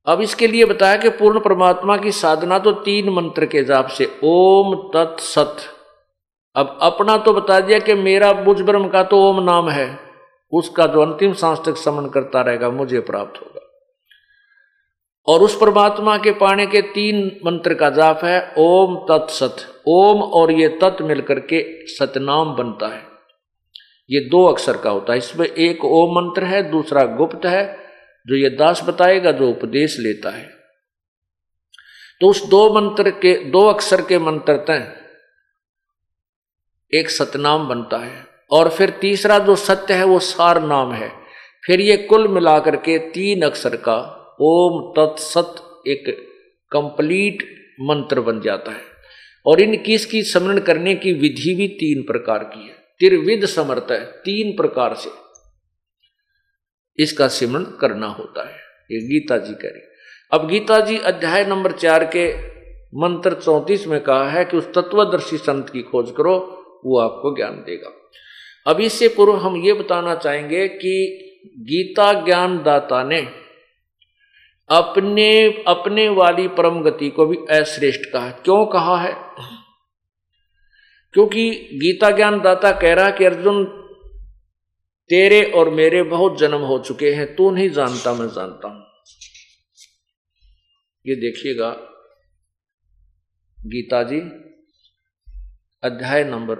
अब 0.06 0.20
इसके 0.20 0.46
लिए 0.46 0.64
बताया 0.64 0.96
कि 0.96 1.08
पूर्ण 1.08 1.40
परमात्मा 1.40 1.96
की 1.96 2.12
साधना 2.12 2.58
तो 2.58 2.72
तीन 2.72 3.08
मंत्र 3.08 3.46
के 3.46 3.64
जाप 3.64 3.86
से, 3.86 4.04
ओम 4.24 4.74
तत् 4.94 5.20
सत। 5.20 5.56
अब 6.56 6.78
अपना 6.82 7.16
तो 7.16 7.32
बता 7.32 7.60
दिया 7.60 7.78
कि 7.78 7.94
मेरा 7.94 8.32
बुझ 8.32 8.60
ब्रह्म 8.60 8.88
का 8.88 9.02
तो 9.02 9.20
ओम 9.22 9.42
नाम 9.44 9.68
है, 9.68 9.98
उसका 10.52 10.86
जो 10.86 11.00
अंतिम 11.00 11.32
सांस 11.32 11.60
तक 11.66 11.76
समन 11.76 12.08
करता 12.08 12.40
रहेगा, 12.40 12.70
मुझे 12.70 13.00
प्राप्त 13.00 13.40
होगा। 13.40 13.60
और 15.28 15.40
उस 15.40 15.58
परमात्मा 15.60 16.16
के 16.16 16.30
पाने 16.32 16.66
के 16.66 16.82
तीन 16.82 17.40
मंत्र 17.46 17.74
का 17.74 17.90
जाप 17.90 18.24
है, 18.24 18.54
ओम 18.58 18.96
तत्सत 19.10 19.56
ओम 19.88 20.22
और 20.22 20.50
ये 20.52 20.68
तत् 20.68 21.02
मिलकर 21.02 21.40
के 21.40 21.86
सतनाम 21.86 22.54
बनता 22.54 22.86
है। 22.86 23.09
ये 24.10 24.20
दो 24.20 24.46
अक्षर 24.46 24.76
का 24.76 24.90
होता 24.90 25.12
है। 25.12 25.18
इसमें 25.18 25.46
एक 25.46 25.84
ओम 25.84 26.10
मंत्र 26.12 26.44
है, 26.44 26.70
दूसरा 26.70 27.04
गुप्त 27.04 27.46
है, 27.46 27.78
जो 28.26 28.36
ये 28.36 28.50
दास 28.50 28.82
बताएगा, 28.84 29.32
जो 29.32 29.50
उपदेश 29.50 30.00
लेता 30.00 30.30
है। 30.30 30.50
तो 32.20 32.28
उस 32.28 32.46
दो 32.46 32.80
मंत्र 32.80 33.10
के, 33.10 33.44
दो 33.44 33.60
अक्षर 33.68 34.00
के 34.00 34.18
मंत्र 34.18 34.56
तय। 34.56 34.92
एक 36.98 37.10
सतनाम 37.10 37.68
बनता 37.68 37.98
है, 37.98 38.26
और 38.50 38.68
फिर 38.68 38.90
तीसरा 38.90 39.38
जो 39.38 39.56
सत्य 39.56 39.94
है, 39.94 40.04
वो 40.04 40.18
सार 40.18 40.62
नाम 40.62 40.92
है। 40.92 41.12
फिर 41.66 41.80
ये 41.80 41.96
कुल 41.96 42.28
मिलाकर 42.28 42.76
के 42.76 42.98
तीन 42.98 43.42
अक्षर 43.42 43.76
का 43.76 44.16
ओम 44.40 44.92
तत्सत 44.92 45.82
एक 45.88 46.28
कंप्लीट 46.72 47.42
मंत्र 47.80 48.20
बन 48.20 48.40
जाता 48.40 48.72
है। 48.72 48.82
और 49.46 49.60
इन 49.60 49.82
किस 49.82 50.06
की 50.06 50.22
स्मरण 50.22 50.58
करने 50.58 50.94
की 50.94 51.12
विधि 51.12 51.54
भी 51.54 51.68
तीन 51.68 52.02
प्रकार 52.02 52.38
की 52.38 52.68
है। 52.68 52.79
त्रिविध 53.00 53.44
समर्थ 53.46 53.90
है, 53.90 54.04
तीन 54.04 54.56
प्रकार 54.56 54.94
से। 54.94 55.10
इसका 56.98 57.28
सिमरण 57.28 57.64
करना 57.80 58.06
होता 58.06 58.48
है, 58.48 58.56
ये 58.90 59.00
गीता 59.08 59.38
जी 59.38 59.52
कह 59.52 59.68
रही। 59.68 59.82
अब 60.32 60.46
गीता 60.48 60.80
जी 60.80 60.98
अध्याय 60.98 61.44
नंबर 61.44 61.72
चार 61.72 62.04
के 62.16 62.26
मंत्र 62.96 63.34
चौंतीस 63.34 63.86
में 63.86 64.00
कहा 64.00 64.30
है 64.30 64.44
कि 64.44 64.56
उस 64.56 64.66
तत्वदर्शी 64.74 65.36
संत 65.38 65.70
की 65.70 65.82
खोज 65.82 66.10
करो, 66.16 66.36
वो 66.84 66.98
आपको 66.98 67.36
ज्ञान 67.36 67.54
देगा। 67.66 67.90
अब 68.66 68.80
इससे 68.80 69.08
पूर्व 69.08 69.36
हम 69.36 69.56
ये 69.56 69.72
बताना 69.72 70.14
चाहेंगे 70.14 70.68
कि 70.68 70.92
गीता 71.58 72.12
ज्ञान 72.24 72.62
दाता 72.62 73.02
ने 73.04 73.20
अपने 74.70 75.30
अपने 75.66 76.08
वाली 76.08 76.48
परम 76.48 76.82
गति 76.82 77.10
को 77.10 77.26
भी 77.26 77.36
अश्रेष्ठ 77.50 78.00
कहा 78.12 78.30
क्यों 78.30 78.64
कहा 78.66 78.96
है? 79.00 79.14
क्योंकि 81.14 81.50
गीता 81.74 82.10
ज्ञान 82.10 82.40
दाता 82.40 82.70
कह 82.72 82.94
रहा 82.94 83.10
कि 83.10 83.24
अर्जुन, 83.24 83.64
तेरे 85.10 85.42
और 85.50 85.70
मेरे 85.70 86.02
बहुत 86.02 86.38
जन्म 86.38 86.60
हो 86.62 86.78
चुके 86.78 87.10
हैं, 87.10 87.34
तू 87.36 87.50
नहीं 87.50 87.70
जानता, 87.70 88.12
मैं 88.14 88.28
जानता 88.28 88.68
हूँ। 88.68 88.84
ये 91.04 91.14
देखिएगा 91.14 91.70
गीता 93.58 94.02
जी 94.02 94.20
अध्याय 95.82 96.24
नंबर 96.24 96.56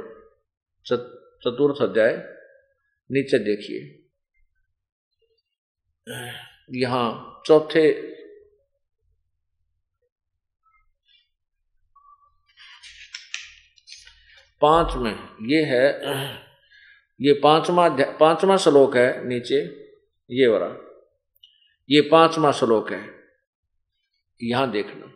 चतुर्थ 0.86 1.82
अध्याय, 1.82 2.14
नीचे 3.10 3.38
देखिए। 3.38 3.80
यहाँ 6.74 7.42
चौथे 7.46 7.88
पाँच 14.60 14.94
में 14.96 15.14
ये 15.42 15.62
है, 15.64 15.84
ये 17.20 17.32
पांचवा 17.32 17.88
पांचवा 18.20 18.56
श्लोक 18.56 18.96
है 18.96 19.28
नीचे, 19.28 19.60
ये 20.30 20.46
वाला। 20.46 20.68
ये 21.90 22.00
पांचवा 22.00 22.52
श्लोक 22.52 22.92
है, 22.92 23.00
यहाँ 24.40 24.70
देखना। 24.70 25.06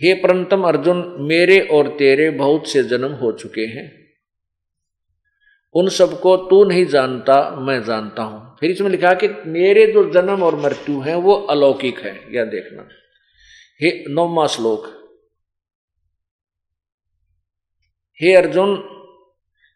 हे 0.00 0.14
परंतम 0.14 0.62
अर्जुन, 0.62 1.16
मेरे 1.20 1.60
और 1.60 1.88
तेरे 1.88 2.30
बहुत 2.30 2.68
से 2.68 2.82
जन्म 2.82 3.12
हो 3.12 3.32
चुके 3.32 3.66
हैं। 3.66 3.86
उन 5.74 5.88
सबको 5.88 6.36
तू 6.36 6.64
नहीं 6.64 6.86
जानता, 6.86 7.50
मैं 7.60 7.82
जानता 7.84 8.22
हूँ। 8.22 8.56
फिर 8.60 8.70
इसमें 8.70 8.90
लिखा 8.90 9.12
कि 9.14 9.28
मेरे 9.46 9.86
जो 9.86 10.10
जन्म 10.10 10.42
और 10.42 10.56
मृत्यु 10.56 11.00
हैं, 11.00 11.14
वो 11.14 11.34
अलौकिक 11.34 11.98
है। 11.98 12.34
यह 12.34 12.44
देखना। 12.44 12.88
हे 13.82 14.04
नौवा 14.08 14.46
श्लोक 14.46 15.05
हे 18.22 18.34
अर्जुन, 18.34 18.70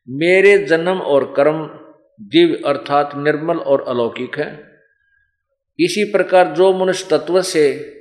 मेरे 0.08 0.58
जन्म 0.58 1.00
और 1.00 1.34
कर्म 1.36 1.66
दिव्य 2.20 2.62
अर्थात 2.66 3.10
निर्मल 3.16 3.58
और 3.58 3.82
अलौकिक 3.88 4.38
है। 4.38 4.64
इसी 5.80 6.04
प्रकार 6.04 6.54
जो 6.54 6.72
मनुष्य 6.72 7.08
तत्व 7.10 7.42
से 7.42 7.96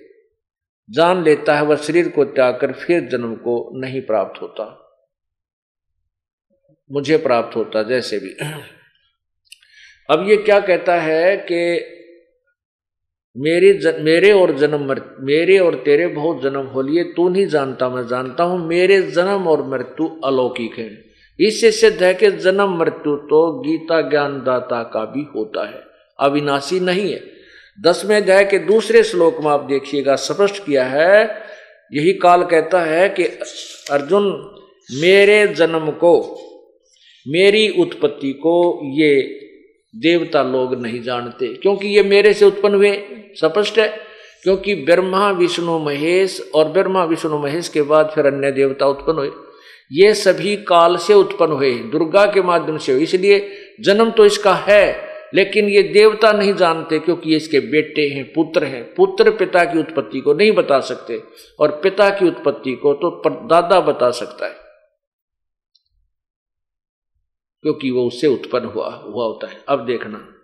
जान 0.90 1.24
लेता 1.24 1.56
है, 1.56 1.64
वह 1.64 1.76
शरीर 1.76 2.10
को 2.10 2.26
त्याग 2.26 2.60
कर 2.60 2.74
फिर 2.74 3.02
जन्म 3.02 3.36
को 3.36 3.80
नहीं 3.80 4.02
प्राप्त 4.02 4.42
होता। 4.42 4.86
मुझे 6.92 7.18
प्राप्त 7.18 7.56
होता, 7.56 7.84
जैसे 7.84 8.20
भी। 8.20 8.34
अब 10.10 10.30
ये 10.30 10.38
क्या 10.38 10.60
कहता 10.60 10.96
है 10.96 11.38
कि 11.38 11.80
मेरे 13.40 13.74
जन, 13.74 14.02
मेरे 14.02 14.32
और 14.32 14.52
जन्म 14.58 14.96
मेरे 15.26 15.58
और 15.58 15.76
तेरे 15.86 16.08
बहुत 16.08 16.42
जन्म 16.44 16.66
हो 16.68 16.82
लिए 16.82 17.04
तू 17.16 17.28
नहीं 17.30 17.46
जानता 17.48 17.90
मैं 17.90 18.06
जानता 18.08 18.44
हूँ 18.44 18.68
मेरे 18.68 19.02
जन्म 19.12 19.48
और 19.48 19.66
मृत्यु 19.68 20.08
अलौकिक 20.26 20.78
है। 20.80 20.90
इससे 21.40 21.72
सिद्ध 21.72 22.02
है 22.04 22.14
कि 22.14 22.32
जन्म 22.38 22.78
मृत्यु 22.80 23.16
तो 23.26 23.42
गीता 23.62 24.02
ज्ञानदाता 24.10 24.82
का 24.84 25.06
भी 25.06 25.26
होता 25.36 25.68
है 25.68 25.84
अविनाशी 26.20 26.80
नहीं 26.80 27.12
है। 27.12 27.22
दसवें 27.80 28.16
अध्याय 28.18 28.44
के 28.46 28.58
दूसरे 28.66 29.04
श्लोक 29.04 29.40
में 29.44 29.50
आप 29.52 29.62
देखिएगा 29.70 30.16
स्पष्ट 30.16 30.64
किया 30.66 30.86
है 30.86 31.24
यही 31.92 32.14
काल 32.14 32.44
कहता 32.44 32.82
है 32.82 33.08
कि 33.10 33.24
अर्जुन 33.92 34.26
मेरे 35.02 35.46
जन्म 35.54 35.90
को 36.04 36.16
मेरी 37.26 37.68
उत्पत्ति 37.82 38.32
को 38.44 38.58
ये 38.94 39.12
देवता 39.94 40.44
लोग 40.44 40.82
नहीं 40.82 41.02
जानते, 41.02 41.48
क्योंकि 41.54 41.88
ये 41.88 42.04
मेरे 42.04 42.34
से 42.34 42.46
उत्पन्न 42.46 42.76
हुए, 42.76 42.92
स्पष्ट 43.36 43.80
है। 43.80 43.88
क्योंकि 44.44 44.74
ब्रह्मा, 44.76 45.30
विष्णु, 45.32 45.78
महेश 45.80 46.40
और 46.56 46.68
ब्रह्मा, 46.68 47.04
विष्णु, 47.04 47.38
महेश 47.38 47.70
के 47.70 47.82
बाद 47.82 48.12
फिर 48.16 48.26
अन्य 48.26 48.52
देवता 48.52 48.86
उत्पन्न 48.86 49.18
हुए। 49.18 49.32
ये 49.92 50.14
सभी 50.14 50.56
काल 50.64 50.98
से 50.98 51.14
उत्पन्न 51.14 51.52
हुए 51.52 51.72
दुर्गा 51.92 52.26
के 52.26 52.42
माध्यम 52.42 52.78
से 52.78 52.98
इसलिए 53.00 53.40
जन्म 53.82 54.12
तो 54.12 54.26
इसका 54.26 54.54
है, 54.68 55.10
लेकिन 55.34 55.70
ये 55.70 55.82
देवता 55.84 56.32
नहीं 56.32 56.54
जानते, 56.54 57.00
क्योंकि 57.00 57.30
ये 57.30 57.38
इसके 57.38 57.60
बेटे 57.60 58.08
हैं, 58.08 58.24
पुत्र 58.34 58.64
हैं। 58.64 58.84
पुत्र 58.96 59.32
पिता 59.32 59.64
की 59.64 59.80
उत्पत्ति 59.80 60.20
को 60.20 60.34
नहीं 60.34 60.52
बता 60.52 60.80
सकते, 60.80 61.22
और 61.60 61.80
पिता 61.84 62.10
की 62.10 62.28
उत्पत्ति 62.28 62.74
को 62.76 62.94
तो 62.94 63.10
दादा 63.48 63.80
बता 63.80 64.12
सकता 64.12 64.46
है। 64.46 64.56
क्योंकि 67.62 67.92
वो 67.92 68.08
उससे 68.08 68.28
उत्पन्न 68.28 68.66
हुआ 68.66 68.96
हुआ 68.96 69.26
होता 69.26 69.48
है। 69.48 69.64
अब 69.70 69.86
देखना। 69.86 70.36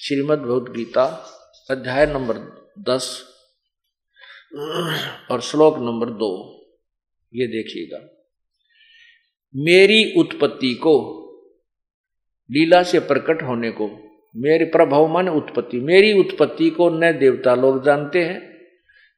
श्रीमद 0.00 0.38
भगवद 0.38 0.72
गीता 0.76 1.34
अध्याय 1.70 2.06
नंबर 2.06 2.38
दस 2.78 3.24
और 5.30 5.40
श्लोक 5.40 5.78
नंबर 5.78 6.10
दो। 6.10 6.58
ये 7.34 7.46
देखिएगा। 7.46 7.98
मेरी 9.56 10.14
उत्पत्ति 10.16 10.74
को, 10.74 11.24
लीला 12.50 12.82
से 12.82 13.00
प्रकट 13.00 13.42
होने 13.42 13.70
को, 13.70 13.88
मेरे 14.36 14.64
प्रभाव 14.64 15.06
मान 15.06 15.28
उत्पत्ति, 15.28 15.80
मेरी 15.80 16.20
उत्पत्ति 16.20 16.70
को 16.70 16.90
न 16.90 17.18
देवता 17.18 17.54
लोग 17.54 17.84
जानते 17.84 18.24
हैं, 18.24 18.66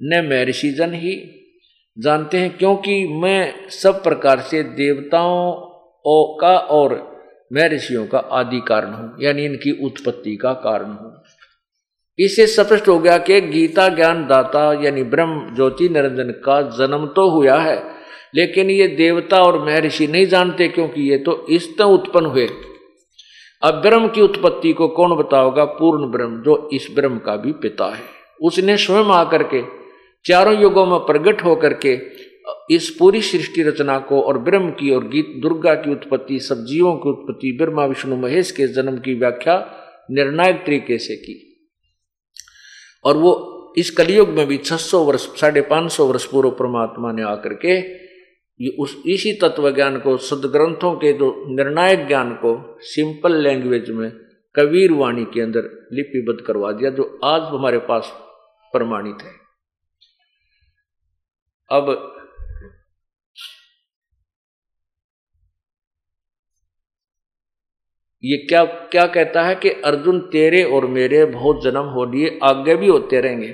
न 0.03 0.29
महर्षि 0.29 0.73
जन 0.73 0.95
ही 0.95 1.40
जानते 1.97 2.39
हैं, 2.39 2.57
क्योंकि 2.59 3.05
मैं 3.23 3.69
सब 3.73 4.03
प्रकार 4.03 4.41
से 4.41 4.63
देवताओं 4.63 5.69
का 6.41 6.57
और 6.73 6.95
मैं 7.51 7.69
ऋषियों 7.69 8.07
का 8.07 8.19
आदि 8.19 8.61
कारण 8.67 8.93
हूँ, 8.93 9.17
यानी 9.21 9.45
इनकी 9.45 9.71
उत्पत्ति 9.85 10.37
का 10.37 10.53
कारण 10.61 10.91
हूँ। 10.91 11.13
इससे 12.19 12.47
स्पष्ट 12.49 12.89
हो 12.89 12.99
गया 12.99 13.17
कि 13.19 13.41
गीता 13.43 13.89
ज्ञान 13.89 14.27
दाता 14.27 14.63
यानी 14.83 15.03
ब्रह्म, 15.05 15.55
ज्योति 15.55 15.89
निरंजन 15.89 16.31
का 16.45 16.61
जन्म 16.79 17.07
तो 17.07 17.29
हुआ 17.31 17.59
है, 17.59 17.77
लेकिन 18.35 18.71
ये 18.71 18.87
देवता 18.89 19.43
और 19.43 19.59
महर्षि 19.61 20.07
नहीं 20.07 20.27
जानते, 20.27 20.69
क्योंकि 20.69 21.11
ये 21.11 21.19
तो 21.19 21.47
इस 21.49 21.69
तरह 21.79 21.87
उत्पन्न 21.89 22.27
हुए। 22.27 22.49
अब 23.63 23.81
ब्रह्म 23.83 24.09
की 24.09 24.21
उत्पत्ति 24.21 24.73
को 24.73 24.89
कौन 24.91 25.17
बताओगा? 25.17 25.65
पूर्ण 25.65 26.11
ब्रह्म, 26.11 26.41
जो 26.43 26.69
इस 26.73 26.87
ब्रह्म 26.95 27.19
का 27.19 27.37
भी 27.37 27.53
पिता 27.55 27.87
है। 27.87 28.03
उसने 28.41 28.77
स्वयं 28.77 29.13
आकर 29.15 29.43
के 29.45 29.63
चारों 30.25 30.61
युगों 30.61 30.87
में 30.87 30.99
प्रकट 30.99 31.45
होकर 31.45 31.75
के, 31.75 31.99
इस 32.75 32.97
पूरी 32.99 33.23
सृष्टि 33.23 33.63
रचना 33.63 33.99
को 33.99 34.21
और 34.21 34.39
ब्रह्म 34.39 34.71
की 34.71 34.91
और 34.91 35.09
गीत, 35.09 35.35
दुर्गा 35.43 35.75
की 35.75 35.93
उत्पत्ति 35.93 36.39
सब 36.39 36.65
जीवों 36.65 36.97
की 36.97 37.09
उत्पत्ति, 37.09 37.59
ब्रह्मा, 37.61 37.85
विष्णु, 37.85 38.17
महेश 38.17 38.51
के 38.51 38.67
जन्म 38.67 38.99
की 38.99 39.15
व्याख्या 39.15 39.77
निर्णायक 40.11 40.57
तरीके 40.67 40.99
से 40.99 41.17
की। 41.17 41.69
और 43.05 43.17
वो 43.17 43.47
इस 43.79 43.91
कलयुग 43.91 44.29
में 44.29 44.47
भी 44.47 44.57
600 44.57 45.05
वर्ष, 45.05 45.41
साढ़े 45.41 45.61
पाँच 45.61 45.93
सौ 45.93 46.07
वर्ष 46.07 46.25
पूर्व 46.25 46.51
परमात्मा 46.51 47.13
ने 47.13 47.23
आकर 47.23 47.55
के 47.55 48.01
उस, 48.79 49.03
इसी 49.07 49.33
तत्व 49.33 49.71
ज्ञान 49.71 49.99
को, 49.99 50.17
सदग्रंथों 50.17 50.95
के 50.95 51.13
जो 51.13 51.57
निर्णायक 51.57 52.07
ज्ञान 52.07 52.35
को, 52.35 52.77
सिंपल 52.81 53.37
लैंग्वेज 53.37 53.91
में 53.91 54.13
कबीर 54.57 54.93
वाणी 54.93 55.25
के 55.25 55.41
अंदर 55.41 55.89
लिपिबद्ध 55.93 56.47
करवा 56.47 56.73
दिया, 56.73 56.91
जो 56.91 57.21
आज 57.25 57.43
हमारे 57.43 57.79
पास 57.79 58.13
प्रमाणित 58.73 59.23
है। 59.23 59.40
अब 61.73 62.17
ये 68.25 68.37
क्या 68.37 68.65
क्या 68.65 69.07
कहता 69.07 69.43
है 69.43 69.55
कि 69.55 69.71
अर्जुन 69.71 70.21
तेरे 70.21 70.65
और 70.65 70.87
मेरे 70.87 71.25
बहुत 71.25 71.65
जन्म 71.65 71.83
हो 71.83 72.05
लिए, 72.05 72.39
आगे 72.43 72.77
भी 72.77 72.87
होते 72.87 73.21
रहेंगे। 73.21 73.49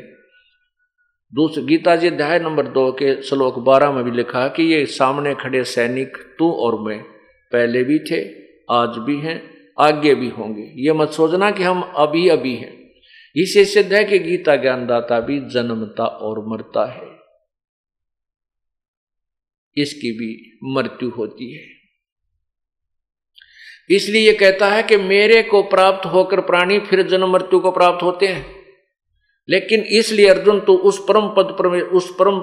दूसरे, 1.34 1.64
गीता 1.64 1.96
जी 1.96 2.06
अध्याय 2.06 2.38
नंबर 2.38 2.66
दो 2.66 2.92
के 2.92 3.22
श्लोक 3.22 3.58
बारह 3.58 3.92
में 3.92 4.04
भी 4.04 4.10
लिखा 4.10 4.42
है 4.42 4.50
कि 4.50 4.62
ये 4.62 4.86
सामने 4.86 5.34
खड़े 5.34 5.64
सैनिक, 5.64 6.16
तू 6.38 6.52
और 6.52 6.80
मैं, 6.80 7.02
पहले 7.52 7.84
भी 7.84 7.98
थे, 7.98 8.46
आज 8.70 8.98
भी 8.98 9.20
हैं, 9.20 9.54
आगे 9.80 10.14
भी 10.14 10.28
होंगे। 10.28 10.72
ये 10.76 10.92
मत 10.92 11.10
सोचना 11.10 11.50
कि 11.50 11.62
हम 11.62 11.82
अभी 11.82 12.28
अभी 12.28 12.54
हैं। 12.54 12.92
इसे 13.36 13.64
सिद्ध 13.64 13.92
है 13.92 14.04
कि 14.04 14.18
गीता 14.18 14.56
ज्ञानदाता 14.56 15.20
भी 15.20 15.40
जन्मता 15.40 16.04
और 16.04 16.46
मरता 16.48 16.92
है। 16.92 17.15
इसकी 19.76 20.12
भी 20.12 20.58
मृत्यु 20.76 21.10
होती 21.10 21.54
है। 21.54 21.76
इसलिए 23.90 24.26
ये 24.26 24.32
कहता 24.32 24.68
है 24.68 24.82
कि 24.82 24.96
मेरे 24.96 25.42
को 25.42 25.62
प्राप्त 25.62 26.06
होकर 26.06 26.40
प्राणी 26.40 26.78
फिर 26.78 27.02
जन्म 27.02 27.32
मृत्यु 27.32 27.60
को 27.60 27.70
प्राप्त 27.70 28.02
होते 28.02 28.26
हैं। 28.26 28.56
लेकिन 29.48 29.80
इसलिए 29.80 30.28
अर्जुन 30.28 30.60
तो 30.60 30.74
उस 30.74 31.04
परम 31.08 31.28
पद 31.28 31.56
पर 31.58 31.80
उस 31.80 32.14
परम, 32.18 32.38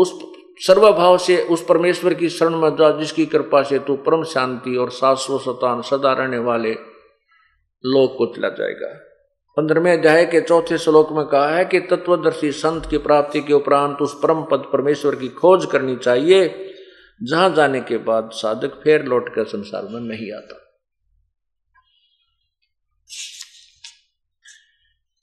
उस 0.00 0.38
सर्वभाव 0.66 1.18
से, 1.18 1.42
उस 1.42 1.64
परमेश्वर 1.64 2.14
की 2.14 2.28
शरण 2.28 2.56
में 2.56 2.70
जा, 2.70 2.98
जिसकी 2.98 3.26
कृपा 3.26 3.62
से 3.62 3.78
तू 3.78 3.96
परम 3.96 4.24
शांति 4.24 4.76
और 4.76 4.90
शाश्वत 4.90 5.40
सतान 5.40 5.82
सदा 5.82 6.12
रहने 6.12 6.38
वाले 6.38 6.72
लोक 7.86 8.18
को 8.18 8.26
चला 8.36 8.48
जाएगा। 8.48 9.07
पंद्रहवें 9.58 9.92
अध्याय 9.92 10.24
के 10.26 10.40
चौथे 10.40 10.76
श्लोक 10.78 11.08
में 11.12 11.24
कहा 11.26 11.56
है 11.56 11.64
कि 11.64 11.78
तत्वदर्शी 11.80 12.50
संत 12.52 12.84
की 12.90 12.98
प्राप्ति 12.98 13.40
के 13.40 13.52
उपरांत 13.52 14.02
उस 14.02 14.12
परम 14.22 14.42
पद 14.42 14.68
परमेश्वर 14.72 15.14
की 15.14 15.28
खोज 15.28 15.66
करनी 15.72 15.96
चाहिए, 15.96 16.74
जहाँ 17.22 17.54
जाने 17.54 17.80
के 17.80 17.98
बाद 17.98 18.30
साधक 18.32 18.80
फिर 18.84 19.04
लौटकर 19.04 19.44
संसार 19.44 19.82
में 19.84 20.00
नहीं 20.00 20.30
आता। 20.32 20.60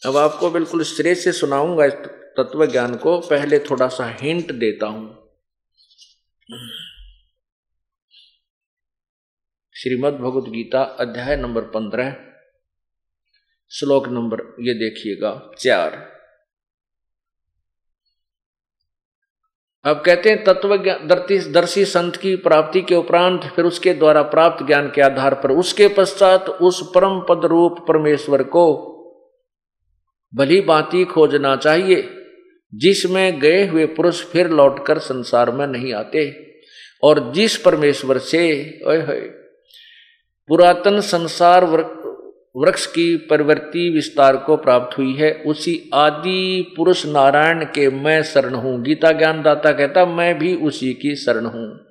अब 0.01 0.17
आपको 0.17 0.49
बिल्कुल 0.49 0.83
श्रेय 0.83 1.15
से 1.15 1.31
सुनाऊँगा 1.31 1.85
इस 1.85 1.93
तत्व 2.37 2.65
ज्ञान 2.65 2.95
को, 2.97 3.17
पहले 3.19 3.59
थोड़ा 3.59 3.87
सा 3.87 4.09
हिंट 4.21 4.51
देता 4.51 4.87
हूँ। 4.87 5.31
श्रीमद् 9.75 10.21
भगवत 10.21 10.51
गीता 10.51 10.83
अध्याय 10.99 11.35
नंबर 11.35 11.61
पंद्रह। 11.71 12.15
श्लोक 13.71 14.07
नंबर, 14.07 14.41
ये 14.59 14.73
देखिएगा, 14.73 15.31
चार। 15.59 15.93
अब 19.85 20.01
कहते 20.05 20.29
हैं, 20.29 20.43
तत्व 20.43 20.75
दर्शी 21.51 21.83
संत 21.85 22.15
की 22.15 22.35
प्राप्ति 22.35 22.81
के 22.81 22.95
उपरांत 22.95 23.43
फिर 23.55 23.65
उसके 23.65 23.93
द्वारा 23.93 24.21
प्राप्त 24.27 24.65
ज्ञान 24.65 24.87
के 24.89 25.01
आधार 25.01 25.33
पर, 25.35 25.51
उसके 25.51 25.87
पश्चात 25.87 26.49
उस 26.49 26.81
परम 26.95 27.19
पद 27.29 27.45
रूप 27.45 27.85
परमेश्वर 27.87 28.43
को 28.43 28.65
भली 30.33 30.61
बाती 30.61 31.03
खोजना 31.05 31.55
चाहिए, 31.55 32.01
जिसमें 32.73 33.39
गए 33.39 33.65
हुए 33.67 33.85
पुरुष 33.87 34.23
फिर 34.23 34.49
लौटकर 34.51 34.99
संसार 34.99 35.51
में 35.51 35.65
नहीं 35.67 35.93
आते, 35.93 36.25
और 37.03 37.31
जिस 37.33 37.57
परमेश्वर 37.57 38.17
से 38.17 38.41
पुरातन 40.49 40.99
संसार 41.01 41.65
वृक्ष 42.55 42.85
की 42.85 43.15
प्रवृत्ति 43.17 43.89
विस्तार 43.89 44.37
को 44.37 44.55
प्राप्त 44.57 44.97
हुई 44.97 45.13
है। 45.13 45.31
उसी 45.45 45.89
आदि 45.93 46.73
पुरुष 46.77 47.05
नारायण 47.05 47.63
के 47.63 47.89
मैं 47.89 48.23
शरण 48.23 48.53
हूँ। 48.53 48.81
गीता 48.83 49.11
ज्ञानदाता 49.11 49.71
कहता, 49.71 50.05
मैं 50.05 50.37
भी 50.39 50.55
उसी 50.55 50.93
की 50.93 51.15
शरण 51.15 51.45
हूँ। 51.45 51.85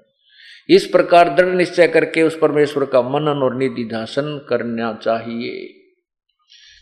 इस 0.69 0.87
प्रकार 0.87 1.29
दृढ़ 1.29 1.55
निश्चय 1.55 1.89
करके 1.89 2.23
उस 2.23 2.39
परमेश्वर 2.39 2.85
का 2.85 3.03
मनन 3.03 3.43
और 3.43 3.57
निधि 3.57 3.85
ध्यान 3.85 4.39
करना 4.49 4.93
चाहिए। 5.03 5.69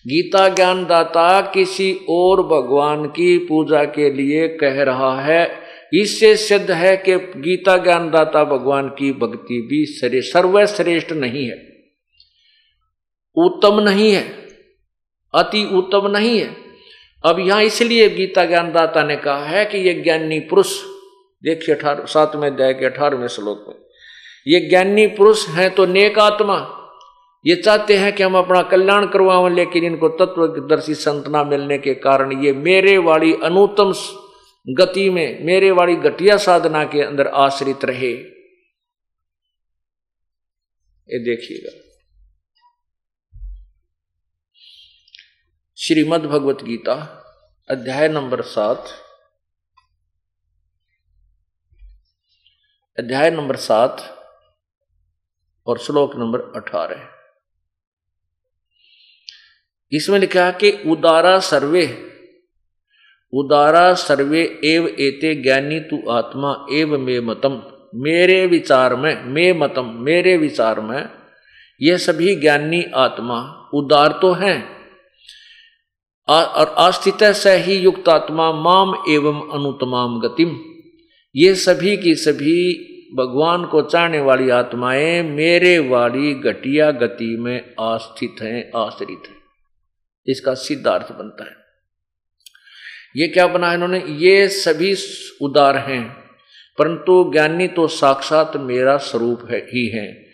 गीता 0.07 0.49
ज्ञान 0.49 0.85
दाता 0.85 1.41
किसी 1.41 1.93
और 2.09 2.43
भगवान 2.43 3.05
की 3.07 3.39
पूजा 3.39 3.85
के 3.85 4.11
लिए 4.11 4.49
कह 4.49 4.83
रहा 4.83 5.23
है, 5.23 5.51
इससे 5.95 6.37
सिद्ध 6.37 6.71
है 6.71 6.97
कि 6.97 7.17
गीता 7.17 7.77
ज्ञान 7.77 8.11
दाता 8.11 8.45
भगवान 8.45 8.89
की 8.89 9.13
भक्ति 9.13 9.61
भी 9.71 9.85
सर्वश्रेष्ठ 10.23 11.13
नहीं 11.13 11.45
है। 11.47 11.72
उत्तम 13.37 13.81
नहीं 13.81 14.11
है, 14.13 14.23
अति 15.35 15.65
उत्तम 15.75 16.07
नहीं 16.09 16.39
है। 16.39 16.49
अब 17.25 17.39
यहाँ 17.39 17.63
इसलिए 17.63 18.09
गीता 18.11 18.45
ज्ञानदाता 18.45 19.03
ने 19.05 19.17
कहा 19.19 19.47
है 19.47 19.65
कि 19.65 19.79
ये 19.79 19.95
ज्ञानी 19.95 20.39
पुरुष, 20.43 20.73
देखिए 21.45 21.75
अठारह 21.75 22.05
सातवें 22.07 22.51
अध्याय 22.51 22.75
के 22.75 22.87
अठारहवें 22.87 23.29
श्लोक 23.29 23.65
में, 23.69 23.75
ये 24.47 24.61
ज्ञानी 24.69 25.07
पुरुष 25.17 25.47
है 25.49 25.69
तो 25.71 25.87
नेक 25.89 26.19
आत्मा। 26.21 26.57
ये 27.45 27.55
चाहते 27.57 27.97
हैं 27.97 28.13
कि 28.13 28.23
हम 28.23 28.37
अपना 28.39 28.63
कल्याण 28.63 29.07
करवाओ 29.07 29.49
लेकिन 29.49 29.85
इनको 29.85 30.09
तत्वदर्शी 30.17 30.95
संतना 30.97 31.43
मिलने 31.45 31.79
के 31.79 31.95
कारण 31.97 32.33
ये 32.45 32.53
मेरे 32.55 32.97
वाली 33.01 33.33
अनुतम 33.45 33.93
गति 34.67 35.09
में, 35.11 35.45
मेरे 35.45 35.71
वाली 35.71 35.97
घटिया 35.99 36.37
साधना 36.39 36.85
के 36.85 37.01
अंदर 37.03 37.27
आश्रित 37.27 37.85
रहे। 37.85 38.13
ये 41.09 41.19
देखिएगा। 41.25 41.71
श्रीमद् 45.83 46.27
भगवत 46.27 46.63
गीता, 46.63 47.25
अध्याय 47.71 48.09
नंबर 48.09 48.43
सात। 48.43 48.87
अध्याय 52.99 53.31
नंबर 53.31 53.57
सात 53.57 54.19
और 55.67 55.79
श्लोक 55.79 56.17
नंबर 56.17 56.41
अठारह। 56.41 57.09
इसमें 59.93 60.19
लिखा 60.19 60.47
है 60.47 60.53
कि, 60.53 60.71
उदारा 60.71 61.39
सर्वे 61.39 62.11
उदारा 63.33 63.95
सर्वे 63.95 64.61
एव 64.65 64.87
एते 64.87 65.43
ज्ञानी 65.43 65.81
तु 65.81 66.11
आत्मा 66.11 66.67
एव 66.73 66.99
मे 66.99 67.21
मतम। 67.21 67.63
मेरे 67.95 68.47
विचार 68.47 68.97
में, 68.97 69.25
मे 69.25 69.53
मतम, 69.53 70.03
मेरे 70.03 70.37
विचार 70.37 70.81
में 70.81 71.09
ये 71.81 71.99
सभी 71.99 72.37
ज्ञानी 72.37 72.83
आत्मा 72.83 73.71
उदार 73.75 74.13
तो 74.13 74.33
हैं 74.33 74.72
और 76.29 76.75
अस्थित 76.79 77.25
से 77.25 77.57
ही 77.57 77.75
युक्त 77.75 78.09
आत्मा 78.09 78.53
माम 78.53 78.95
एवं 79.09 79.41
अनुतमाम 79.53 80.21
गतिम। 80.21 80.59
ये 81.37 81.55
सभी 81.55 81.97
की 81.97 82.15
सभी 82.15 82.89
भगवान 83.19 83.65
को 83.65 83.83
चाहने 83.83 84.21
वाली 84.21 84.51
आत्माएँ 84.51 85.23
मेरे 85.23 85.79
वाली 85.79 86.35
घटिया 86.35 86.91
गति 86.91 87.37
में 87.41 87.75
आस्थित 87.81 88.37
हैं, 88.43 88.71
आश्रित 88.77 89.23
हैं। 89.29 89.37
इसका 90.27 90.55
सिद्धार्थ 90.55 91.13
बनता 91.13 91.45
है। 91.45 91.57
ये 93.17 93.29
क्या 93.29 93.47
बना 93.47 93.73
इन्होंने? 93.73 94.03
ये 94.09 94.49
सभी 94.49 94.95
उदार 95.43 95.77
हैं, 95.77 96.09
परंतु 96.79 97.33
ज्ञानी 97.33 97.69
तो 97.69 97.87
साक्षात 97.89 98.57
मेरा 98.57 98.97
स्वरूप 98.97 99.47
है, 99.51 99.59
ही 99.59 99.87
है। 99.89 100.27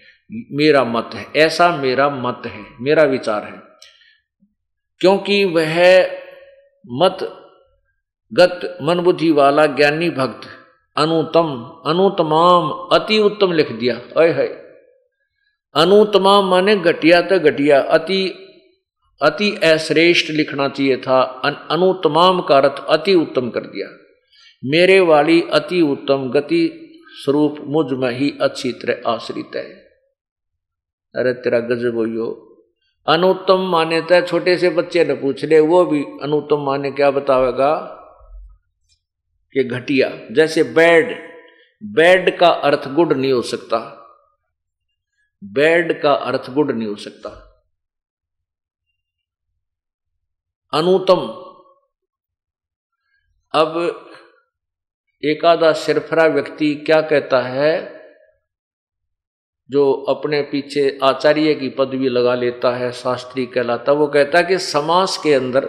मेरा 0.52 0.84
मत 0.84 1.10
है। 1.14 1.26
ऐसा 1.36 1.76
मेरा 1.76 2.08
मत 2.10 2.42
है, 2.46 2.64
मेरा 2.80 3.02
विचार 3.02 3.44
है। 3.44 3.67
क्योंकि 5.00 5.44
वह 5.44 5.76
मत 6.84 7.18
गत 8.32 8.78
मन 8.82 9.00
बुद्धि 9.00 9.30
वाला 9.30 9.66
ज्ञानी 9.66 10.08
भक्त, 10.10 10.48
अनुतम, 10.96 11.50
अनुतमाम, 11.86 12.70
अति 12.92 13.18
उत्तम 13.18 13.52
लिख 13.52 13.70
दिया। 13.72 13.94
अय 14.16 14.30
है 14.30 14.46
अनुतमाम 15.74 16.48
माने 16.48 16.76
घटिया 16.76 17.20
तो 17.22 17.38
घटिया, 17.40 17.80
अति 17.80 18.44
अति 19.20 19.50
अश्रेष्ठ 19.64 20.30
लिखना 20.30 20.68
चाहिए 20.68 20.96
था 20.96 21.20
अनुतमाम 21.70 22.40
का 22.40 22.56
अर्थ 22.56 22.84
अति 22.88 23.14
उत्तम 23.14 23.48
कर 23.50 23.60
दिया। 23.60 23.88
मेरे 24.62 24.98
वाली 25.00 25.40
अति 25.52 25.80
उत्तम 25.82 26.28
गति 26.30 26.60
स्वरूप 27.14 27.56
मुझमें 27.66 28.10
ही 28.10 28.32
अच्छी 28.40 28.72
तरह 28.72 29.10
आश्रित 29.10 29.56
है। 29.56 29.64
अरे 31.14 31.32
तेरा 31.34 31.58
गजब 31.60 31.96
हो 31.96 32.04
अनुत्तम 33.08 33.60
माने 33.70 34.00
तो 34.00 34.20
छोटे 34.26 34.56
से 34.58 34.70
बच्चे 34.70 35.04
ने 35.04 35.14
पूछ 35.14 35.44
ले, 35.44 35.60
वो 35.60 35.84
भी 35.84 36.02
अनुत्तम 36.22 36.62
माने 36.62 36.90
क्या 36.90 37.10
बतावेगा 37.10 37.74
कि 39.54 39.64
घटिया, 39.64 40.08
जैसे 40.34 40.62
बैड 40.62 41.16
बैड 41.82 42.38
का 42.38 42.48
अर्थ 42.48 42.88
गुड 42.88 43.12
नहीं 43.12 43.32
हो 43.32 43.42
सकता। 43.42 43.78
बैड 45.42 46.00
का 46.02 46.12
अर्थ 46.12 46.50
गुड 46.50 46.70
नहीं 46.70 46.88
हो 46.88 46.94
सकता। 46.96 47.30
अनुतम 50.72 51.26
अब 53.54 53.76
एकादा 55.22 55.72
सिरफरा 55.72 56.26
व्यक्ति 56.26 56.74
क्या 56.74 57.00
कहता 57.00 57.40
है? 57.42 57.97
जो 59.70 59.92
अपने 59.92 60.42
पीछे 60.42 60.98
आचार्य 61.02 61.54
की 61.54 61.68
पदवी 61.68 62.08
लगा 62.08 62.34
लेता 62.34 62.76
है, 62.76 62.92
शास्त्री 62.92 63.46
कहलाता 63.46 63.92
वो 63.92 64.06
कहता 64.06 64.38
है 64.38 64.44
कि 64.44 64.58
समास 64.58 65.18
के 65.18 65.34
अंदर 65.34 65.64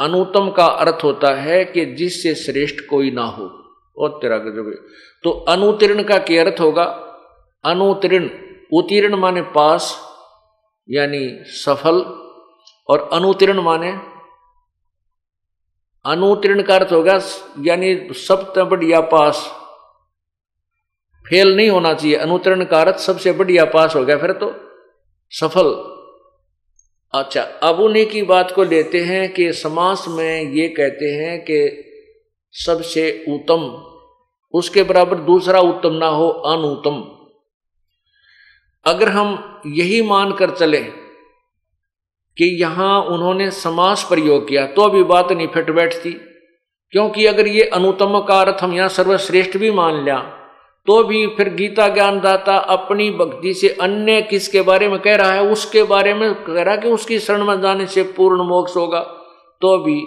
अनुतम 0.00 0.50
का 0.50 0.66
अर्थ 0.66 1.04
होता 1.04 1.34
है 1.34 1.64
कि 1.64 1.84
जिससे 1.84 2.34
श्रेष्ठ 2.34 2.76
कोई 2.90 3.10
ना 3.10 3.24
हो। 3.24 3.64
और 3.98 4.18
तेरा 4.22 4.38
गजब 4.38 4.84
तो 5.24 5.30
अनुतीर्ण 5.30 6.02
का 6.02 6.18
क्या 6.18 6.44
अर्थ 6.44 6.60
होगा? 6.60 6.84
अनुतीर्ण, 7.64 8.28
उत्तीर्ण 8.72 9.16
माने 9.16 9.42
पास, 9.42 10.00
यानी 10.90 11.28
सफल, 11.42 12.00
और 12.88 13.10
अनुतीर्ण 13.12 13.60
माने 13.60 13.92
अनुतीर्ण 16.06 16.62
का 16.62 16.74
अर्थ 16.74 16.92
होगा, 16.92 17.20
यानी 17.60 18.08
सब 18.14 18.52
बढ़िया 18.58 19.00
पास। 19.00 19.57
फेल 21.30 21.56
नहीं 21.56 21.70
होना 21.70 21.92
चाहिए। 21.94 22.16
अनुतरण 22.16 22.64
का 22.64 22.80
अर्थ 22.80 22.96
सबसे 22.96 23.32
बढ़िया 23.32 23.64
पास 23.64 23.94
हो 23.96 24.04
गया। 24.04 24.16
फिर 24.18 24.32
तो 24.32 24.52
सफल। 25.32 25.70
अच्छा 27.14 27.42
अब 27.62 27.80
उन्हीं 27.80 28.06
की 28.06 28.22
बात 28.22 28.50
को 28.50 28.64
लेते 28.64 29.00
हैं 29.00 29.32
कि 29.32 29.52
समास 29.52 30.04
में 30.08 30.52
ये 30.52 30.68
कहते 30.68 31.06
हैं 31.06 31.40
कि 31.40 31.58
सबसे 32.54 33.24
उत्तम, 33.28 33.60
उसके 34.54 34.82
बराबर 34.82 35.16
दूसरा 35.16 35.60
उत्तम 35.60 35.92
ना 35.92 36.06
हो, 36.06 36.28
अनुत्तम। 36.28 36.96
अगर 38.86 39.08
हम 39.08 39.60
यही 39.66 40.02
मानकर 40.02 40.50
चले 40.50 40.80
कि 42.36 42.44
यहाँ 42.62 43.00
उन्होंने 43.02 43.50
समास 43.50 44.06
प्रयोग 44.08 44.48
किया 44.48 44.66
तो 44.66 44.82
अभी 44.82 45.02
बात 45.02 45.32
नहीं 45.32 45.48
फिट 45.48 45.70
बैठती। 45.70 46.10
क्योंकि 46.92 47.26
अगर 47.26 47.46
ये 47.46 47.64
अनुतम 47.64 48.18
का 48.20 48.40
अर्थ 48.40 48.62
हम 48.62 48.72
यहाँ 48.72 48.88
सर्वश्रेष्ठ 48.88 49.56
भी 49.56 49.70
मान 49.70 50.04
लिया 50.04 50.37
तो 50.88 51.02
भी 51.04 51.26
फिर 51.36 51.48
गीता 51.54 51.88
ज्ञानदाता 51.88 52.56
अपनी 52.74 53.10
भक्ति 53.12 53.52
से 53.54 53.68
अन्य 53.80 54.20
किसके 54.22 54.60
बारे 54.62 54.88
में 54.88 54.98
कह 55.00 55.16
रहा 55.16 55.32
है, 55.32 55.42
उसके 55.42 55.82
बारे 55.84 56.14
में 56.14 56.34
कह 56.36 56.62
रहा 56.62 56.74
है 56.74 56.80
कि 56.80 56.88
उसकी 56.90 57.18
शरण 57.18 57.44
में 57.44 57.60
जाने 57.60 57.86
से 57.86 58.02
पूर्ण 58.12 58.48
मोक्ष 58.48 58.76
होगा। 58.76 59.00
तो 59.62 59.76
भी 59.78 60.00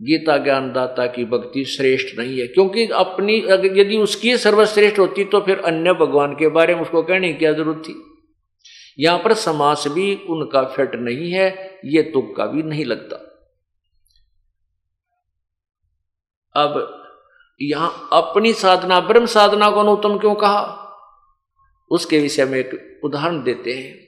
गीता 0.00 0.36
ज्ञानदाता 0.38 1.06
की 1.06 1.24
भक्ति 1.26 1.64
श्रेष्ठ 1.66 2.18
नहीं 2.18 2.38
है, 2.40 2.46
क्योंकि 2.48 2.86
अपनी 2.96 3.36
यदि 3.80 3.96
उसकी 3.98 4.36
सर्वश्रेष्ठ 4.38 4.98
होती 4.98 5.24
तो 5.24 5.40
फिर 5.40 5.58
अन्य 5.66 5.92
भगवान 6.00 6.34
के 6.34 6.48
बारे 6.50 6.74
में 6.74 6.82
उसको 6.82 7.02
कहने 7.02 7.32
की 7.32 7.38
क्या 7.38 7.52
ज़रूरत 7.52 7.82
थी? 7.84 7.94
यहाँ 8.98 9.18
पर 9.18 9.34
समास 9.36 9.84
भी 9.88 10.14
उनका 10.28 10.62
फिट 10.66 10.94
नहीं 10.96 11.30
है, 11.32 11.80
ये 11.86 12.02
तुक्का 12.12 12.46
भी 12.46 12.62
नहीं 12.64 12.84
लगता। 12.84 13.16
अब 16.54 16.97
यहाँ 17.62 18.08
अपनी 18.12 18.52
साधना, 18.52 19.00
ब्रह्म 19.00 19.26
साधना 19.26 19.70
को 19.70 19.80
अनुत्तम 19.80 20.18
क्यों 20.18 20.34
कहा? 20.34 20.84
उसके 21.90 22.18
विषय 22.18 22.44
में 22.44 22.58
एक 22.58 23.00
उदाहरण 23.04 23.42
देते 23.42 23.72
हैं। 23.72 24.07